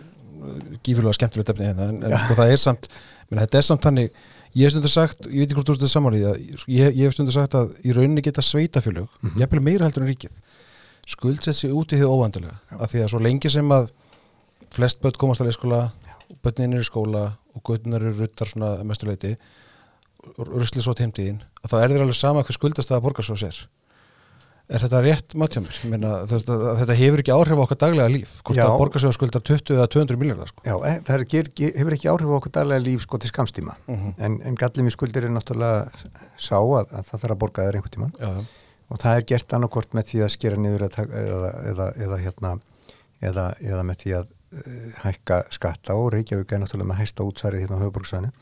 gífurlega 0.85 1.17
skemmtilegt 1.17 1.53
efni 1.55 1.69
hérna 1.71 1.91
en, 1.93 2.01
en 2.05 2.17
sko 2.25 2.37
það 2.39 2.55
er 2.55 2.63
samt, 2.63 2.89
menn 3.29 3.43
þetta 3.45 3.61
er 3.61 3.67
samt 3.69 3.87
þannig 3.87 4.11
ég 4.55 4.67
hef 4.67 4.75
stundur 4.75 4.93
sagt, 4.93 5.29
ég 5.31 5.43
veit 5.43 5.49
ekki 5.49 5.59
hvort 5.59 5.71
þú 5.71 5.77
ert 5.77 5.85
það 5.85 5.93
samanlýð 5.95 6.27
ég, 6.27 6.67
ég 6.69 7.03
hef 7.03 7.17
stundur 7.17 7.37
sagt 7.37 7.57
að 7.59 7.75
í 7.83 7.95
rauninni 7.97 8.25
geta 8.25 8.45
sveitafjölug, 8.45 9.09
mm 9.09 9.31
-hmm. 9.31 9.41
jafnvel 9.43 9.63
meira 9.69 9.89
heldur 9.89 10.05
en 10.05 10.13
ríkið 10.13 10.35
skuldsett 11.11 11.57
sig 11.57 11.73
út 11.73 11.93
í 11.93 12.01
því 12.01 12.09
óvandulega 12.09 12.59
af 12.79 12.91
því 12.93 13.05
að 13.05 13.11
svo 13.13 13.21
lengi 13.21 13.51
sem 13.51 13.73
að 13.73 13.91
flest 14.75 15.01
börn 15.01 15.19
komast 15.19 15.41
að 15.41 15.51
leikskóla 15.51 15.81
börnin 16.45 16.77
er 16.77 16.85
í 16.85 16.89
skóla 16.89 17.27
og 17.55 17.63
göttunar 17.69 18.03
eru 18.03 18.17
ruttar 18.19 18.51
svona 18.51 18.75
að 18.79 18.85
mestu 18.91 19.09
leiti 19.09 19.35
rusli 20.39 20.83
svo 20.85 20.95
tímtíðin 20.97 21.43
þá 21.67 21.79
er 21.83 21.95
þér 21.95 22.07
alveg 22.07 22.19
sama 22.19 22.45
hver 22.45 22.57
skuldast 22.57 22.91
það 22.91 23.01
að 23.01 23.07
borga 23.09 23.27
svo 23.27 23.37
sér 23.41 23.65
er 24.65 24.81
þetta 24.81 25.01
rétt 25.05 25.35
matjámir? 25.37 25.77
Þetta, 25.85 26.97
hefur 26.97 27.21
ekki 27.21 27.33
áhrif 27.35 27.61
á 27.61 27.65
okkar 27.67 27.81
daglega 27.83 28.13
líf 28.13 28.39
hvort 28.47 28.57
Já. 28.57 28.65
að 28.65 29.17
skuldar 29.17 29.45
20 29.45 29.77
eða 29.77 29.89
200 29.93 30.21
miljardar 30.21 30.51
sko. 30.51 30.65
já 30.65 30.75
e, 30.89 30.93
það 31.05 31.25
er, 31.25 31.51
hefur 31.77 31.97
ekki 31.99 32.11
áhrif 32.13 32.33
á 32.33 32.37
okkur 32.39 32.55
daglega 32.55 32.85
líf 32.85 33.05
sko 33.05 33.21
til 33.21 33.29
skamstíma. 33.29 33.77
En, 34.17 34.39
en 34.41 34.57
gallið 34.57 34.87
mér 34.87 34.97
skuldir 34.97 35.29
er 35.29 35.35
náttúrulega 35.35 36.09
sá 36.41 36.57
að, 36.57 36.89
að 36.89 37.11
það 37.11 37.25
þarf 37.25 37.35
að 37.37 37.43
borga 37.45 37.67
þér 37.69 37.79
einhvern 37.81 37.97
tíman. 37.99 38.17
já, 38.17 38.33
og 38.89 39.01
það 39.03 39.19
er 39.19 39.29
gert 39.35 39.57
annarkort 39.59 39.97
með 39.97 40.09
því 40.13 40.25
að 40.25 40.33
skera 40.35 40.61
niður 40.61 40.87
eða, 40.89 41.05
eða, 41.75 41.91
eða, 42.07 42.21
hérna, 42.25 42.55
eða, 43.21 43.47
eða 43.61 43.85
með 43.85 44.01
því 44.01 44.17
að 44.21 44.27
uh, 44.31 44.34
hækka 45.05 45.41
skatta 45.55 45.97
og 45.99 46.13
Reykjavík 46.15 46.53
er 46.53 46.63
náttúrulega 46.63 46.91
með 46.93 47.01
hæsta 47.03 47.27
útsærið 47.27 47.65
hérna 47.65 47.81
á 47.81 47.83
höfuborgsvæðinu. 47.85 48.33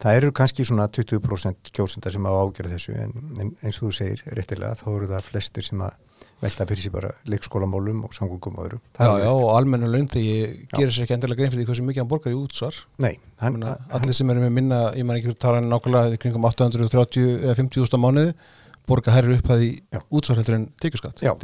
Það 0.00 0.16
eru 0.16 0.30
kannski 0.32 0.64
svona 0.64 0.86
20% 0.88 1.72
kjósenda 1.76 2.12
sem 2.12 2.24
á 2.24 2.32
ágjörða 2.32 2.76
þessu 2.76 2.94
en, 2.96 3.10
en 3.36 3.50
eins 3.60 3.80
og 3.80 3.90
þú 3.90 3.96
segir 3.98 4.22
réttilega 4.32 4.78
þá 4.80 4.86
eru 4.94 5.10
það 5.10 5.26
flestir 5.26 5.66
sem 5.66 5.82
að 5.84 5.98
velta 6.40 6.64
fyrir 6.68 6.84
sér 6.86 6.94
bara 6.94 7.10
leikskólamálum 7.28 8.04
og 8.06 8.14
samgöngum 8.16 8.56
og 8.56 8.64
öðru. 8.64 8.78
Já, 8.96 9.10
já, 9.20 9.28
og 9.28 9.50
almennu 9.58 9.90
laun 9.92 10.08
þegar 10.08 10.54
gerir 10.72 10.94
sér 10.94 11.04
ekki 11.04 11.16
endilega 11.18 11.42
grein 11.42 11.52
fyrir 11.52 11.66
því 11.66 11.68
hversu 11.68 11.84
mikið 11.84 12.02
hann 12.02 12.10
borgar 12.14 12.32
í 12.32 12.38
útsvar 12.38 12.78
Nei, 13.04 13.12
hann, 13.42 13.58
Menna, 13.58 13.74
hann, 13.76 13.92
allir 13.98 14.16
sem 14.16 14.32
eru 14.32 14.46
með 14.46 14.54
minna, 14.56 14.80
ég 14.96 15.04
man 15.04 15.20
ekki 15.20 15.36
tala 15.40 15.60
nákvæmlega 15.64 16.20
kringum 16.22 16.48
830 16.48 17.44
eða 17.44 17.58
50 17.60 17.84
úrst 17.84 17.96
á 17.96 18.00
mánuði 18.00 18.32
borga 18.88 19.14
hærri 19.14 19.36
upp 19.36 19.52
að 19.52 19.66
í 19.66 19.70
Já. 19.92 20.00
útsvar 20.08 20.40
heldur 20.40 20.56
en 20.56 20.68
tekjuskatt 20.80 21.20
Já. 21.20 21.34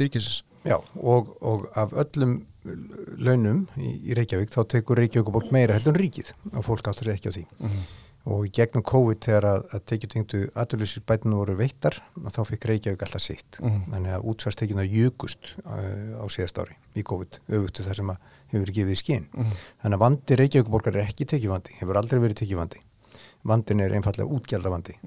já, 0.65 0.77
og, 0.97 1.29
og 1.45 1.69
af 1.77 1.93
öllum 1.93 2.39
launum 2.65 3.65
í, 3.77 4.13
Reykjavík 4.17 4.51
þá 4.53 4.61
tekur 4.73 4.99
Reykjavík 5.01 5.31
bort 5.33 5.53
meira 5.55 5.77
heldur 5.77 5.95
en 5.95 6.01
ríkið 6.01 6.33
og 6.53 6.65
fólk 6.65 6.89
áttur 6.91 7.13
ekki 7.13 7.31
á 7.31 7.35
því. 7.35 7.45
og 8.27 8.43
í 8.43 8.49
gegnum 8.51 8.83
COVID 8.83 9.21
þegar 9.23 9.45
að, 9.47 9.61
að 9.71 9.83
tekjutengdu 9.87 10.39
aðurlýsir 10.59 11.03
bætinu 11.07 11.37
voru 11.39 11.55
veittar 11.55 11.95
þá 12.27 12.41
fikk 12.49 12.65
Reykjavík 12.67 13.05
alltaf 13.05 13.23
sitt. 13.23 13.59
Mhm. 13.61 13.85
þannig 13.93 14.15
að 14.17 14.25
útsvarstekjuna 14.33 14.87
jökust 14.87 15.53
uh, 15.63 16.19
á 16.19 16.25
síðast 16.27 16.59
ári 16.59 16.75
í 16.95 17.05
COVID 17.07 17.39
auðvitað 17.47 17.87
þar 17.87 18.01
sem 18.01 18.11
að 18.11 18.35
hefur 18.51 18.73
gefið 18.75 18.91
í 18.95 18.99
skinn 18.99 19.29
þannig 19.37 19.95
að 19.95 20.03
vandi 20.03 20.39
Reykjavíkuborgar 20.41 20.95
er 20.97 21.07
ekki 21.07 21.27
tekjuvandi 21.27 21.79
hefur 21.79 21.99
aldrei 21.99 22.19
verið 22.23 22.41
tekjuvandi 22.43 22.83
vandin 23.47 23.83
er 23.83 23.93
einfallega 23.97 24.37
útgjaldavandi 24.37 24.97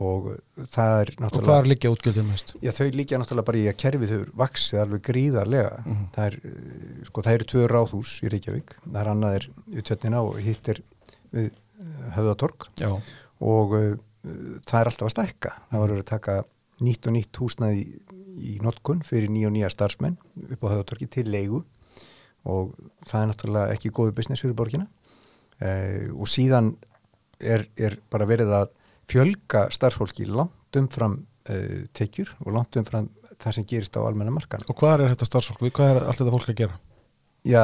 og 0.00 0.28
uh, 0.32 0.66
það 0.72 0.94
er 0.96 1.10
og 1.12 1.22
náttúrulega 1.24 1.48
hvað 1.48 1.58
er 1.60 1.68
liggja 1.70 1.92
útgjöldum 1.94 2.28
mest? 2.30 2.52
Já, 2.64 2.72
þau 2.76 2.86
líka 2.96 3.20
náttúrulega 3.20 3.48
bara 3.50 3.60
í 3.60 3.64
að 3.70 3.78
kerfið 3.82 4.12
þau 4.14 4.20
vaksið 4.42 4.82
alveg 4.84 5.02
gríðarlega. 5.08 5.96
Það 6.14 6.28
er, 6.28 6.36
uh, 6.50 7.00
sko, 7.08 7.24
það 7.26 7.36
eru 7.38 7.48
tvö 7.52 7.64
ráðhús 7.70 8.12
í 8.24 8.30
Reykjavík. 8.34 8.76
Það 8.86 9.00
er 9.02 9.10
annað 9.14 9.36
er 9.38 9.48
utjötnina 9.82 10.22
og 10.24 10.38
hitt 10.44 10.70
er 10.72 10.80
við 11.36 11.50
uh, 11.50 12.06
höfðatorg 12.16 12.70
já, 12.80 12.88
og 13.52 13.76
uh, 13.76 13.90
það 14.68 14.78
er 14.80 14.92
alltaf 14.92 15.10
að 15.10 15.14
stækka. 15.16 15.52
Það 15.72 15.84
var 15.84 15.94
að 15.96 16.06
taka 16.14 16.38
nýtt 16.80 17.10
og 17.10 17.16
nýtt 17.16 17.42
húsnaði 17.42 17.82
í, 17.82 18.00
í 18.54 18.58
notkun 18.64 19.04
fyrir 19.04 19.32
nýja 19.32 19.50
og 19.50 19.56
nýja 19.58 19.72
starfsmenn 19.72 20.16
upp 20.48 20.64
á 20.64 20.72
höfðatorgi 20.72 21.10
til 21.12 21.28
leigu 21.28 21.60
og 22.48 22.72
það 23.04 23.20
er 23.20 23.28
náttúrulega 23.28 23.74
ekki 23.74 23.92
góðu 23.92 24.14
business 24.16 24.40
fyrir 24.40 24.56
borgina 24.56 24.86
uh, 25.60 26.08
og 26.16 26.30
síðan 26.30 26.72
er, 27.40 27.66
er 27.80 27.98
bara 28.12 28.28
verið 28.28 28.54
að 28.56 28.70
fjölga 29.10 29.66
starfsfólki 29.74 30.28
langt 30.30 30.78
umfram 30.78 31.20
uh, 31.50 31.86
tekjur 31.96 32.30
og 32.44 32.54
langt 32.54 32.78
umfram 32.78 33.10
það 33.40 33.56
sem 33.56 33.66
gerist 33.68 33.96
á 33.96 34.04
almenna 34.04 34.34
markan. 34.34 34.64
og 34.68 34.76
hvað 34.76 35.06
er 35.06 35.14
þetta 35.14 35.28
starfsfólk? 35.28 35.62
Við- 35.64 35.74
hvað 35.78 35.94
er 35.94 36.02
allt 36.04 36.20
þetta 36.20 36.34
fólk 36.36 36.52
að 36.52 36.60
gera? 36.60 36.78
Já, 37.48 37.62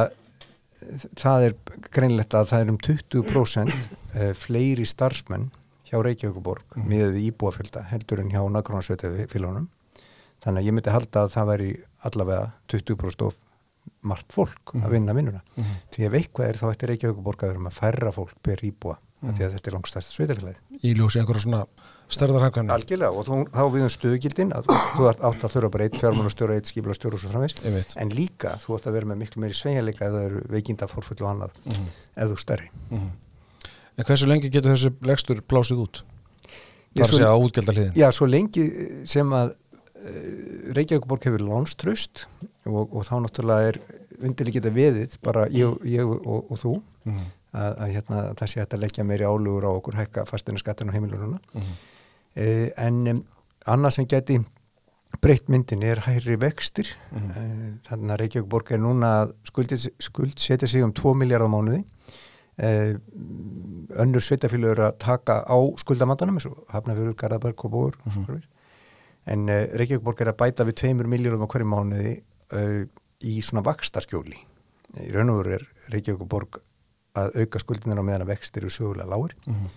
það 1.21 1.47
er 1.47 1.55
greinlegt 1.93 2.35
að 2.35 2.51
það 2.53 2.65
er 2.65 2.73
um 2.73 2.81
20% 2.89 3.73
eh, 4.15 4.33
fleiri 4.37 4.87
starfsmenn 4.89 5.51
hjá 5.87 5.99
Reykjavíkuborg 6.03 6.77
mm. 6.77 6.87
miðað 6.91 7.17
við 7.17 7.27
íbúafjölda 7.31 7.85
heldur 7.93 8.23
en 8.23 8.31
hjá 8.33 8.41
nágránarsveitafélunum. 8.57 9.69
Þannig 10.43 10.63
að 10.63 10.69
ég 10.69 10.77
myndi 10.77 10.93
halda 10.93 11.25
að 11.25 11.35
það 11.37 11.51
væri 11.53 11.69
allavega 12.09 12.49
20% 12.73 13.27
of 13.27 13.39
margt 14.07 14.33
fólk 14.35 14.75
að 14.81 14.97
vinna 14.97 15.15
vinnuna. 15.17 15.43
Því 15.95 16.09
ef 16.09 16.17
eitthvað 16.19 16.49
er 16.49 16.59
þá 16.61 16.67
ætti 16.73 16.89
Reykjavíkuborg 16.91 17.45
að 17.45 17.53
vera 17.53 17.65
með 17.67 17.77
færra 17.77 18.13
fólk 18.15 18.35
per 18.45 18.65
íbúa 18.67 18.97
mm. 19.27 19.37
því 19.37 19.45
að 19.47 19.55
þetta 19.57 19.71
er 19.71 19.77
langstæðst 19.77 20.15
sveitafélagið. 20.17 20.59
í 20.83 20.95
ljósi 20.97 21.21
einhverja 21.21 21.43
svona 21.45 21.61
stærðarhangan 22.17 22.71
Algjörlega 22.71 23.11
og 23.19 23.27
þú, 23.27 23.37
þá 23.51 23.63
við 23.75 23.85
um 23.87 23.93
stöðugildin 23.93 24.53
að 24.55 24.69
þú 24.97 25.07
ert 25.11 25.23
átt 25.27 25.45
að 25.47 25.55
þurfa 25.57 25.71
bara 25.75 25.87
eitt 25.89 25.99
fjármálastjóra, 26.01 26.59
eitt 26.61 26.71
skipulastjóra 26.71 27.19
og 27.19 27.23
svo 27.25 27.31
framvegs 27.33 27.97
en 27.99 28.13
líka 28.15 28.53
þú 28.63 28.77
ætti 28.79 28.91
að 28.93 28.99
vera 29.01 29.11
með 29.11 29.21
miklu 29.25 29.43
meiri 29.43 29.59
sveigjanleika 29.59 30.07
ef 30.07 30.15
það 30.15 30.27
eru 30.29 30.43
veikinda 30.55 30.89
fórfull 30.91 31.19
og 31.25 31.31
annað 31.33 31.57
ef 31.67 32.31
þú 32.31 32.37
er 32.37 32.43
stærri. 32.45 32.71
en 32.95 34.07
hversu 34.07 34.31
lengi 34.31 34.53
getur 34.55 34.75
þessi 34.77 34.93
legstur 35.11 35.43
blásið 35.51 35.83
út? 35.83 36.03
Þar 36.97 37.13
sé 37.13 37.27
að 37.27 37.43
útgelda 37.49 37.75
hliðin 37.75 37.99
Já, 37.99 38.07
svo 38.15 38.29
lengi 38.31 38.63
sem 39.11 39.33
að 39.37 39.51
uh, 39.53 40.77
Reykjavíkuborg 40.79 41.27
hefur 41.27 41.43
lánströst 41.45 42.27
og, 42.65 42.95
og 42.95 43.03
þá 43.05 43.17
náttúrulega 43.27 43.73
er 43.75 43.81
undirleikita 44.17 44.71
veðið, 44.73 45.19
bara 45.27 45.43
ég, 45.53 45.75
ég 45.91 46.07
og, 46.09 46.47
og 46.47 46.61
þú 46.63 46.77
Mhm. 47.07 47.27
Að, 47.55 47.73
að 47.79 47.93
hérna, 47.95 48.23
það 48.37 48.49
sé 48.53 48.61
hægt 48.61 48.75
að 48.75 48.81
leggja 48.85 49.05
meiri 49.05 49.25
álugur 49.25 49.65
á 49.69 49.71
okkur 49.77 49.95
hækka 50.01 50.25
fastinu 50.29 50.59
skattin 50.59 50.91
á 50.91 50.95
heimilununa 50.97 51.39
Mhm. 51.55 51.73
uh, 52.37 52.69
en 52.77 53.07
um, 53.09 53.25
annað 53.67 53.91
sem 53.97 54.07
geti 54.07 54.39
breytt 55.23 55.49
myndin 55.49 55.83
er 55.83 56.01
hæri 56.05 56.37
vextir 56.37 56.87
Mhm. 57.13 57.31
uh, 57.31 57.79
þannig 57.89 58.11
að 58.13 58.21
Reykjavíkuborg 58.21 58.73
er 58.73 58.79
núna 58.79 59.13
að 59.25 59.33
skuldið- 59.51 59.93
skuldsetja 60.01 60.69
sig 60.69 60.83
um 60.85 60.93
2 60.93 61.15
miljardar 61.15 61.49
mánuði 61.49 61.85
uh, 62.59 62.95
önnur 64.03 64.21
sveitafílu 64.25 64.71
eru 64.71 64.83
að 64.91 64.99
taka 64.99 65.43
á 65.47 65.57
skuldamandanum 65.79 66.37
eins 66.37 66.47
og 66.47 66.65
Hafnafjörður, 66.73 67.15
Garðaberg 67.17 67.65
og 67.65 67.71
Bóður 67.73 67.97
Mhm. 68.07 68.43
en 69.27 69.49
uh, 69.49 69.67
Reykjavíkborg 69.77 70.21
er 70.21 70.33
að 70.33 70.37
bæta 70.37 70.65
við 70.65 70.75
2 70.83 71.05
miljórum 71.09 71.43
á 71.47 71.49
hverju 71.49 71.67
mánuði 71.67 72.21
í 73.27 73.41
svona 73.43 73.63
vakstaskjóli 73.65 74.37
í 75.03 75.11
raun 75.13 75.31
og 75.31 75.41
veru 75.45 75.55
er 75.57 75.65
Reykjavíkborg 75.91 76.61
að 77.23 77.37
auka 77.43 77.59
skuldinar 77.63 77.99
á 78.01 78.05
meðan 78.07 78.25
að 78.27 78.33
vextir 78.35 78.63
eru 78.65 78.71
sögulega 78.75 79.09
lágur 79.11 79.35
Mhm. 79.47 79.69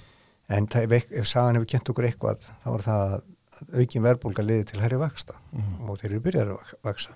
en 0.49 0.67
það, 0.67 0.91
ef, 0.97 1.27
sagan 1.27 1.55
hefur 1.59 1.69
kent 1.73 1.89
okkur 1.93 2.07
eitthvað 2.09 2.37
þá 2.65 2.69
er 2.75 2.85
það 2.87 3.13
að 3.13 3.81
aukin 3.81 4.03
verðbólga 4.07 4.43
liði 4.45 4.65
til 4.71 4.79
herri 4.81 4.97
vaksta 4.97 5.33
Mhm. 5.53 5.89
og 5.89 5.97
þeir 5.99 6.11
eru 6.11 6.19
byrjar 6.19 6.47
að 6.47 6.57
vak- 6.59 6.75
vaksa 6.83 7.09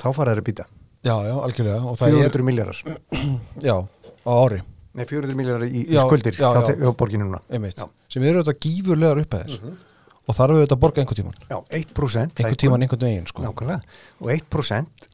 Þá 0.00 0.12
fara 0.16 0.32
þeir 0.34 0.40
að 0.42 0.48
býta 0.50 0.64
Já, 1.02 1.14
já, 1.24 1.32
algjörlega. 1.32 1.80
Og 1.88 1.96
það 1.96 2.10
400 2.12 2.42
miljardar 2.44 2.76
er, 2.84 2.98
já, 3.70 3.76
á 3.80 4.32
ári. 4.36 4.58
Nei, 4.92 5.04
400 5.08 5.34
miljardar 5.38 5.62
í, 5.64 5.80
í 5.88 5.96
skuldir 5.96 6.34
já, 6.36 6.50
já. 6.52 6.74
hjá 6.76 6.90
borginu 7.00 7.24
núna. 7.24 7.40
Sem 8.12 8.22
eru 8.28 8.42
þetta 8.42 8.58
gífurlegar 8.60 9.22
upphæðir. 9.22 9.76
Og 10.28 10.36
þarf 10.36 10.52
við 10.58 10.60
þetta 10.66 10.76
að 10.76 10.82
borga 10.82 11.00
einhvern 11.00 11.18
tíman 11.22 11.38
Já, 11.48 11.56
1% 11.72 12.36
einhvern 12.36 12.50
hækkun. 12.50 12.60
tíman 12.60 12.84
einhvern 12.84 13.00
veginn 13.06 13.26
sko. 13.26 13.42
Og 14.20 14.28
1% 14.28 15.08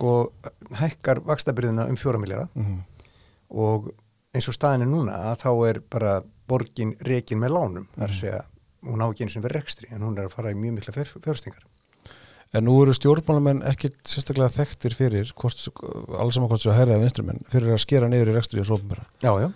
sko 0.00 0.32
hækkar 0.80 1.20
vakstabyrðuna 1.28 1.88
um 1.90 1.96
4 2.00 2.18
miljardar 2.22 2.48
Mhm. 2.56 2.78
og 3.50 3.90
eins 4.34 4.48
og 4.48 4.54
staðin 4.54 4.82
er 4.86 4.88
núna 4.90 5.16
að 5.32 5.40
þá 5.42 5.50
er 5.68 5.80
bara 5.90 6.22
borgin 6.48 6.94
rekin 7.06 7.38
með 7.40 7.50
lánum. 7.56 7.86
Þar 7.98 8.08
að 8.08 8.20
segja, 8.20 8.44
hún 8.86 9.02
á 9.02 9.06
ekki 9.10 9.24
eins 9.26 9.36
og 9.36 9.42
verið 9.44 9.58
rekstri 9.60 9.90
en 9.92 10.00
hún 10.02 10.18
er 10.18 10.26
að 10.28 10.32
fara 10.32 10.50
í 10.52 10.54
mjög 10.56 10.78
mikla 10.78 10.94
fjör, 10.94 11.20
fjörstingar 11.20 11.66
En 12.52 12.64
nú 12.66 12.82
eru 12.82 12.90
stjórnmálamenn 12.90 13.60
ekkit 13.62 14.00
sérstaklega 14.02 14.50
þekktir 14.50 14.94
fyrir 14.98 15.28
alls 15.38 16.34
saman 16.34 16.48
hvort 16.50 16.58
sér 16.64 16.72
að 16.72 16.78
hæra 16.80 16.94
eða 16.96 17.04
vinstrimenn 17.04 17.44
fyrir 17.46 17.74
að 17.76 17.78
skera 17.84 18.08
niður 18.10 18.32
í 18.32 18.34
rekstri 18.34 18.58
og 18.58 18.66
sofnbæra 18.66 19.04
Já, 19.22 19.30
já, 19.38 19.52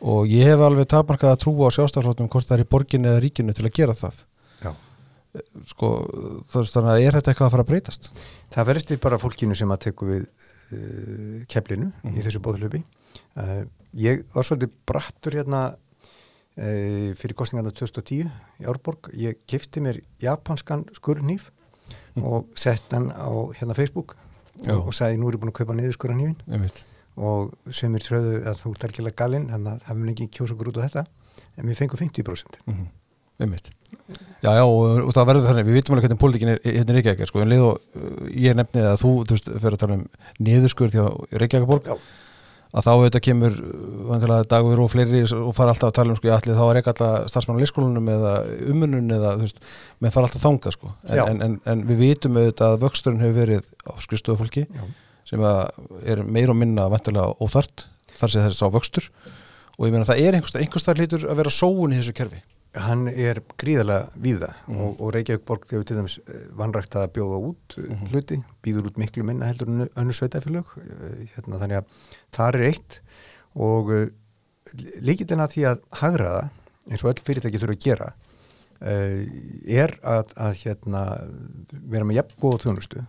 og 0.00 0.26
ég 0.32 0.44
hef 0.48 0.60
alveg 0.64 0.86
tapmarkað 0.88 1.34
að 1.34 1.42
trúa 1.42 1.68
á 1.68 1.74
sjálfstæðarflóttum 1.76 2.30
hvort 2.32 2.46
það 2.48 2.56
er 2.56 2.64
í 2.64 2.68
borginni 2.72 3.08
eða 3.10 3.20
ríkinu 3.20 3.52
til 3.54 3.66
að 3.68 3.74
gera 3.76 3.92
það. 3.98 4.24
Já 4.64 4.72
sko, 5.68 5.90
það 6.48 6.60
er 6.60 6.70
þannig 6.74 6.92
að 6.92 7.02
er 7.02 7.18
þetta 7.18 7.32
eitthvað 7.32 7.48
að 7.48 7.54
fara 7.54 7.64
að 7.64 7.72
breytast? 7.72 8.08
Það 8.54 8.68
verður 8.70 8.82
eftir 8.82 9.02
bara 9.04 9.20
fólkinu 9.20 9.58
sem 9.58 9.74
að 9.74 9.82
teku 9.88 10.08
við 10.08 10.22
uh, 10.24 11.42
keflinu 11.52 11.90
í 12.08 12.24
þessu 12.24 12.40
bóðlöfi 12.44 12.80
uh, 12.82 13.66
Ég 13.98 14.24
var 14.34 14.44
svolítið 14.44 14.74
brattur 14.88 15.36
hérna 15.38 15.62
uh, 15.72 17.10
fyrir 17.16 17.36
kostningarna 17.38 17.72
2010 17.72 18.28
í 18.60 18.68
Árborg. 18.68 19.08
Ég 19.16 19.40
kefti 19.48 19.82
mér 19.84 20.02
japanskan 20.22 20.84
skurðnýf 20.96 21.48
og 22.18 22.48
sett 22.58 22.92
hann 22.92 23.12
á 23.14 23.30
hérna 23.56 23.76
Facebook 23.78 24.16
Já. 24.66 24.74
og, 24.74 24.90
sagði 24.96 25.20
nú 25.20 25.28
er 25.30 25.36
ég 25.36 25.42
búin 25.42 25.52
að 25.52 25.60
kaupa 25.60 25.76
niður 25.78 25.94
skurðnýfin 25.94 26.66
og 27.18 27.52
sem 27.74 27.94
er 27.94 28.02
tröðu 28.02 28.40
að 28.50 28.60
þú 28.60 28.72
ert 28.74 28.86
algjörlega 28.88 29.18
galinn 29.22 29.48
þannig 29.52 29.72
að 29.72 29.84
það 29.86 30.00
mun 30.00 30.12
ekki 30.12 30.28
kjósa 30.34 30.56
okkur 30.56 30.70
út 30.72 30.80
á 30.82 30.84
þetta. 30.86 31.04
En 31.58 31.70
við 31.70 31.80
fengum 31.80 32.00
50% 32.02 32.60
Mm 32.66 32.86
einmitt. 33.42 33.72
Já, 34.38 34.52
já, 34.54 34.62
og, 34.62 35.08
og 35.08 35.10
það 35.16 35.26
verður 35.32 35.48
þannig, 35.48 35.66
við 35.66 35.76
vitum 35.78 35.94
alveg 35.94 36.06
hvernig 36.06 36.20
pólitíkin 36.22 36.50
er 36.52 36.60
hérna 36.62 36.94
í 36.94 36.96
Reykjavík, 36.98 37.28
sko, 37.28 37.40
en 37.42 37.50
leið 37.50 37.64
og 37.66 37.98
uh, 37.98 38.28
ég 38.38 38.54
nefnið 38.56 38.86
að 38.92 39.00
þú, 39.02 39.10
þú 39.26 39.36
veist, 39.36 39.50
fyrir 39.50 39.76
að 39.76 39.82
tala 39.82 39.96
um 39.98 40.04
niðurskurð 40.46 40.94
því 40.94 41.00
að 41.02 41.38
Reykjavíkborg 41.42 41.88
Já. 41.88 41.94
að 42.78 42.86
þá 42.86 42.90
auðvitað 42.92 43.24
kemur 43.26 43.56
uh, 43.58 43.80
vantilega 44.12 44.46
dagur 44.52 44.82
og 44.84 44.92
fleiri 44.92 45.22
og 45.26 45.50
fara 45.56 45.74
alltaf 45.74 45.90
að 45.90 45.96
tala 45.98 46.14
um 46.14 46.20
sko, 46.20 46.30
allir 46.36 46.60
þá 46.60 46.62
er 46.68 46.80
ekki 46.80 46.92
alltaf 46.94 47.32
starfsmann 47.32 47.58
á 47.58 47.62
leyskólanum 47.64 48.12
eða 48.14 48.34
umunun 48.72 49.16
eða 49.18 49.32
þú 49.40 49.48
veist, 49.48 49.60
menn 49.98 50.14
fara 50.14 50.30
alltaf 50.30 50.44
þangað 50.46 50.76
sko, 50.76 50.92
en, 51.08 51.22
en, 51.24 51.42
en, 51.48 51.56
en 51.74 51.82
við 51.90 52.04
vitum 52.04 52.38
auðvitað 52.38 52.76
að 52.76 52.86
vöxturinn 52.86 53.24
hefur 53.24 53.40
verið 53.42 53.72
á 53.90 53.92
skrifstofu 54.06 54.44
fólki 54.44 54.68
Já. 54.68 54.84
sem 55.32 55.48
er 56.14 56.22
meir 56.22 56.54
og 56.54 56.60
minna 56.60 56.86
vantilega 56.92 57.34
óþart, 57.42 57.88
þar 58.20 58.34
sé 58.34 58.46
þess 58.46 58.62
á 58.62 58.68
vöxtur. 58.78 59.10
Og 59.78 59.86
ég 59.86 59.92
meina 59.94 60.06
það 60.08 60.24
er 60.26 60.34
einhvers, 60.34 60.56
einhvers 60.58 60.82
þar 60.82 60.98
lítur 60.98 61.26
að 61.30 61.38
vera 61.38 61.52
sóun 61.54 61.92
í 61.94 61.98
þessu 62.00 62.14
kerfi 62.18 62.40
hann 62.76 63.08
er 63.08 63.40
gríðarlega 63.60 64.10
víða 64.20 64.50
og, 64.68 65.00
og 65.00 65.12
Reykjavík 65.14 65.44
borg 65.48 65.66
hefur 65.70 65.86
til 65.88 65.96
dæmis 65.98 66.18
eh, 66.26 66.46
vanrægt 66.58 66.96
að 66.98 67.10
bjóða 67.16 67.40
út 67.50 67.76
mm 67.80 68.06
hluti, 68.12 68.38
býður 68.64 68.90
út 68.90 69.00
miklu 69.00 69.24
minna 69.24 69.48
heldur 69.48 69.70
en 69.72 69.88
önnu 69.88 70.16
sveitafélög 70.16 70.74
eh, 70.82 71.26
hérna, 71.34 71.60
þannig 71.62 71.80
að 71.80 71.98
það 72.36 72.48
er 72.48 72.66
eitt. 72.68 73.00
Og 73.58 73.92
líkitinn 75.02 75.40
að 75.42 75.54
því 75.54 75.64
að 75.70 75.84
hagraða 76.00 76.42
eins 76.88 77.04
og 77.04 77.10
öll 77.12 77.24
fyrirtæki 77.24 77.60
þurfa 77.60 77.76
að 77.78 77.84
gera 77.84 78.10
er 78.78 79.96
að, 80.06 80.34
að 80.38 80.52
hérna, 80.60 81.00
vera 81.90 82.06
með 82.06 82.20
jafn 82.20 82.36
góða 82.38 82.60
þjónustu 82.62 83.02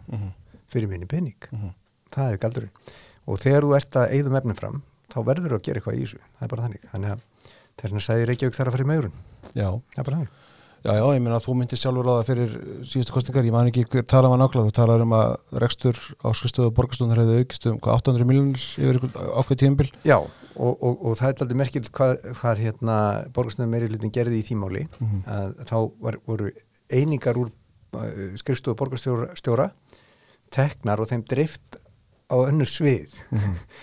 fyrir 0.72 0.90
minni 0.90 1.06
pening. 1.06 1.50
Það 2.10 2.32
er 2.32 2.42
galdurinn. 2.42 2.72
Og 3.30 3.38
þegar 3.44 3.68
þú 3.68 3.76
ert 3.78 4.00
að 4.00 4.16
eigðum 4.16 4.40
efnin 4.40 4.58
fram 4.58 4.80
þá 5.14 5.20
verður 5.28 5.54
þú 5.54 5.60
að 5.60 5.66
gera 5.68 5.82
eitthvað 5.82 6.00
í 6.00 6.04
þessu. 6.06 6.22
Það 6.40 6.48
er 6.48 6.54
bara 6.54 6.66
þannig. 6.66 6.88
Þannig 6.94 7.14
að 7.14 7.54
þess 7.80 7.90
vegna 7.90 8.06
sagði 8.06 8.30
Reykjavík 8.30 8.60
þarf 8.60 8.72
að 8.72 8.78
fara 8.78 8.86
í 8.86 8.92
megrun. 8.94 9.18
Já, 9.54 9.70
það 9.72 10.00
er 10.00 10.08
bara 10.08 10.20
þannig. 10.20 10.38
Já, 10.80 10.94
já, 10.96 11.04
ég 11.12 11.24
meina 11.24 11.36
að 11.36 11.44
þú 11.44 11.54
myndir 11.60 11.80
sjálfur 11.80 12.08
á 12.08 12.14
það 12.14 12.28
fyrir 12.30 12.52
síðustu 12.88 13.12
kostningar, 13.12 13.48
ég 13.50 13.52
man 13.52 13.68
ekki 13.68 13.82
hver 13.92 14.06
tala 14.08 14.30
maður 14.32 14.46
nákvæmlega, 14.46 14.70
þú 14.70 14.76
talar 14.78 15.02
um 15.04 15.16
að 15.18 15.34
rekstur 15.60 15.98
á 16.24 16.28
skrifstöðu 16.40 16.72
borgarstóðunar 16.78 17.20
hefði 17.20 17.42
aukist 17.42 17.68
um 17.68 17.80
hvað 17.84 17.98
800 18.00 18.30
miljonir 18.30 18.68
yfir 18.80 19.00
ákveð 19.12 19.60
tíumbil 19.60 19.90
Já, 20.08 20.16
og, 20.22 20.72
og, 20.72 21.04
og 21.04 21.18
það 21.20 21.34
er 21.34 21.44
aldrei 21.44 21.60
merkilt 21.60 21.92
hvað, 22.00 22.16
hvað 22.40 22.64
hérna, 22.64 22.96
borgarsnöðu 23.36 23.74
meiri 23.74 23.92
hlutin 23.92 24.16
gerði 24.16 24.40
í 24.40 24.48
þýmáli 24.48 24.86
að 25.28 25.60
þá 25.68 25.78
var, 26.00 26.20
voru 26.30 26.54
einingar 26.88 27.44
úr 27.44 27.52
uh, 27.52 28.40
skrifstofu 28.40 28.80
borgarstjóra 28.80 29.68
teknar 30.56 31.04
og 31.04 31.12
þeim 31.12 31.28
dreift 31.28 31.79
á 32.30 32.36
önnur 32.38 32.70
svið. 32.70 33.14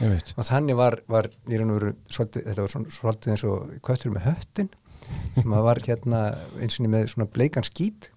Veit, 0.01 0.33
og 0.39 0.47
þannig 0.47 0.79
var, 0.79 0.99
var 1.11 1.29
í 1.29 1.59
raun 1.59 1.73
og 1.75 1.81
veru 1.81 1.95
svolítið, 2.07 2.47
þetta 2.49 2.65
var 2.65 2.75
svona, 2.75 2.93
svolítið 2.97 3.35
eins 3.35 3.47
og 3.51 3.73
köttur 3.87 4.15
með 4.15 4.29
höttin 4.31 4.71
sem 5.37 5.55
að 5.55 5.67
var 5.67 5.81
hérna 5.87 6.23
eins 6.63 6.79
og 6.79 6.89
með 6.91 7.11
svona 7.13 7.29
bleikan 7.31 7.67
skít 7.67 8.11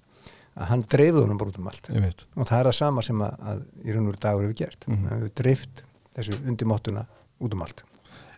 að 0.59 0.71
hann 0.71 0.85
dreifði 0.91 1.23
honum 1.23 1.39
bara 1.39 1.53
út 1.53 1.59
um 1.61 1.69
allt. 1.71 1.91
Og 2.35 2.47
það 2.49 2.57
er 2.59 2.69
það 2.69 2.77
sama 2.79 3.03
sem 3.05 3.21
að, 3.25 3.43
að 3.51 3.61
í 3.85 3.93
raun 3.93 4.07
og 4.07 4.11
veru 4.11 4.23
dagur 4.25 4.47
hefur 4.47 4.57
gert. 4.63 4.87
Mm. 4.89 5.05
hefur 5.13 5.35
dreift 5.41 5.83
þessu 6.17 6.39
undirmáttuna 6.43 7.05
út 7.39 7.55
um 7.55 7.63
allt. 7.65 7.85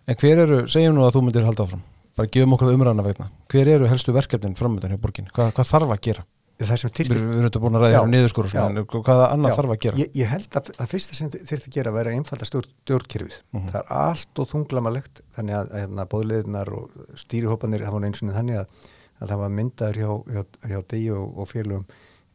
En 0.06 0.18
hver 0.18 0.44
eru, 0.44 0.60
segjum 0.70 0.96
nú 0.96 1.06
að 1.06 1.16
þú 1.16 1.24
myndir 1.26 1.46
halda 1.46 1.66
áfram. 1.66 1.82
Bara 2.18 2.28
gefum 2.34 2.54
okkur 2.56 2.68
það 2.68 2.78
umræðana 2.78 3.06
vegna. 3.06 3.28
Hver 3.52 3.70
eru 3.72 3.88
helstu 3.88 4.14
verkefnin 4.14 4.56
framöndan 4.58 4.92
hjá 4.92 5.00
borgin 5.00 5.30
hvað, 5.32 5.54
hvað 5.56 5.70
þarf 5.70 5.94
að 5.94 6.02
gera? 6.08 6.24
Það 6.68 6.80
sem 6.82 6.92
erum 6.92 7.28
við 7.28 7.36
erum 7.36 7.46
þetta 7.46 7.60
búin 7.62 7.76
að 7.78 7.84
ræða 7.84 8.00
um 8.02 8.14
og 8.42 8.94
en 8.94 9.02
hvaða 9.06 9.26
annað 9.34 9.52
Já, 9.52 9.56
þarf 9.58 9.72
að 9.74 9.80
gera? 9.84 10.00
Ég, 10.00 10.08
ég 10.18 10.30
held 10.32 10.56
að, 10.58 10.70
að 10.76 10.90
fyrsta 10.92 11.16
sem 11.18 11.30
þurfti 11.32 11.70
að 11.70 11.76
gera 11.76 11.92
væri 11.94 12.12
að 12.12 12.18
einfalda 12.18 12.48
stjórn, 12.48 12.72
stjórnkerfið. 12.84 13.36
Mhm. 13.52 13.68
Það 13.72 13.78
er 13.80 13.92
allt 14.02 14.42
og 14.42 14.48
þunglamalegt 14.52 15.22
þannig 15.36 15.58
að, 15.58 15.70
að 15.72 15.84
hérna, 15.84 16.06
bóðleðinar 16.14 16.72
og 16.76 17.04
stýrihópanir, 17.22 17.84
það 17.86 17.96
var 17.96 18.08
eins 18.08 18.22
og 18.22 18.34
þannig 18.36 18.60
að, 18.62 18.80
að 19.18 19.32
það 19.32 19.42
var 19.42 19.54
myndaður 19.58 20.00
hjá, 20.02 20.10
hjá, 20.36 20.42
hjá 20.72 20.78
degi 20.94 21.12
og, 21.16 21.38
og 21.38 21.50
félugum 21.50 21.86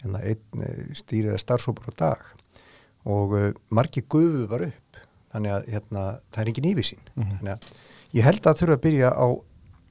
hérna, 0.04 0.24
einn 0.24 0.66
eh, 0.68 0.80
stýriða 0.98 1.42
starfsópur 1.42 1.92
á 1.92 1.94
dag 2.04 2.26
og 3.08 3.36
uh, 3.38 3.52
margi 3.72 4.04
gufuð 4.04 4.48
var 4.52 4.66
upp 4.68 5.04
þannig 5.32 5.54
að 5.54 5.70
hérna, 5.72 6.08
það 6.34 6.42
er 6.42 6.50
engin. 6.52 7.06
Mhm. 7.16 7.38
Þannig 7.40 7.54
að 7.54 8.18
ég 8.18 8.28
held 8.28 8.50
að 8.50 8.58
þurfa 8.62 8.78
að 8.78 8.84
byrja 8.88 9.12
á, 9.16 9.28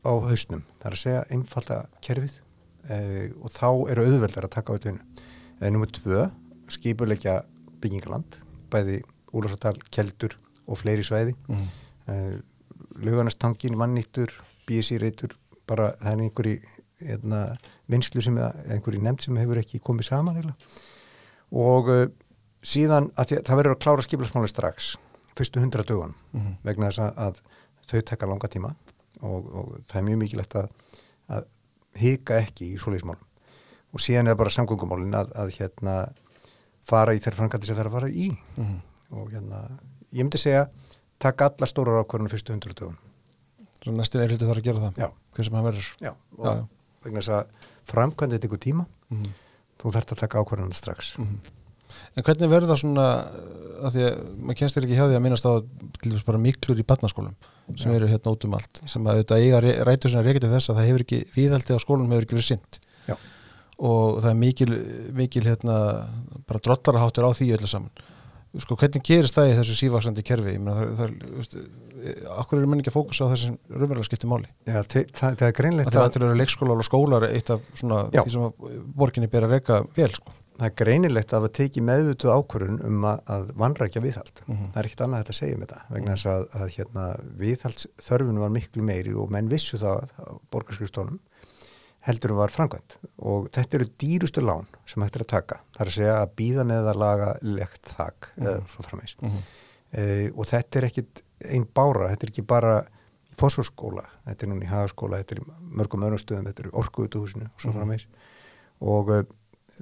á 0.07 0.13
hausnum, 0.27 0.67
það 0.81 0.91
er 0.91 0.97
að 0.97 1.03
segja 1.03 1.23
einfalda 1.33 1.79
kerfið 2.05 2.37
eh, 2.91 3.31
og 3.43 3.51
þá 3.55 3.69
eru 3.93 4.05
auðveldar 4.07 4.47
að 4.49 4.55
taka 4.57 4.77
þetta 4.77 4.91
vinnu. 4.93 5.05
Eh, 5.61 5.71
Númer 5.71 5.91
tvö, 5.97 6.27
skipuleikja 6.69 7.41
byggingaland, 7.83 8.39
bæði 8.71 9.03
Úlarsadal, 9.37 9.77
Keldur 9.93 10.37
og 10.67 10.79
fleiri 10.81 11.05
svæði. 11.07 11.35
Mhm. 11.49 11.69
Eh, 12.09 12.37
Lauganastangin, 13.03 13.77
mannýttur, 13.77 14.31
BSI-reitur, 14.67 15.35
bara 15.69 15.93
það 16.01 16.13
er 16.13 16.23
einhverju 16.25 16.61
hérna, 17.03 17.41
vinslu 17.93 18.23
sem, 18.25 18.37
eða 18.41 18.55
einhverju 18.73 19.03
nefnd 19.05 19.21
sem 19.27 19.37
hefur 19.37 19.59
ekki 19.61 19.81
komið 19.85 20.07
saman 20.09 20.39
heila. 20.39 20.55
Og 21.53 21.91
uh, 21.93 22.07
síðan 22.67 23.11
því, 23.15 23.37
að 23.39 23.45
það 23.47 23.61
verður 23.61 23.75
að 23.77 23.83
klára 23.85 24.05
skipulegsmáli 24.07 24.49
strax, 24.51 24.95
fyrstu 25.37 25.61
hundra 25.61 25.85
dögun, 25.87 26.15
Mhm. 26.33 26.55
vegna 26.65 26.89
þess 26.89 27.03
að, 27.05 27.13
að 27.27 27.43
þau 27.91 28.01
tekka 28.11 28.27
langa 28.31 28.49
tíma 28.49 28.73
og, 29.23 29.47
og 29.55 29.69
það 29.87 30.01
er 30.01 30.07
mjög 30.09 30.19
mikilvægt 30.23 30.57
að, 30.57 30.71
að 31.29 31.45
hika 32.01 32.39
ekki 32.43 32.73
í 32.75 32.79
svoleiðismálum 32.79 33.25
og 33.97 34.03
síðan 34.03 34.29
er 34.29 34.37
bara 34.37 34.51
samgöngumálin 34.53 35.15
að, 35.17 35.31
að 35.37 35.53
hérna 35.59 35.95
fara 36.87 37.15
í 37.17 37.21
þeirra 37.23 37.37
framkvæmdi 37.41 37.67
sem 37.67 37.77
það 37.77 37.85
er 37.85 37.91
að 37.91 37.97
fara 37.99 38.09
í 38.11 38.27
Mhm. 38.57 38.77
og 39.17 39.31
hérna, 39.33 39.61
ég 40.13 40.23
myndi 40.27 40.39
segja 40.39 40.67
taka 41.19 41.49
alla 41.51 41.67
stórar 41.67 42.03
ákvarðinu 42.05 42.31
fyrstu 42.33 42.53
hundru 42.53 42.75
Þannig 43.81 43.95
að 43.95 44.01
næstu 44.01 44.19
meirhluti 44.19 44.47
þarf 44.49 44.59
að 44.61 44.67
gera 44.67 44.81
það 44.87 44.97
Já. 44.99 45.09
Já, 46.01 46.11
og 46.39 46.45
Já, 46.47 46.53
já. 46.57 46.67
vegna 47.05 47.21
þess 47.21 47.35
að 47.37 47.47
framkvæmdið 47.87 48.41
tekur 48.47 48.59
tíma, 48.59 48.87
Mhm. 49.11 49.29
þú 49.79 49.93
þarft 49.95 50.13
að 50.13 50.19
taka 50.25 50.39
ákvarðan 50.43 50.73
strax. 50.75 51.17
En 52.17 52.27
hvernig 52.27 52.51
verður 52.53 52.73
það 52.73 52.83
svona 52.83 53.07
að 53.77 53.97
því 53.97 54.07
að 54.07 54.17
maður 54.41 54.59
kennst 54.61 54.79
þér 54.79 54.87
ekki 54.87 54.99
hjá 54.99 55.05
því 55.05 55.19
að 55.19 55.23
minnast 55.27 55.47
á 55.49 55.53
bara 56.27 56.41
miklur 56.41 56.81
í 56.81 56.87
barnaskólum 56.87 57.37
sem 57.75 57.91
Já. 57.91 57.97
eru 57.99 58.11
hérna 58.11 58.33
út 58.33 58.47
um 58.47 58.57
allt 58.57 58.83
sem 58.89 59.07
að 59.07 59.21
auðvitað 59.21 59.45
eiga 59.45 59.63
rætur 59.89 60.13
sinna 60.13 60.25
reykja 60.27 60.45
til 60.47 60.53
þess 60.53 60.71
að 60.71 60.79
það 60.79 60.91
hefur 60.91 61.07
ekki 61.07 61.21
viðhaldi 61.35 61.77
á 61.77 61.85
skólum 61.85 62.13
hefur 62.15 62.27
ekki 62.27 62.39
verið 62.39 62.51
sint 62.53 62.79
Já. 63.07 63.17
og 63.77 64.21
það 64.23 64.31
er 64.31 64.39
mikil, 64.43 64.69
mikil 65.19 65.47
hérna 65.47 65.79
bara 66.47 66.63
drollaraháttur 66.69 67.27
á 67.27 67.31
því 67.37 67.51
öllu 67.59 67.71
saman 67.71 68.07
sko 68.63 68.77
hvernig 68.79 69.05
gerist 69.05 69.37
það 69.37 69.51
í 69.51 69.57
þessu 69.59 69.75
sívaksandi 69.77 70.23
kerfi 70.25 70.55
ég 70.55 70.63
meina 70.63 70.77
það, 70.79 70.93
það, 70.97 71.33
veist, 71.37 71.57
akkur 72.39 72.61
eru 72.61 72.71
menn 72.71 72.81
ekki 72.81 72.93
að 72.93 72.97
fókusa 72.97 73.29
á 73.29 73.33
þessum 73.35 73.59
raunverulega 73.69 74.09
skipti 74.09 74.31
máli 74.31 74.49
Já, 74.65 74.79
það, 74.81 75.11
það, 75.19 75.43
er 75.49 75.57
greinlegt 75.59 75.91
það 75.91 75.99
er 75.99 76.07
að, 76.07 76.13
til 76.15 76.23
að 76.23 76.27
vera 76.27 76.39
leikskólar 76.41 76.81
og 76.81 76.89
skólar 76.89 77.27
eitt 77.29 77.53
af 77.53 77.67
svona 77.77 77.99
Já. 78.15 78.23
því 78.23 78.33
sem 78.33 78.47
að 78.47 78.79
borginni 78.97 79.29
ber 79.33 79.49
að 79.49 79.57
reyka 79.59 79.83
vel 79.99 80.09
sko. 80.17 80.33
Það 80.57 80.67
er 80.71 80.75
greinilegt 80.81 81.33
að 81.37 81.45
það 81.47 81.53
teki 81.59 81.83
meðvutu 81.85 82.31
ákvörun 82.33 82.79
um 82.89 83.05
að, 83.11 83.19
að 83.35 83.47
vanrækja 83.61 84.03
viðhald. 84.05 84.43
Mhm. 84.47 84.69
Það 84.73 84.81
er 84.83 84.89
ekkert 84.91 85.05
annað 85.07 85.23
hægt 85.23 85.33
að 85.35 85.39
segja 85.41 85.57
um 85.59 85.65
þetta 85.67 85.81
vegna 85.95 86.15
þess 86.17 86.29
að, 86.33 86.45
að 86.61 86.71
hérna, 86.77 87.07
viðhaldsþörfun 87.43 88.41
var 88.43 88.53
miklu 88.57 88.83
meiri 88.87 89.15
og 89.17 89.31
menn 89.35 89.51
vissu 89.53 89.79
það 89.83 90.13
á 90.17 90.25
borgarskrifstónum 90.55 91.19
heldur 92.07 92.31
um 92.37 92.39
var 92.39 92.53
framkvæmt 92.55 92.97
og 93.27 93.49
þetta 93.57 93.77
eru 93.81 93.87
dýrustu 93.99 94.43
lán 94.45 94.67
sem 94.87 95.03
hægt 95.03 95.17
er 95.19 95.25
að 95.27 95.31
taka. 95.33 95.57
Það 95.75 95.81
er 95.85 95.91
að 95.91 95.97
segja 95.97 96.19
að 96.23 96.35
býða 96.39 96.65
með 96.71 96.91
að 96.93 97.01
laga 97.03 97.31
lekt 97.43 97.95
þak 97.97 98.29
eða 98.39 98.59
svo 98.71 98.85
framvegs. 98.87 99.17
Mhm. 99.23 99.41
Uh, 99.97 100.29
og 100.37 100.45
þetta 100.51 100.79
er 100.81 100.85
ekkit 100.91 101.21
einn 101.47 101.65
bára, 101.75 102.09
þetta 102.13 102.27
er 102.27 102.31
ekki 102.33 102.43
bara 102.47 102.73
í 103.31 103.37
fósfórskóla, 103.39 104.03
þetta 104.27 104.45
er 104.47 104.51
núna 104.51 104.65
í 104.67 104.71
hagaskóla, 104.71 105.21
þetta 105.23 105.37
er 105.37 105.41
í 105.43 105.45
mörgum 105.79 106.05
öðrum 106.07 106.21
stöðum, 106.21 106.47
þetta 106.51 106.65
er 106.65 106.69
í 106.71 106.75
orkuutuhúsinu 106.83 107.47
og 107.47 107.61
svo 107.63 107.71
Mhm. 107.71 107.77
framvegs 107.79 108.07
og 108.83 109.11
uh, 109.15 109.23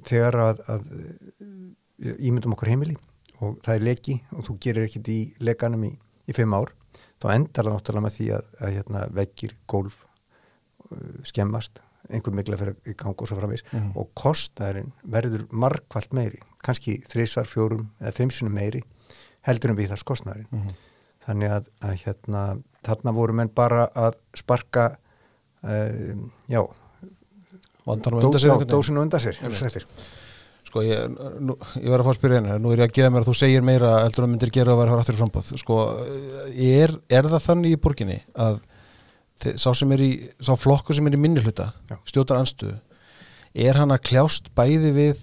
þegar 0.03 0.35
að, 0.49 0.63
að 0.67 0.87
uh, 0.91 2.15
ímyndum 2.19 2.53
okkur 2.55 2.71
heimili 2.73 2.97
og 3.43 3.57
það 3.65 3.75
er 3.75 3.83
leki 3.87 4.15
og 4.35 4.45
þú 4.47 4.57
gerir 4.63 4.87
ekkit 4.87 5.07
í 5.11 5.19
lekanum 5.43 5.83
í, 5.87 5.91
í 6.27 6.33
fimm 6.35 6.53
ár, 6.55 6.71
þá 7.21 7.27
endar 7.35 7.65
það 7.67 7.73
náttúrulega 7.77 8.05
með 8.07 8.15
því 8.17 8.27
að, 8.37 8.45
að 8.61 8.75
hérna, 8.77 9.01
veggir, 9.15 9.55
gólf 9.71 9.97
uh, 10.91 11.21
skemmast 11.27 11.81
einhver 12.13 12.35
mikla 12.37 12.57
fyrir 12.59 12.75
gang 12.99 13.15
og 13.17 13.25
svo 13.27 13.35
framvegs 13.39 13.63
Mhm. 13.73 13.93
og 13.97 14.11
kostnæðurinn 14.13 14.91
verður 15.09 15.47
margfalt 15.51 16.11
meiri, 16.13 16.37
kannski 16.61 16.99
þrísvar, 17.09 17.47
fjórum 17.49 17.87
eða 17.99 18.13
fimmsunum 18.13 18.53
meiri 18.53 18.83
heldur 19.47 19.71
en 19.73 19.77
við 19.79 19.89
þar 19.89 20.03
kostnæðurinn 20.11 20.51
Mhm. 20.51 20.75
þannig 21.25 21.49
að, 21.55 21.67
að 21.81 21.95
hérna, 22.05 22.43
þarna 22.85 23.13
voru 23.17 23.33
menn 23.33 23.49
bara 23.49 23.87
að 23.97 24.19
sparka 24.37 24.97
um, 25.63 26.31
já, 26.47 26.61
vandanum 27.85 28.21
dó, 28.21 28.27
undan 28.29 28.41
sér 28.41 28.49
já 28.53 28.57
dósinu 28.75 29.01
undan 29.05 29.19
sér. 29.23 29.35
Sko, 30.65 30.81
ég, 30.83 30.97
nú, 31.39 31.53
ég 31.79 31.87
var 31.93 31.99
að 32.01 32.07
fá 32.07 32.11
að 32.11 32.17
spyrja 32.19 32.37
henni, 32.41 32.55
nú 32.59 32.71
er 32.73 32.79
ég 32.81 32.89
að 32.89 32.95
gefa 32.97 33.09
mér 33.13 33.21
að 33.23 33.29
þú 33.29 33.35
segir 33.39 33.61
meira 33.63 33.91
heldur 34.03 34.25
að 34.25 34.31
myndir 34.33 34.49
gera 34.51 34.73
og 34.73 34.79
vera 34.81 34.97
aftur 34.99 35.15
í 35.15 35.19
frambóð. 35.21 35.47
Sko, 35.61 35.75
er, 36.51 36.91
er 37.15 37.23
það 37.31 37.43
þannig 37.45 37.75
í 37.75 37.79
borginni 37.85 38.17
að 38.35 38.55
þi- 39.39 39.55
sá 39.61 39.69
sem 39.77 39.91
er 39.95 40.01
í, 40.03 40.09
sá 40.43 40.51
flokkur 40.59 40.95
sem 40.97 41.07
er 41.07 41.15
í 41.15 41.19
minni 41.21 41.39
hluta, 41.45 41.69
Já. 41.89 41.95
stjórnar 42.11 42.41
anstöðu, 42.43 42.75
er 43.55 43.73
hann 43.79 43.91
að 43.95 44.03
kljást 44.09 44.45
bæði 44.57 44.91
við, 44.97 45.17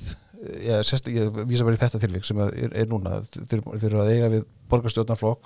ég, 0.71 0.77
sérst, 0.89 1.07
ég 1.13 1.29
vísa 1.51 1.65
bara 1.69 1.77
í 1.77 1.83
þetta 1.83 2.01
tilvík 2.01 2.25
sem 2.25 2.39
er, 2.47 2.73
er 2.73 2.87
núna, 2.89 3.19
þeir, 3.35 3.61
þeir 3.77 3.91
eru 3.91 4.01
að 4.07 4.13
eiga 4.15 4.29
við 4.39 4.43
borgarstjórnarflokk, 4.73 5.43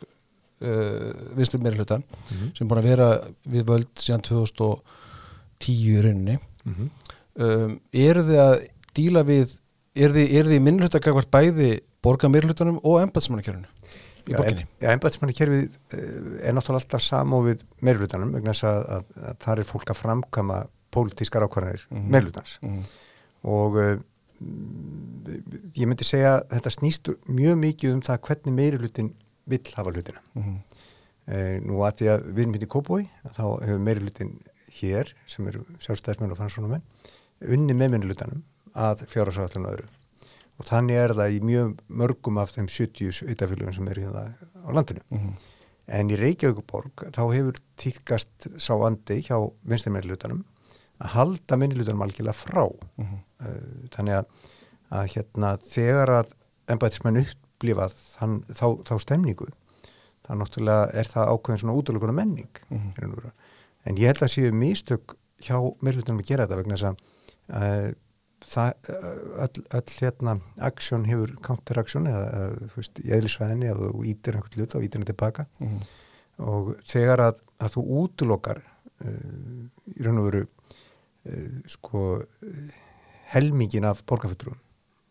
uh, 0.63 1.11
vinstur 1.41 1.59
meiri 1.65 1.81
hlutan, 1.81 2.05
Mhm. 2.31 2.47
sem 2.55 2.63
er 2.63 2.69
búin 2.71 2.83
að 2.85 2.91
vera 2.93 3.09
við 3.49 3.63
völd 3.73 3.91
síðan 3.99 4.23
2010 4.23 6.37
í 6.37 6.39
rauninni 6.67 6.91
Mhm. 6.91 6.91
um, 7.47 7.81
eru 7.93 8.23
þið 8.29 8.41
að 8.43 8.55
díla 8.97 9.23
við 9.29 9.57
eru 9.97 10.13
þið, 10.15 10.35
eru 10.41 10.49
þið 10.51 10.61
minnluta 10.67 11.01
gagvart 11.01 11.31
bæði 11.31 11.71
borga 12.03 12.29
meirlutunum 12.29 12.81
og 12.85 13.01
embatsmannakjörunu 13.07 13.67
í 14.27 14.33
Já, 14.33 14.37
borginni 14.41 14.65
Já, 14.83 14.91
embætismannikerfið 14.93 15.77
er 16.43 16.53
náttúrulega 16.57 16.81
alltaf 16.83 17.03
samofið 17.07 17.63
meirlutanum 17.87 18.33
vegna 18.35 18.53
þess 18.53 18.65
að, 18.67 18.81
að, 18.97 19.05
að 19.31 19.37
það 19.45 19.59
er 19.63 19.69
fólk 19.71 19.91
að 19.95 20.01
framkama 20.01 20.59
pólitískar 20.97 21.47
ákvarðanir 21.47 21.87
mm 21.91 21.97
Mhm. 22.01 22.11
meirlutans 22.11 22.59
mm. 22.63 22.83
og 23.45 23.77
uh, 23.77 23.97
ég 25.77 25.87
myndi 25.89 26.05
segja 26.07 26.35
að 26.41 26.57
þetta 26.57 26.73
snýst 26.75 27.11
mjög 27.29 27.57
mikið 27.63 27.95
um 27.97 28.03
það 28.05 28.21
hvernig 28.29 28.55
meirlutin 28.57 29.13
vill 29.47 29.73
hafa 29.77 29.93
hlutina. 29.95 30.21
Mm. 30.35 30.57
Uh, 31.27 31.55
nú 31.67 31.81
að 31.87 31.97
því 32.01 32.09
að 32.13 32.27
við 32.37 32.43
erum 32.45 32.53
hérna 32.57 32.67
í 32.67 32.73
Kópói 32.75 33.01
þá 33.35 33.45
hefur 33.65 33.81
meirlutin 33.83 34.35
hér 34.81 35.13
sem 35.29 35.47
eru 35.51 35.65
sjálfstæðismenn 35.83 36.35
og 36.35 36.41
fannssónumenn 36.41 36.85
unni 37.53 37.77
með 37.77 37.97
meirlutanum 37.97 38.43
að 38.77 39.07
fjárhásáallun 39.11 39.69
og 39.69 39.77
öðru 39.77 39.93
og 40.57 40.69
þannig 40.69 41.01
er 41.01 41.15
það 41.17 41.37
í 41.37 41.43
mjög 41.45 41.75
mörgum 42.03 42.41
af 42.41 42.55
þeim 42.55 42.69
70 42.73 43.23
eitafélugum 43.33 43.77
sem 43.77 43.89
eru 43.93 44.07
hérna 44.07 44.25
á 44.41 44.69
landinu. 44.73 45.03
Mm. 45.13 45.35
En 45.97 46.11
í 46.11 46.19
Reykjavíkuborg 46.19 47.07
þá 47.15 47.23
hefur 47.31 47.61
týðkast 47.79 48.49
sá 48.59 48.73
andi 48.75 49.21
hjá 49.27 49.37
vinstirmeirlutanum 49.69 50.43
að 50.97 51.13
halda 51.13 51.59
minnlutanum 51.61 52.07
algjörlega 52.07 52.39
frá. 52.39 52.65
Mm. 52.97 53.21
Uh, 53.45 53.85
þannig 53.95 54.19
að, 54.23 54.49
að 54.97 55.11
hérna 55.13 55.53
þegar 55.67 56.15
að 56.23 56.35
embætismenn 56.73 57.21
upplifað 57.23 57.95
þann, 58.17 58.41
þá, 58.49 58.67
þá 58.89 58.95
stemningu 59.05 59.51
þá 60.27 60.33
náttúrulega 60.41 60.89
er 60.99 61.11
það 61.11 61.33
ákveðin 61.35 61.63
svona 61.63 61.77
útlökunar 61.79 62.17
menning 62.17 62.63
og 62.73 63.19
veru. 63.21 63.35
En 63.87 64.01
ég 64.01 64.11
held 64.11 64.25
að 64.25 64.33
séu 64.35 64.51
mistök 64.57 65.17
hjá 65.43 65.57
meirlutunum 65.85 66.23
að 66.23 66.31
gera 66.31 66.47
þetta 66.47 66.59
vegna 66.61 66.79
þess 66.79 66.89
að 66.89 66.99
uh, 67.61 67.89
það, 68.47 68.71
uh, 68.93 69.21
öll, 69.47 69.65
öll 69.79 69.97
hérna 70.01 70.37
aksjón 70.69 71.07
hefur 71.09 71.35
counteraksjón 71.47 72.09
eða, 72.11 72.25
eða 72.39 72.71
þú 72.73 72.81
veist, 72.83 73.03
í 73.03 73.15
eðlisvæðinni 73.17 73.71
ef 73.73 73.83
þú 73.83 74.05
ítir 74.13 74.39
einhvern 74.39 74.61
hlut 74.61 74.75
þá 74.77 74.79
ítir 74.83 75.01
hann 75.01 75.11
tilbaka 75.13 75.47
Mm. 75.61 75.79
og 76.47 76.75
þegar 76.85 77.23
að, 77.31 77.39
að 77.65 77.77
þú 77.77 77.85
útlokar 78.03 78.59
uh, 78.61 79.67
í 79.95 80.05
raun 80.05 80.21
og 80.21 80.31
veru 80.31 80.45
uh, 80.47 81.61
sko 81.71 82.03
helmingin 83.33 83.87
af 83.89 84.03
borgarfjöldrúum 84.07 84.61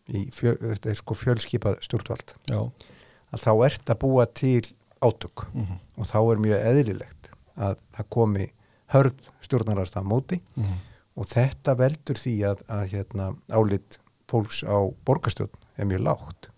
í 0.06 0.28
fjö, 0.34 0.54
þetta 0.60 0.92
er 0.92 0.98
sko 1.00 1.16
fjölskipað 1.18 1.80
stjórnvald 1.84 2.36
að 2.46 3.42
þá 3.42 3.50
ert 3.66 3.90
að 3.90 3.98
búa 4.04 4.26
til 4.30 4.62
átök 5.02 5.46
mm. 5.50 5.80
og 5.98 6.08
þá 6.08 6.18
er 6.20 6.42
mjög 6.44 6.68
eðlilegt 6.70 7.30
að 7.56 7.80
það 7.96 8.08
komi 8.14 8.46
hörð 8.94 9.30
stjórnararst 9.46 9.96
á 9.98 10.02
móti 10.06 10.40
Mm. 10.56 10.76
og 11.16 11.26
þetta 11.30 11.74
veldur 11.78 12.18
því 12.20 12.34
að, 12.50 12.62
að 12.68 12.84
hérna, 12.92 13.30
álit 13.50 13.98
fólks 14.30 14.62
á 14.66 14.76
borgarstjórn 15.06 15.54
er 15.78 15.86
mjög 15.88 16.02
lágt 16.06 16.50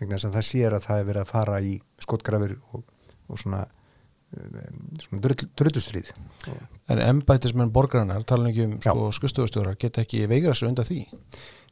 vegna 0.00 0.14
þess 0.16 0.28
að 0.28 0.36
það 0.38 0.46
sér 0.52 0.76
að 0.78 0.84
það 0.86 0.98
er 1.02 1.08
verið 1.08 1.22
að 1.24 1.32
fara 1.32 1.60
í 1.60 1.72
skotgrafir 2.04 2.56
og, 2.72 2.82
og 3.28 3.38
svona, 3.40 3.64
svona 5.02 5.22
drull, 5.24 5.46
drullustrýð 5.58 6.10
En 6.88 7.00
embætismenn 7.04 7.72
borgarinnar 7.72 8.22
tala 8.28 8.48
ekki 8.50 8.64
um 8.68 8.74
sko, 8.80 9.08
skustofustjórar 9.18 9.76
geta 9.80 10.04
ekki 10.04 10.22
veigra 10.30 10.54
sig 10.56 10.68
undan 10.70 10.86
því 10.88 11.00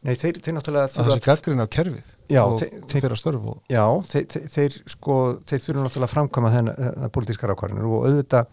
Nei, 0.06 0.12
þeir, 0.20 0.36
þeir 0.44 0.54
náttúrulega 0.58 0.88
að 0.90 1.08
þessi 1.08 1.24
gaggrinn 1.24 1.62
á 1.64 1.66
kerfið 1.72 2.08
Já, 2.30 2.42
og 2.44 2.58
þeir- 2.60 2.74
þeir- 2.84 3.02
þeirra 3.06 3.16
störf 3.20 3.46
og 3.52 3.72
Já, 3.72 3.84
þeir, 4.12 4.26
þeir, 4.56 4.76
sko, 4.92 5.16
þeir 5.48 5.62
þurfum 5.64 5.86
náttúrulega 5.86 6.08
að 6.10 6.14
framkama 6.16 6.52
þennan 6.56 7.12
pólitískar 7.16 7.54
ákvarðinur 7.54 7.88
og 7.96 8.08
auðvitað 8.10 8.46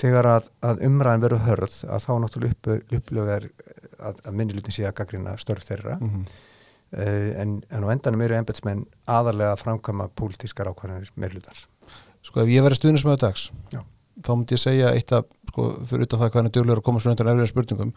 þegar 0.00 0.28
að, 0.30 0.48
að 0.66 0.82
umræðin 0.88 1.24
verður 1.24 1.44
hörð 1.46 1.76
að 1.86 2.02
þá 2.04 2.10
náttúrulega 2.24 2.56
upp, 2.56 2.90
upplöfur 2.98 3.46
að, 4.00 4.18
að 4.24 4.36
minnilutin 4.40 4.74
sé 4.74 4.86
að 4.88 4.96
gaggrina 5.00 5.36
störf 5.40 5.66
þeirra 5.68 5.96
mm. 6.00 6.26
uh, 6.98 7.30
en, 7.42 7.56
en 7.70 7.86
á 7.86 7.88
endanum 7.94 8.24
eru 8.26 8.38
embetsmenn 8.40 8.84
aðarlega 9.06 9.54
að 9.54 9.64
framkama 9.64 10.10
pólitískar 10.18 10.70
ákvarðinir 10.72 11.12
meirlutans. 11.20 11.66
Sko 12.24 12.42
ef 12.42 12.50
ég 12.50 12.64
verið 12.64 12.80
stuðnismöðu 12.80 13.22
dags 13.26 13.48
Já. 13.72 13.80
þá 14.24 14.30
myndi 14.34 14.56
ég 14.56 14.64
segja 14.64 14.92
eitt 14.96 15.14
að 15.14 15.28
sko, 15.52 15.70
fyrir 15.90 16.08
utan 16.08 16.22
það 16.22 16.30
hvað 16.30 16.40
hann 16.40 16.50
er 16.50 16.56
duglegur 16.58 16.82
að 16.82 16.86
koma 16.88 17.02
svona 17.02 17.14
undan 17.14 17.32
erfiðum 17.34 17.52
spurningum 17.52 17.94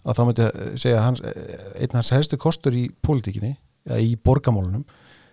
að 0.00 0.16
þá 0.16 0.22
myndi 0.28 0.46
ég 0.46 0.80
segja 0.84 1.04
hans, 1.04 1.22
einn 1.80 1.96
hans 1.98 2.12
helsti 2.14 2.38
kostur 2.40 2.76
í 2.76 2.86
pólitíkinni 3.04 3.56
eða 3.88 4.00
í 4.04 4.14
borgamálunum 4.20 4.84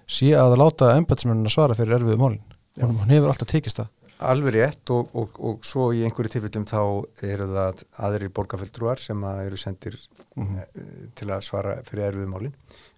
sé 0.08 0.32
að 0.40 0.58
láta 0.60 0.96
embætismennin 0.96 1.48
að 1.48 1.56
svara 1.56 1.76
fyrir 1.78 2.00
erfiðu 2.00 2.20
málin 2.22 2.42
hann, 2.80 2.96
hann 3.02 3.12
hefur 3.12 3.32
alltaf 3.34 3.50
tekist 3.52 3.82
það 3.82 3.92
Alveg 4.20 4.54
rétt 4.56 4.90
og, 4.90 5.12
og, 5.14 5.36
og 5.40 5.66
svo 5.68 5.92
í 5.94 6.00
einhverju 6.08 6.32
tilfellum 6.34 6.64
þá 6.66 6.80
eru 7.28 7.46
það 7.54 7.84
aðrir 8.08 8.32
borgarfjöldrúar 8.34 8.98
sem 9.02 9.22
að 9.30 9.44
eru 9.46 9.58
sendir 9.62 9.98
Mhm. 10.38 10.58
eh, 10.58 11.10
til 11.16 11.28
að 11.34 11.42
svara 11.46 11.76
fyrir 11.84 12.12
erfiðu 12.12 12.28
málin 12.30 12.54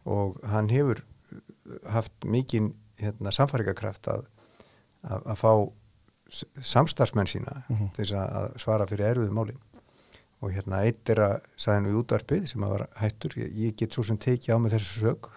og 0.05 0.39
hann 0.43 0.67
hefur 0.70 1.01
haft 1.91 2.11
mikinn 2.26 2.74
hérna, 2.99 3.32
samfæringakraft 3.32 4.07
að, 4.11 4.26
að, 5.07 5.22
að 5.26 5.38
fá 5.39 5.51
samstarfsmenn 6.61 7.28
sína 7.32 7.63
Mhm. 7.70 7.91
til 7.95 8.05
þess 8.05 8.13
að 8.20 8.57
svara 8.59 8.86
fyrir 8.88 9.13
erfiðu 9.13 9.32
málin 9.36 9.59
og 10.41 10.51
hérna 10.55 10.84
eitt 10.86 11.09
er 11.09 11.15
að 11.26 11.41
sagði 11.57 11.84
nú 11.84 11.93
í 11.93 11.99
útvarpið 12.03 12.47
sem 12.47 12.61
að 12.63 12.70
var 12.78 12.88
hættur 13.01 13.36
ég, 13.38 13.53
ég 13.59 13.76
get 13.76 13.91
svo 13.95 14.03
sem 14.03 14.17
tekið 14.17 14.55
á 14.55 14.57
mig 14.59 14.72
þessu 14.72 14.99
sög 15.03 15.30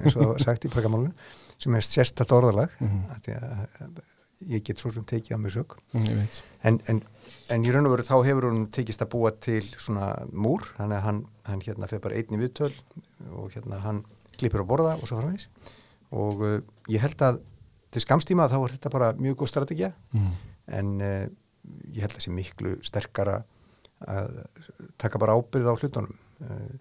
eins 0.00 0.16
og 0.16 0.22
það 0.22 0.28
var 0.32 0.44
sagt 0.44 0.64
í 0.64 0.68
borgamálinu 0.74 1.12
sem 1.58 1.74
er 1.74 1.80
sérstætt 1.84 2.32
orðalag 2.32 2.70
Mhm. 2.80 3.02
að 3.12 3.20
því 3.24 3.36
að 3.40 4.02
ég 4.44 4.62
get 4.66 4.78
svo 4.82 4.90
sem 4.92 5.04
tekið 5.08 5.36
á 5.36 5.38
mig 5.40 5.54
veit. 6.18 6.42
en, 6.68 6.80
en, 6.92 7.02
en 7.50 7.64
í 7.64 7.72
raun 7.72 7.86
og 7.88 7.94
veru 7.96 8.04
þá 8.04 8.16
hefur 8.26 8.48
hún 8.50 8.66
tekist 8.74 9.00
að 9.02 9.12
búa 9.14 9.30
til 9.32 9.62
svona 9.64 10.10
múr 10.32 10.66
þannig 10.76 10.98
að 10.98 11.04
hann, 11.06 11.20
hann 11.48 11.62
hérna 11.64 11.88
fyrir 11.88 12.04
bara 12.04 12.18
einni 12.20 12.40
viðtöl 12.42 12.72
og 13.32 13.50
hérna 13.56 13.80
hann 13.84 14.02
klippir 14.36 14.60
á 14.60 14.68
borða 14.68 14.96
og 15.00 15.08
svo 15.08 15.20
framvegis 15.22 15.48
og 16.12 16.42
uh, 16.44 16.58
ég 16.92 17.00
held 17.00 17.22
að 17.24 17.40
til 17.94 18.02
skamstíma 18.04 18.48
þá 18.52 18.58
er 18.60 18.74
þetta 18.76 18.92
bara 18.92 19.12
mjög 19.16 19.38
góð 19.40 19.52
strategja 19.54 19.92
Mm. 20.12 20.32
en 20.66 20.92
uh, 21.00 21.26
ég 21.94 22.02
held 22.04 22.16
að 22.18 22.24
sé 22.26 22.30
miklu 22.34 22.76
sterkara 22.84 23.38
að 24.06 24.42
taka 25.00 25.18
bara 25.18 25.34
ábyrð 25.38 25.70
á 25.72 25.74
hlutunum 25.80 26.12
uh, 26.44 26.74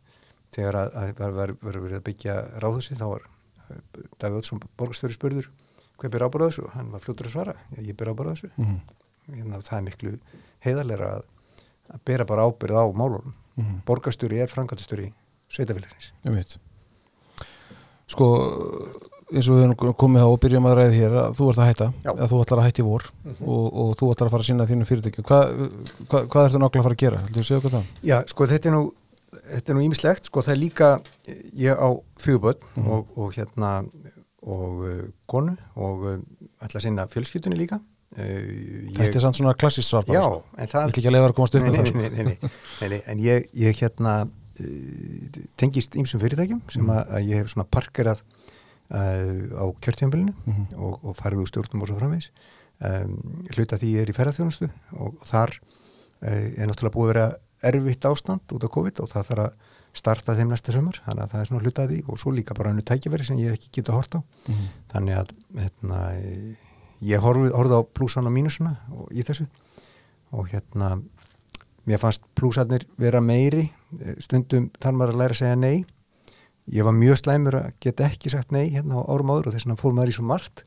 þegar 0.52 0.76
að, 0.82 1.14
var 1.20 1.54
verið 1.64 1.96
að 2.02 2.04
byggja 2.10 2.36
ráðhúsi 2.64 2.98
þá 3.00 3.06
var 3.14 3.24
uh, 3.24 3.80
Davíð 4.20 4.42
Ótsson 4.42 4.62
borgstjóri 4.78 5.16
spurður 5.16 5.48
hver 6.00 6.10
ber 6.12 6.26
ábyrð 6.28 6.46
á 6.46 6.50
þessu, 6.50 6.70
hann 6.76 6.92
var 6.92 7.00
fljótur 7.04 7.28
að 7.30 7.36
svara 7.36 7.56
ég, 7.78 7.88
ég 7.92 7.96
ber 7.98 8.12
ábyrð 8.14 8.32
á 8.32 8.34
þessu 8.36 8.50
Mm. 8.58 8.80
hérna, 9.36 9.62
það 9.66 9.78
er 9.78 9.86
miklu 9.88 10.20
heiðarleira 10.66 11.08
að, 11.18 11.24
að 11.96 12.00
bera 12.06 12.26
bara 12.26 12.46
ábyrð 12.50 12.76
á 12.78 12.86
málunum 12.94 13.34
Mm. 13.58 13.82
borgarstjóri 13.88 14.42
er 14.44 14.48
Ég 16.26 16.34
veit. 16.36 16.58
Sko, 18.12 18.26
eins 19.34 19.48
og 19.50 19.56
við 19.58 19.64
erum 19.66 19.94
komið 19.98 20.22
á 20.22 20.28
og 20.30 20.40
byrjum 20.44 20.68
að 20.70 20.76
ræði 20.78 20.98
hér 21.00 21.16
að 21.24 21.38
þú 21.40 21.48
ert 21.50 21.62
að 21.64 21.70
hætta, 21.72 21.88
að 22.14 22.28
þú 22.30 22.42
ætlar 22.44 22.60
að 22.62 22.68
hætta 22.68 22.84
í 22.84 22.86
vor 22.86 23.06
og, 23.26 23.64
og 23.74 23.96
þú 23.98 24.10
ætlar 24.14 24.28
að 24.30 24.34
fara 24.36 24.44
að 24.46 24.50
sinna 24.52 24.68
þínu 24.70 24.86
fyrirtækjum. 24.90 25.26
Hva, 25.26 25.40
hva, 26.12 26.22
hvað 26.30 26.50
ertu 26.50 26.60
nákvæmlega 26.62 26.84
að 26.84 26.88
fara 26.90 26.98
að 26.98 27.02
gera? 27.06 27.22
Þú 27.32 27.40
að 27.42 27.48
segja 27.50 27.62
okkur 27.64 27.74
það? 27.78 27.88
Já, 28.12 28.18
sko 28.30 28.48
þetta 28.52 28.70
er 28.70 28.76
nú 28.76 28.84
þetta 29.36 29.72
er 29.74 29.76
nú 29.80 29.84
ímislegt, 29.88 30.30
sko 30.30 30.44
það 30.46 30.54
er 30.54 30.62
líka 30.62 30.90
ég 31.58 31.76
á 31.82 31.90
fjöguböld 32.22 32.62
Mhm. 32.76 32.88
og, 32.92 33.08
og 33.18 33.34
hérna 33.34 33.72
og 34.46 34.86
uh, 34.86 35.04
konu 35.26 35.56
og 35.76 36.06
uh, 36.06 36.16
ætla 36.62 36.80
að 36.80 36.86
sinna 36.86 37.06
fjölskyldunni 37.10 37.58
líka 37.58 37.80
uh, 37.82 38.22
ég, 38.22 38.96
Þetta 39.00 39.18
er 39.20 39.24
samt 39.26 39.40
svona 39.40 39.54
klassist 39.58 39.90
svar. 39.90 40.06
Já, 40.08 40.22
sko. 40.22 40.44
en 40.58 40.68
það 40.72 40.88
ætla 40.90 41.00
ekki 41.02 41.10
að 41.10 41.16
leiða 41.18 41.30
að 41.32 41.36
komast 41.40 41.56
upp 41.58 41.66
nei, 41.66 41.72
nei, 41.76 41.86
sko. 41.90 41.98
nei, 41.98 42.10
nei, 42.82 42.90
nei, 42.94 43.02
en 43.14 43.24
ég, 43.26 43.48
ég 43.66 43.82
hérna 43.82 44.14
uh, 44.26 45.40
tengist 45.58 45.96
ýmsum 45.98 46.22
fyrirtækjum 46.24 46.62
sem 46.70 46.84
Mhm. 46.86 46.92
að, 46.98 47.16
að 47.18 47.30
ég 47.32 47.42
hef 47.42 47.54
svona 47.56 47.68
parkerað 47.74 48.22
uh, 48.22 49.62
á 49.62 49.66
kjörtjambilinu 49.82 50.34
Mhm. 50.46 50.68
og, 50.78 51.00
og 51.10 51.18
farið 51.18 51.42
úr 51.46 51.50
stjórnum 51.50 51.82
og 51.82 51.90
svo 51.90 51.98
framvegis 52.00 52.30
um, 52.86 53.18
hluta 53.56 53.80
því 53.82 53.94
ég 53.96 54.06
er 54.06 54.14
í 54.14 54.18
ferðarþjónustu 54.20 54.70
og, 55.00 55.16
og 55.22 55.26
þar 55.30 55.56
uh, 55.58 56.30
er 56.30 56.70
náttúrulega 56.70 56.94
búið 56.96 57.10
að 57.10 57.14
vera 57.16 57.28
erfitt 57.70 58.06
ástand 58.08 58.54
út 58.56 58.66
á 58.66 58.70
COVID 58.72 59.02
og 59.04 59.12
það 59.12 59.30
þarf 59.30 59.46
að 59.46 59.74
starta 59.96 60.36
þeim 60.36 60.52
næsta 60.52 60.74
sömur, 60.76 61.00
þannig 61.06 61.24
að 61.24 61.32
það 61.32 61.42
er 61.42 61.50
svona 61.50 61.64
hluta 61.64 61.84
af 61.86 61.92
því 61.92 62.00
og 62.12 62.20
svo 62.20 62.34
líka 62.36 62.56
bara 62.58 62.72
hannu 62.72 62.84
tækifæri 62.86 63.28
sem 63.28 63.40
ég 63.40 63.56
ekki 63.56 63.72
geta 63.78 63.96
hort 63.96 64.18
á. 64.18 64.20
Mhm. 64.20 64.66
þannig 64.92 65.16
að 65.22 65.30
hérna, 65.56 66.00
ég 67.02 67.24
horfið, 67.24 67.52
á 67.56 67.82
plúsan 67.96 68.28
og 68.28 68.34
mínusuna 68.36 68.76
og, 68.92 69.08
í 69.12 69.24
þessu 69.24 69.48
og 70.32 70.50
hérna 70.52 71.02
mér 71.88 72.00
fannst 72.02 72.22
plúsarnir 72.36 72.86
vera 72.98 73.22
meiri. 73.22 73.72
Stundum 74.20 74.72
þarf 74.82 74.96
maður 74.96 75.14
að 75.14 75.20
læra 75.22 75.36
að 75.36 75.42
segja 75.42 75.56
nei. 75.56 75.86
Ég 76.68 76.84
var 76.84 76.94
mjög 76.98 77.22
slæmur 77.22 77.56
að 77.56 77.74
geta 77.80 78.10
ekki 78.10 78.30
sagt 78.34 78.52
nei 78.52 78.74
hérna 78.74 79.00
á 79.00 79.02
árum 79.06 79.30
áður 79.30 79.52
og 79.52 79.54
þess 79.54 79.68
vegna 79.68 79.80
fór 79.80 79.94
maður 79.94 80.10
í 80.10 80.18
svo 80.18 80.26
margt. 80.26 80.66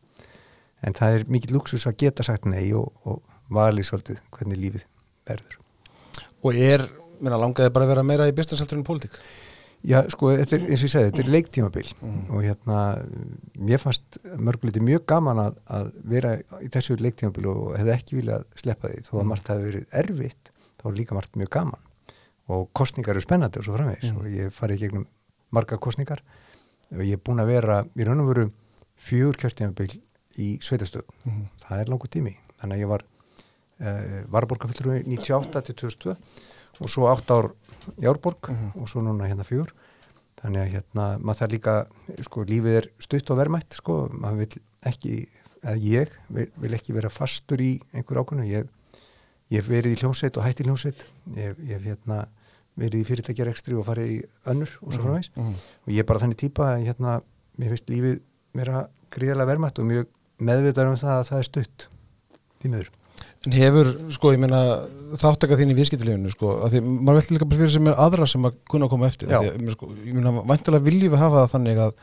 En 0.81 0.95
það 0.95 1.19
er 1.19 1.25
mikill 1.29 1.57
luxus 1.59 1.89
að 1.91 1.99
geta 2.05 2.23
sagt 2.23 2.47
nei 2.47 2.73
og, 2.73 2.93
og 3.05 3.23
valið 3.51 3.91
svolítið 3.91 4.23
hvernig 4.31 4.63
lífið 4.63 4.85
verður 5.27 5.59
Og 6.43 6.55
er, 6.55 6.87
minna, 7.21 7.37
langaði 7.41 7.73
bara 7.75 7.85
að 7.89 7.89
vera 7.95 8.03
meira 8.07 8.29
í 8.29 8.33
en 8.33 8.85
pólitík? 8.85 9.19
Já, 9.87 10.01
sko, 10.11 10.33
þetta 10.35 10.57
er, 10.57 10.63
eins 10.73 10.81
og 10.83 10.89
ég 10.89 10.91
segi, 10.91 11.07
þetta 11.13 11.21
er 11.23 11.29
leiktímabil 11.31 11.89
Mhm. 12.03 12.31
og 12.35 12.43
hérna, 12.43 12.79
mér 13.59 13.79
fannst 13.79 14.19
mörguliti 14.37 14.81
mjög 14.83 15.05
gaman 15.07 15.37
að, 15.39 15.55
að 15.71 15.93
vera 16.05 16.33
í 16.63 16.69
þessu 16.69 16.97
leiktímabil 16.99 17.47
og 17.47 17.77
hefði 17.79 17.93
ekki 17.95 18.17
viljað 18.19 18.45
sleppa 18.57 18.89
því, 18.89 19.03
þó 19.07 19.13
að 19.13 19.21
Mhm. 19.23 19.29
margt 19.29 19.47
hafi 19.47 19.63
verið 19.71 19.87
erfitt, 19.93 20.51
þá 20.83 20.85
er 20.89 20.97
líka 20.99 21.15
margt 21.15 21.33
mjög 21.37 21.51
gaman 21.51 21.81
og 22.49 22.73
kostningar 22.73 23.11
eru 23.15 23.21
spennandi 23.21 23.59
og 23.59 23.65
svo 23.65 23.77
framvegis 23.77 24.11
Mhm. 24.11 24.17
og 24.19 24.25
ég 24.27 24.51
farið 24.51 24.79
gegnum 24.81 25.07
marga 25.53 25.79
kostningar 25.79 26.19
og 26.93 26.99
ég 26.99 27.13
er 27.13 27.19
búin 27.19 27.39
að 27.41 27.47
vera 27.47 27.85
í 27.97 28.05
raun 28.05 28.21
og 28.21 28.35
veru 28.35 28.51
fjögur 28.99 29.37
kjörtímabil 29.37 30.01
í 30.39 30.59
sveitastöð, 30.59 31.03
Mhm. 31.25 31.49
það 31.63 31.81
er 31.81 31.85
langur 31.87 32.09
tími 32.11 32.35
þannig 32.61 32.75
að 32.75 32.81
ég 32.81 32.89
var 32.89 33.03
uh, 33.81 34.25
varborgarfyllur 34.33 35.03
98 35.07 35.63
til 35.69 35.75
2002 35.75 36.17
og 36.81 36.89
svo 36.93 37.09
8 37.11 37.35
ár 37.35 37.51
í 37.99 38.07
Árborg 38.07 38.49
Mhm. 38.51 38.73
og 38.83 38.89
svo 38.89 39.01
núna 39.03 39.27
hérna 39.29 39.45
fjör 39.47 39.71
þannig 40.43 40.61
að 40.63 40.73
hérna 40.75 41.19
maður 41.19 41.41
það 41.41 41.53
líka 41.55 41.75
sko 42.23 42.45
lífið 42.45 42.77
er 42.79 42.89
stutt 43.03 43.31
og 43.31 43.39
vermætt 43.39 43.75
sko 43.75 44.09
maður 44.13 44.37
vil 44.39 44.63
ekki, 44.87 45.29
eða 45.65 45.77
ég 45.83 46.09
vil, 46.31 46.47
vil 46.57 46.75
ekki 46.75 46.93
vera 46.95 47.09
fastur 47.11 47.59
í 47.61 47.81
einhver 47.93 48.21
ákvörnu 48.23 48.47
ég, 48.47 48.69
hef 49.51 49.67
verið 49.69 49.97
í 49.97 50.01
hljómsveit 50.03 50.37
og 50.37 50.45
hætt 50.45 50.61
í 50.61 50.65
hljómsveit. 50.69 51.07
Ég, 51.35 51.57
hef- 51.57 51.83
hérna 51.83 52.27
verið 52.79 53.01
í 53.01 53.07
fyrirtækjarekstri 53.09 53.75
og 53.75 53.87
farið 53.89 54.11
í 54.13 54.19
önnur 54.47 54.71
og 54.83 54.93
svo 54.93 55.03
Mhm. 55.09 55.55
og 55.87 55.89
ég 55.93 55.99
er 55.99 56.05
bara 56.05 56.21
þannig 56.21 56.37
típa 56.39 56.77
að 56.77 56.85
hérna, 56.87 57.23
mér 57.59 57.69
finnst 57.75 57.89
lífið 57.89 58.21
vera 58.55 58.89
gríðarlega 59.11 59.47
vermætt 59.57 59.79
og 59.81 59.87
mjög 59.87 60.07
meðvitaður 60.39 60.89
um 60.91 60.97
það 60.97 61.19
að 61.19 61.29
það 61.29 61.39
er 61.39 61.43
stutt 61.43 61.89
því 62.63 62.69
miður. 62.71 62.89
En 62.89 62.98
hefur, 63.55 63.91
sko, 64.15 64.35
ég 64.35 64.43
meina 64.43 64.61
þáttaka 65.19 65.57
þín 65.59 65.73
í 65.73 65.79
viðskiptilífinu, 65.79 66.31
sko 66.35 66.55
að 66.67 66.77
því 66.77 66.85
maður 66.87 67.19
veldur 67.21 67.37
líka 67.37 67.49
bara 67.49 67.63
fyrir 67.63 67.75
sem 67.75 67.91
er 67.91 67.99
aðra 68.05 68.29
sem 68.29 68.47
að 68.49 68.57
kunna 68.71 68.89
að 68.89 68.95
koma 68.95 69.09
eftir. 69.09 69.33
Því, 69.33 69.75
sko, 69.75 69.91
ég 70.05 70.17
meina, 70.17 70.33
væntalega 70.43 70.89
viljum 70.89 71.15
við 71.15 71.23
hafa 71.23 71.45
það 71.45 71.53
þannig 71.57 71.83
að 71.87 71.99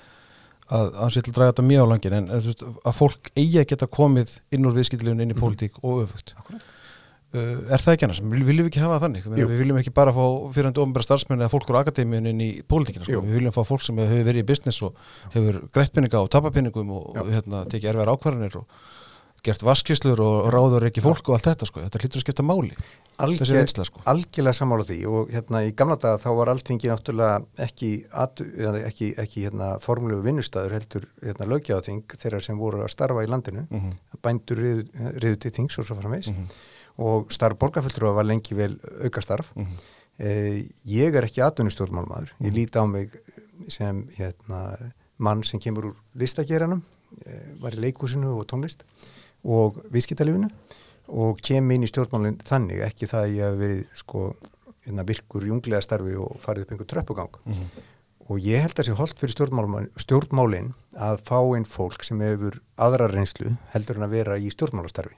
að 0.73 0.95
hann 0.97 1.11
sé 1.13 1.21
til 1.21 1.29
að 1.29 1.37
draga 1.37 1.53
þetta 1.53 1.65
mjög 1.69 1.83
á 1.85 1.91
langin 1.91 2.15
en 2.17 2.31
að, 2.33 2.47
að 2.89 2.95
fólk 2.97 3.29
eigi 3.37 3.59
að 3.61 3.67
geta 3.69 3.87
komið 3.97 4.31
inn 4.55 4.65
úr 4.65 4.73
viðskiptilífinu 4.79 5.25
inn 5.25 5.33
í 5.35 5.37
pólitík 5.37 5.77
og 5.83 6.07
öfugt 6.07 6.33
uh, 6.39 6.57
Er 7.35 7.83
það 7.83 7.91
ekki 7.91 8.07
annars? 8.07 8.21
Vil, 8.23 8.41
viljum 8.47 8.65
við 8.65 8.71
ekki 8.71 8.81
hafa 8.81 8.97
þannig? 9.03 9.27
Við 9.29 9.53
viljum 9.59 9.77
ekki 9.81 9.93
bara 9.93 10.13
fá 10.15 10.23
fyrirandi 10.55 10.81
ofnbæra 10.81 11.05
starfsmenn 11.05 11.43
eða 11.43 11.51
fólk 11.53 11.69
úr 11.69 11.79
akademíun 11.83 12.31
inn 12.31 12.41
í 12.41 12.49
pólitíkina, 12.65 13.05
sko. 13.05 13.21
Við 13.27 13.37
viljum 13.41 13.53
fá 13.53 13.61
fólk 13.67 13.85
sem 13.85 13.99
hefur 14.01 14.25
verið 14.29 14.41
í 14.41 14.47
business 14.49 14.81
og 14.87 14.97
hefur 15.35 15.59
greitt 15.75 15.93
peninga 15.93 16.23
og 16.23 16.31
tapapinningum 16.33 16.93
og, 16.95 17.09
og 17.13 17.33
hérna, 17.33 17.65
tekið 17.69 17.91
erfiðar 17.91 18.13
ákvarðanir 18.15 18.57
og 18.61 18.85
gert 19.45 19.63
vaskislur 19.65 20.19
og 20.25 20.47
ráður 20.53 20.87
ekki 20.89 21.03
fólk 21.05 21.29
og 21.29 21.35
allt 21.37 21.47
þetta 21.49 21.67
sko, 21.69 21.81
þetta 21.85 22.01
hlýtur 22.01 22.19
að 22.19 22.25
skipta 22.25 22.45
máli 22.45 22.73
Alger, 23.23 23.47
reynsla 23.55 23.85
sko. 23.87 24.01
algjörlega 24.11 24.57
sammála 24.57 24.85
því 24.89 24.97
og 25.07 25.29
hérna 25.31 25.61
í 25.63 25.71
gamla 25.77 25.95
daga 26.01 26.19
þá 26.19 26.27
var 26.39 26.51
alltingi 26.51 26.89
náttúrulega 26.91 27.37
ekki, 27.67 27.91
ekki, 28.89 29.09
ekki 29.23 29.45
hérna, 29.45 29.69
formlegu 29.83 30.21
vinnustæður 30.25 30.75
heldur 30.75 31.05
hérna, 31.23 31.47
lögjáðing 31.53 32.17
þeirra 32.19 32.41
sem 32.43 32.57
voru 32.59 32.81
að 32.83 32.91
starfa 32.91 33.23
í 33.23 33.29
landinu. 33.31 33.67
Mm 33.69 33.79
-hmm. 33.85 34.19
bændur 34.25 34.57
riðu, 34.59 35.35
til 35.39 35.51
þings 35.51 35.77
og 35.79 35.85
svo 35.85 35.95
framvegs 36.01 36.27
Mhm. 36.33 36.49
og 36.97 37.31
starf 37.31 37.57
borgarfulltrúa 37.59 38.13
var 38.15 38.23
lengi 38.25 38.55
vel 38.55 38.77
aukastarf. 39.03 39.51
Mhm. 39.55 39.71
eh, 40.19 40.63
ég 40.87 41.15
er 41.15 41.23
ekki 41.23 41.41
atvinnustjórnmálmaður. 41.43 42.29
Ég 42.41 42.53
líti 42.53 42.79
á 42.79 42.85
mig 42.87 43.11
sem 43.67 44.07
hérna, 44.17 44.91
mann 45.17 45.43
sem 45.43 45.59
kemur 45.59 45.83
úr 45.85 45.95
listageranum 46.15 46.81
eh, 47.25 47.55
var 47.61 47.71
í 47.71 47.79
leikúsinu 47.79 48.37
og 48.39 48.47
tónlist 48.47 48.83
og 49.45 49.79
viðskiptalífinu 49.93 50.49
og 51.15 51.37
kem 51.45 51.69
inn 51.75 51.85
í 51.85 51.89
stjórnmálinn 51.91 52.39
þannig 52.41 52.79
ekki 52.87 53.09
það 53.11 53.25
að 53.27 53.33
ég 53.35 53.43
hef 53.45 53.57
verið 53.61 53.81
sko, 53.99 54.21
hérna, 54.87 55.05
virkur 55.05 55.45
junglega 55.45 55.83
starfi 55.85 56.15
og 56.17 56.39
farið 56.41 56.65
upp 56.65 56.71
einhver 56.75 56.89
tröppugang 56.93 57.35
Mhm. 57.45 57.67
og 58.29 58.39
ég 58.41 58.61
held 58.63 58.73
að 58.81 58.87
sé 58.87 58.95
holdt 58.97 59.19
fyrir 59.21 59.35
stjórnmálin, 59.35 59.89
stjórnmálin 60.01 60.71
að 60.97 61.19
fá 61.21 61.37
einn 61.55 61.65
fólk 61.69 62.01
sem 62.03 62.19
hefur 62.25 62.57
aðra 62.77 63.07
reynslu 63.11 63.55
heldur 63.73 63.97
en 63.99 64.07
að 64.07 64.15
vera 64.17 64.37
í 64.41 64.49
stjórnmálastarfi 64.49 65.13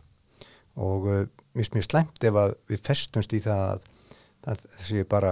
og 0.76 1.08
uh, 1.08 1.22
mér 1.56 1.64
finnst 1.64 1.74
mjög 1.78 1.88
slæmt 1.88 2.24
ef 2.28 2.36
að 2.36 2.56
við 2.68 2.82
festumst 2.84 3.34
í 3.34 3.40
það 3.40 3.64
að, 3.72 3.86
að 4.52 4.66
þessi 4.78 5.06
bara 5.10 5.32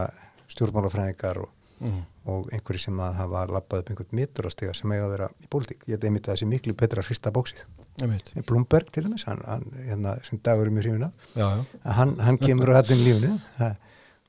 stjórnmálafræðingar 0.55 1.37
og, 1.43 1.49
Mhm. 1.79 2.03
og 2.25 2.47
einhverju 2.55 2.79
sem 2.79 2.99
að 2.99 3.13
hafa 3.19 3.45
lappað 3.51 3.79
upp 3.83 3.89
einhvern 3.91 4.15
miturastega 4.17 4.73
sem 4.73 4.91
eiga 4.91 5.05
að 5.05 5.11
vera 5.11 5.27
í 5.43 5.47
pólitík. 5.51 5.81
Ég 5.85 5.91
held 5.97 6.03
einmitt 6.07 6.27
að 6.31 6.37
sé 6.41 6.45
miklu 6.49 6.73
betra 6.73 7.01
að 7.03 7.09
hrista 7.11 7.31
bóksið. 7.31 7.65
Blumberg 8.47 8.91
til 8.91 9.03
dæmis, 9.03 9.23
hann, 9.27 9.41
hann 9.45 9.65
hérna, 9.87 10.15
sem 10.25 10.39
dagur 10.43 10.65
er 10.67 10.71
mjög 10.71 10.83
hrifuna, 10.87 11.11
hann, 11.83 12.15
hann 12.19 12.37
kemur 12.37 12.71
á 12.73 12.81
hættin 12.81 13.03
það, 13.57 13.75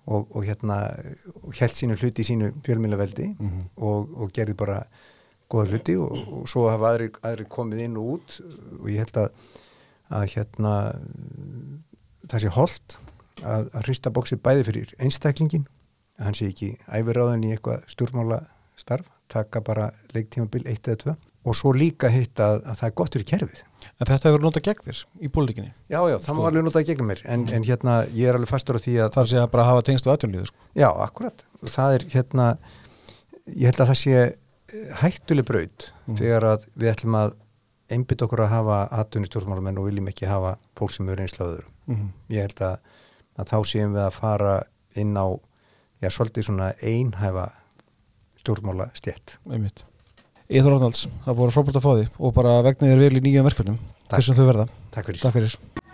og, 0.07 0.29
og 0.37 0.45
hérna 0.45 0.77
og 1.43 1.55
held 1.59 1.75
sínu 1.75 1.97
hluti 1.99 2.23
í 2.23 2.29
sínu 2.29 2.53
fjölmjölaveldi 2.63 3.37
Mhm. 3.39 3.63
og, 3.77 4.13
og 4.17 4.33
gerði 4.33 4.55
bara 4.55 4.85
góða 5.51 5.67
hluti 5.71 5.97
og, 5.99 6.13
og 6.29 6.47
svo 6.49 6.69
hafa 6.69 6.93
aðri, 6.95 7.11
aðri 7.23 7.45
komið 7.49 7.81
inn 7.87 7.97
og 7.97 8.05
út 8.19 8.41
og 8.81 8.87
ég 8.91 8.99
held 9.03 9.17
að, 9.17 9.31
að 10.11 10.29
hérna 10.37 10.75
það 12.29 12.41
sé 12.45 12.49
holdt 12.55 12.99
að, 13.43 13.69
að 13.73 13.83
hrista 13.87 14.11
bóksið 14.11 14.43
bæði 14.43 14.65
fyrir 14.71 14.95
einstaklingin 14.99 15.67
hann 16.23 16.35
sé 16.35 16.49
ekki 16.51 16.73
æfiráðin 16.89 17.45
í 17.49 17.53
eitthvað 17.57 17.85
stjórnmála 17.93 18.41
starf, 18.77 19.07
taka 19.33 19.61
bara 19.61 19.91
leiktímabil 20.15 20.67
eitt 20.71 20.89
eða 20.89 21.01
tvö 21.03 21.15
og 21.47 21.55
svo 21.55 21.71
líka 21.77 22.09
hitt 22.11 22.41
að, 22.43 22.57
að 22.67 22.79
það 22.81 22.89
er 22.89 22.95
gott 22.99 23.15
fyrir 23.15 23.27
kerfið. 23.31 23.61
En 24.01 24.09
þetta 24.09 24.29
hefur 24.33 24.43
notað 24.43 24.65
gegn 24.67 24.81
þér 24.87 25.03
í 25.23 25.29
pólitíkinni? 25.31 25.71
Já, 25.93 26.01
já, 26.11 26.17
það 26.25 26.35
má 26.37 26.41
alveg 26.49 26.65
nota 26.67 26.83
í 26.83 26.87
gegnum 26.89 27.07
mér 27.13 27.21
en, 27.31 27.45
en 27.55 27.67
hérna, 27.69 27.95
ég 28.19 28.27
er 28.33 28.35
alveg 28.39 28.51
fastur 28.51 28.79
á 28.79 28.83
því 28.83 28.97
að 29.05 29.13
þar 29.15 29.31
sé 29.31 29.39
að 29.45 29.51
bara 29.53 29.67
hafa 29.69 29.85
tengst 29.87 30.09
á 30.09 30.15
atvinnlíðu 30.17 30.49
sko. 30.51 30.59
Já, 30.75 30.89
akkurat. 31.07 31.45
Það 31.71 31.95
er 32.01 32.07
hérna, 32.17 32.49
ég 33.47 33.71
held 33.71 33.81
að 33.85 33.91
það 33.93 34.01
sé 34.03 34.17
eh, 34.19 34.35
hættuleg 35.05 35.47
braut 35.49 35.87
Mhm. 36.07 36.17
þegar 36.19 36.45
að 36.51 36.67
við 36.79 36.91
ætlum 36.97 37.15
að 37.23 37.33
einbytt 37.95 38.23
okkur 38.27 38.43
að 38.43 38.51
hafa 38.57 38.77
atvinni 39.01 39.27
stjórnmálamenn 39.31 39.79
og 39.79 39.87
viljum 39.87 40.11
ekki 40.11 40.27
hafa 40.27 40.57
fólk 40.79 40.91
sem 40.97 41.09
eru 41.15 41.23
einslaður 41.23 41.65
mm 41.87 42.09
ég 42.35 42.43
held 42.49 42.61
að, 42.67 42.77
að 43.39 43.51
þá 43.53 43.57
séum 43.71 43.95
við 43.95 44.03
að 44.09 44.17
fara 44.19 44.55
inn 44.99 45.15
á 45.15 45.27
já, 46.07 46.15
svolítið 46.15 46.49
svona 46.49 46.73
einhæfa 46.81 47.51
stjórnmála 48.43 48.91
stjett 48.97 49.39
einmitt. 49.51 49.85
Íþór 50.47 50.77
Arnalds, 50.77 51.09
það 51.25 51.33
er 51.33 51.39
búin 51.41 51.55
frábært 51.57 51.81
að 51.81 51.87
fá 51.87 51.93
því 51.97 52.07
og 52.19 52.37
bara 52.37 52.61
vegna 52.67 52.93
þér 52.93 53.03
vel 53.03 53.19
í 53.19 53.25
nýjum 53.25 53.49
verkefnum 53.49 53.81
þessum 54.13 54.39
þau 54.39 54.47
verða. 54.53 54.69
Takk 54.95 55.11
fyrir. 55.11 55.25
Takk 55.25 55.39
fyrir 55.41 55.85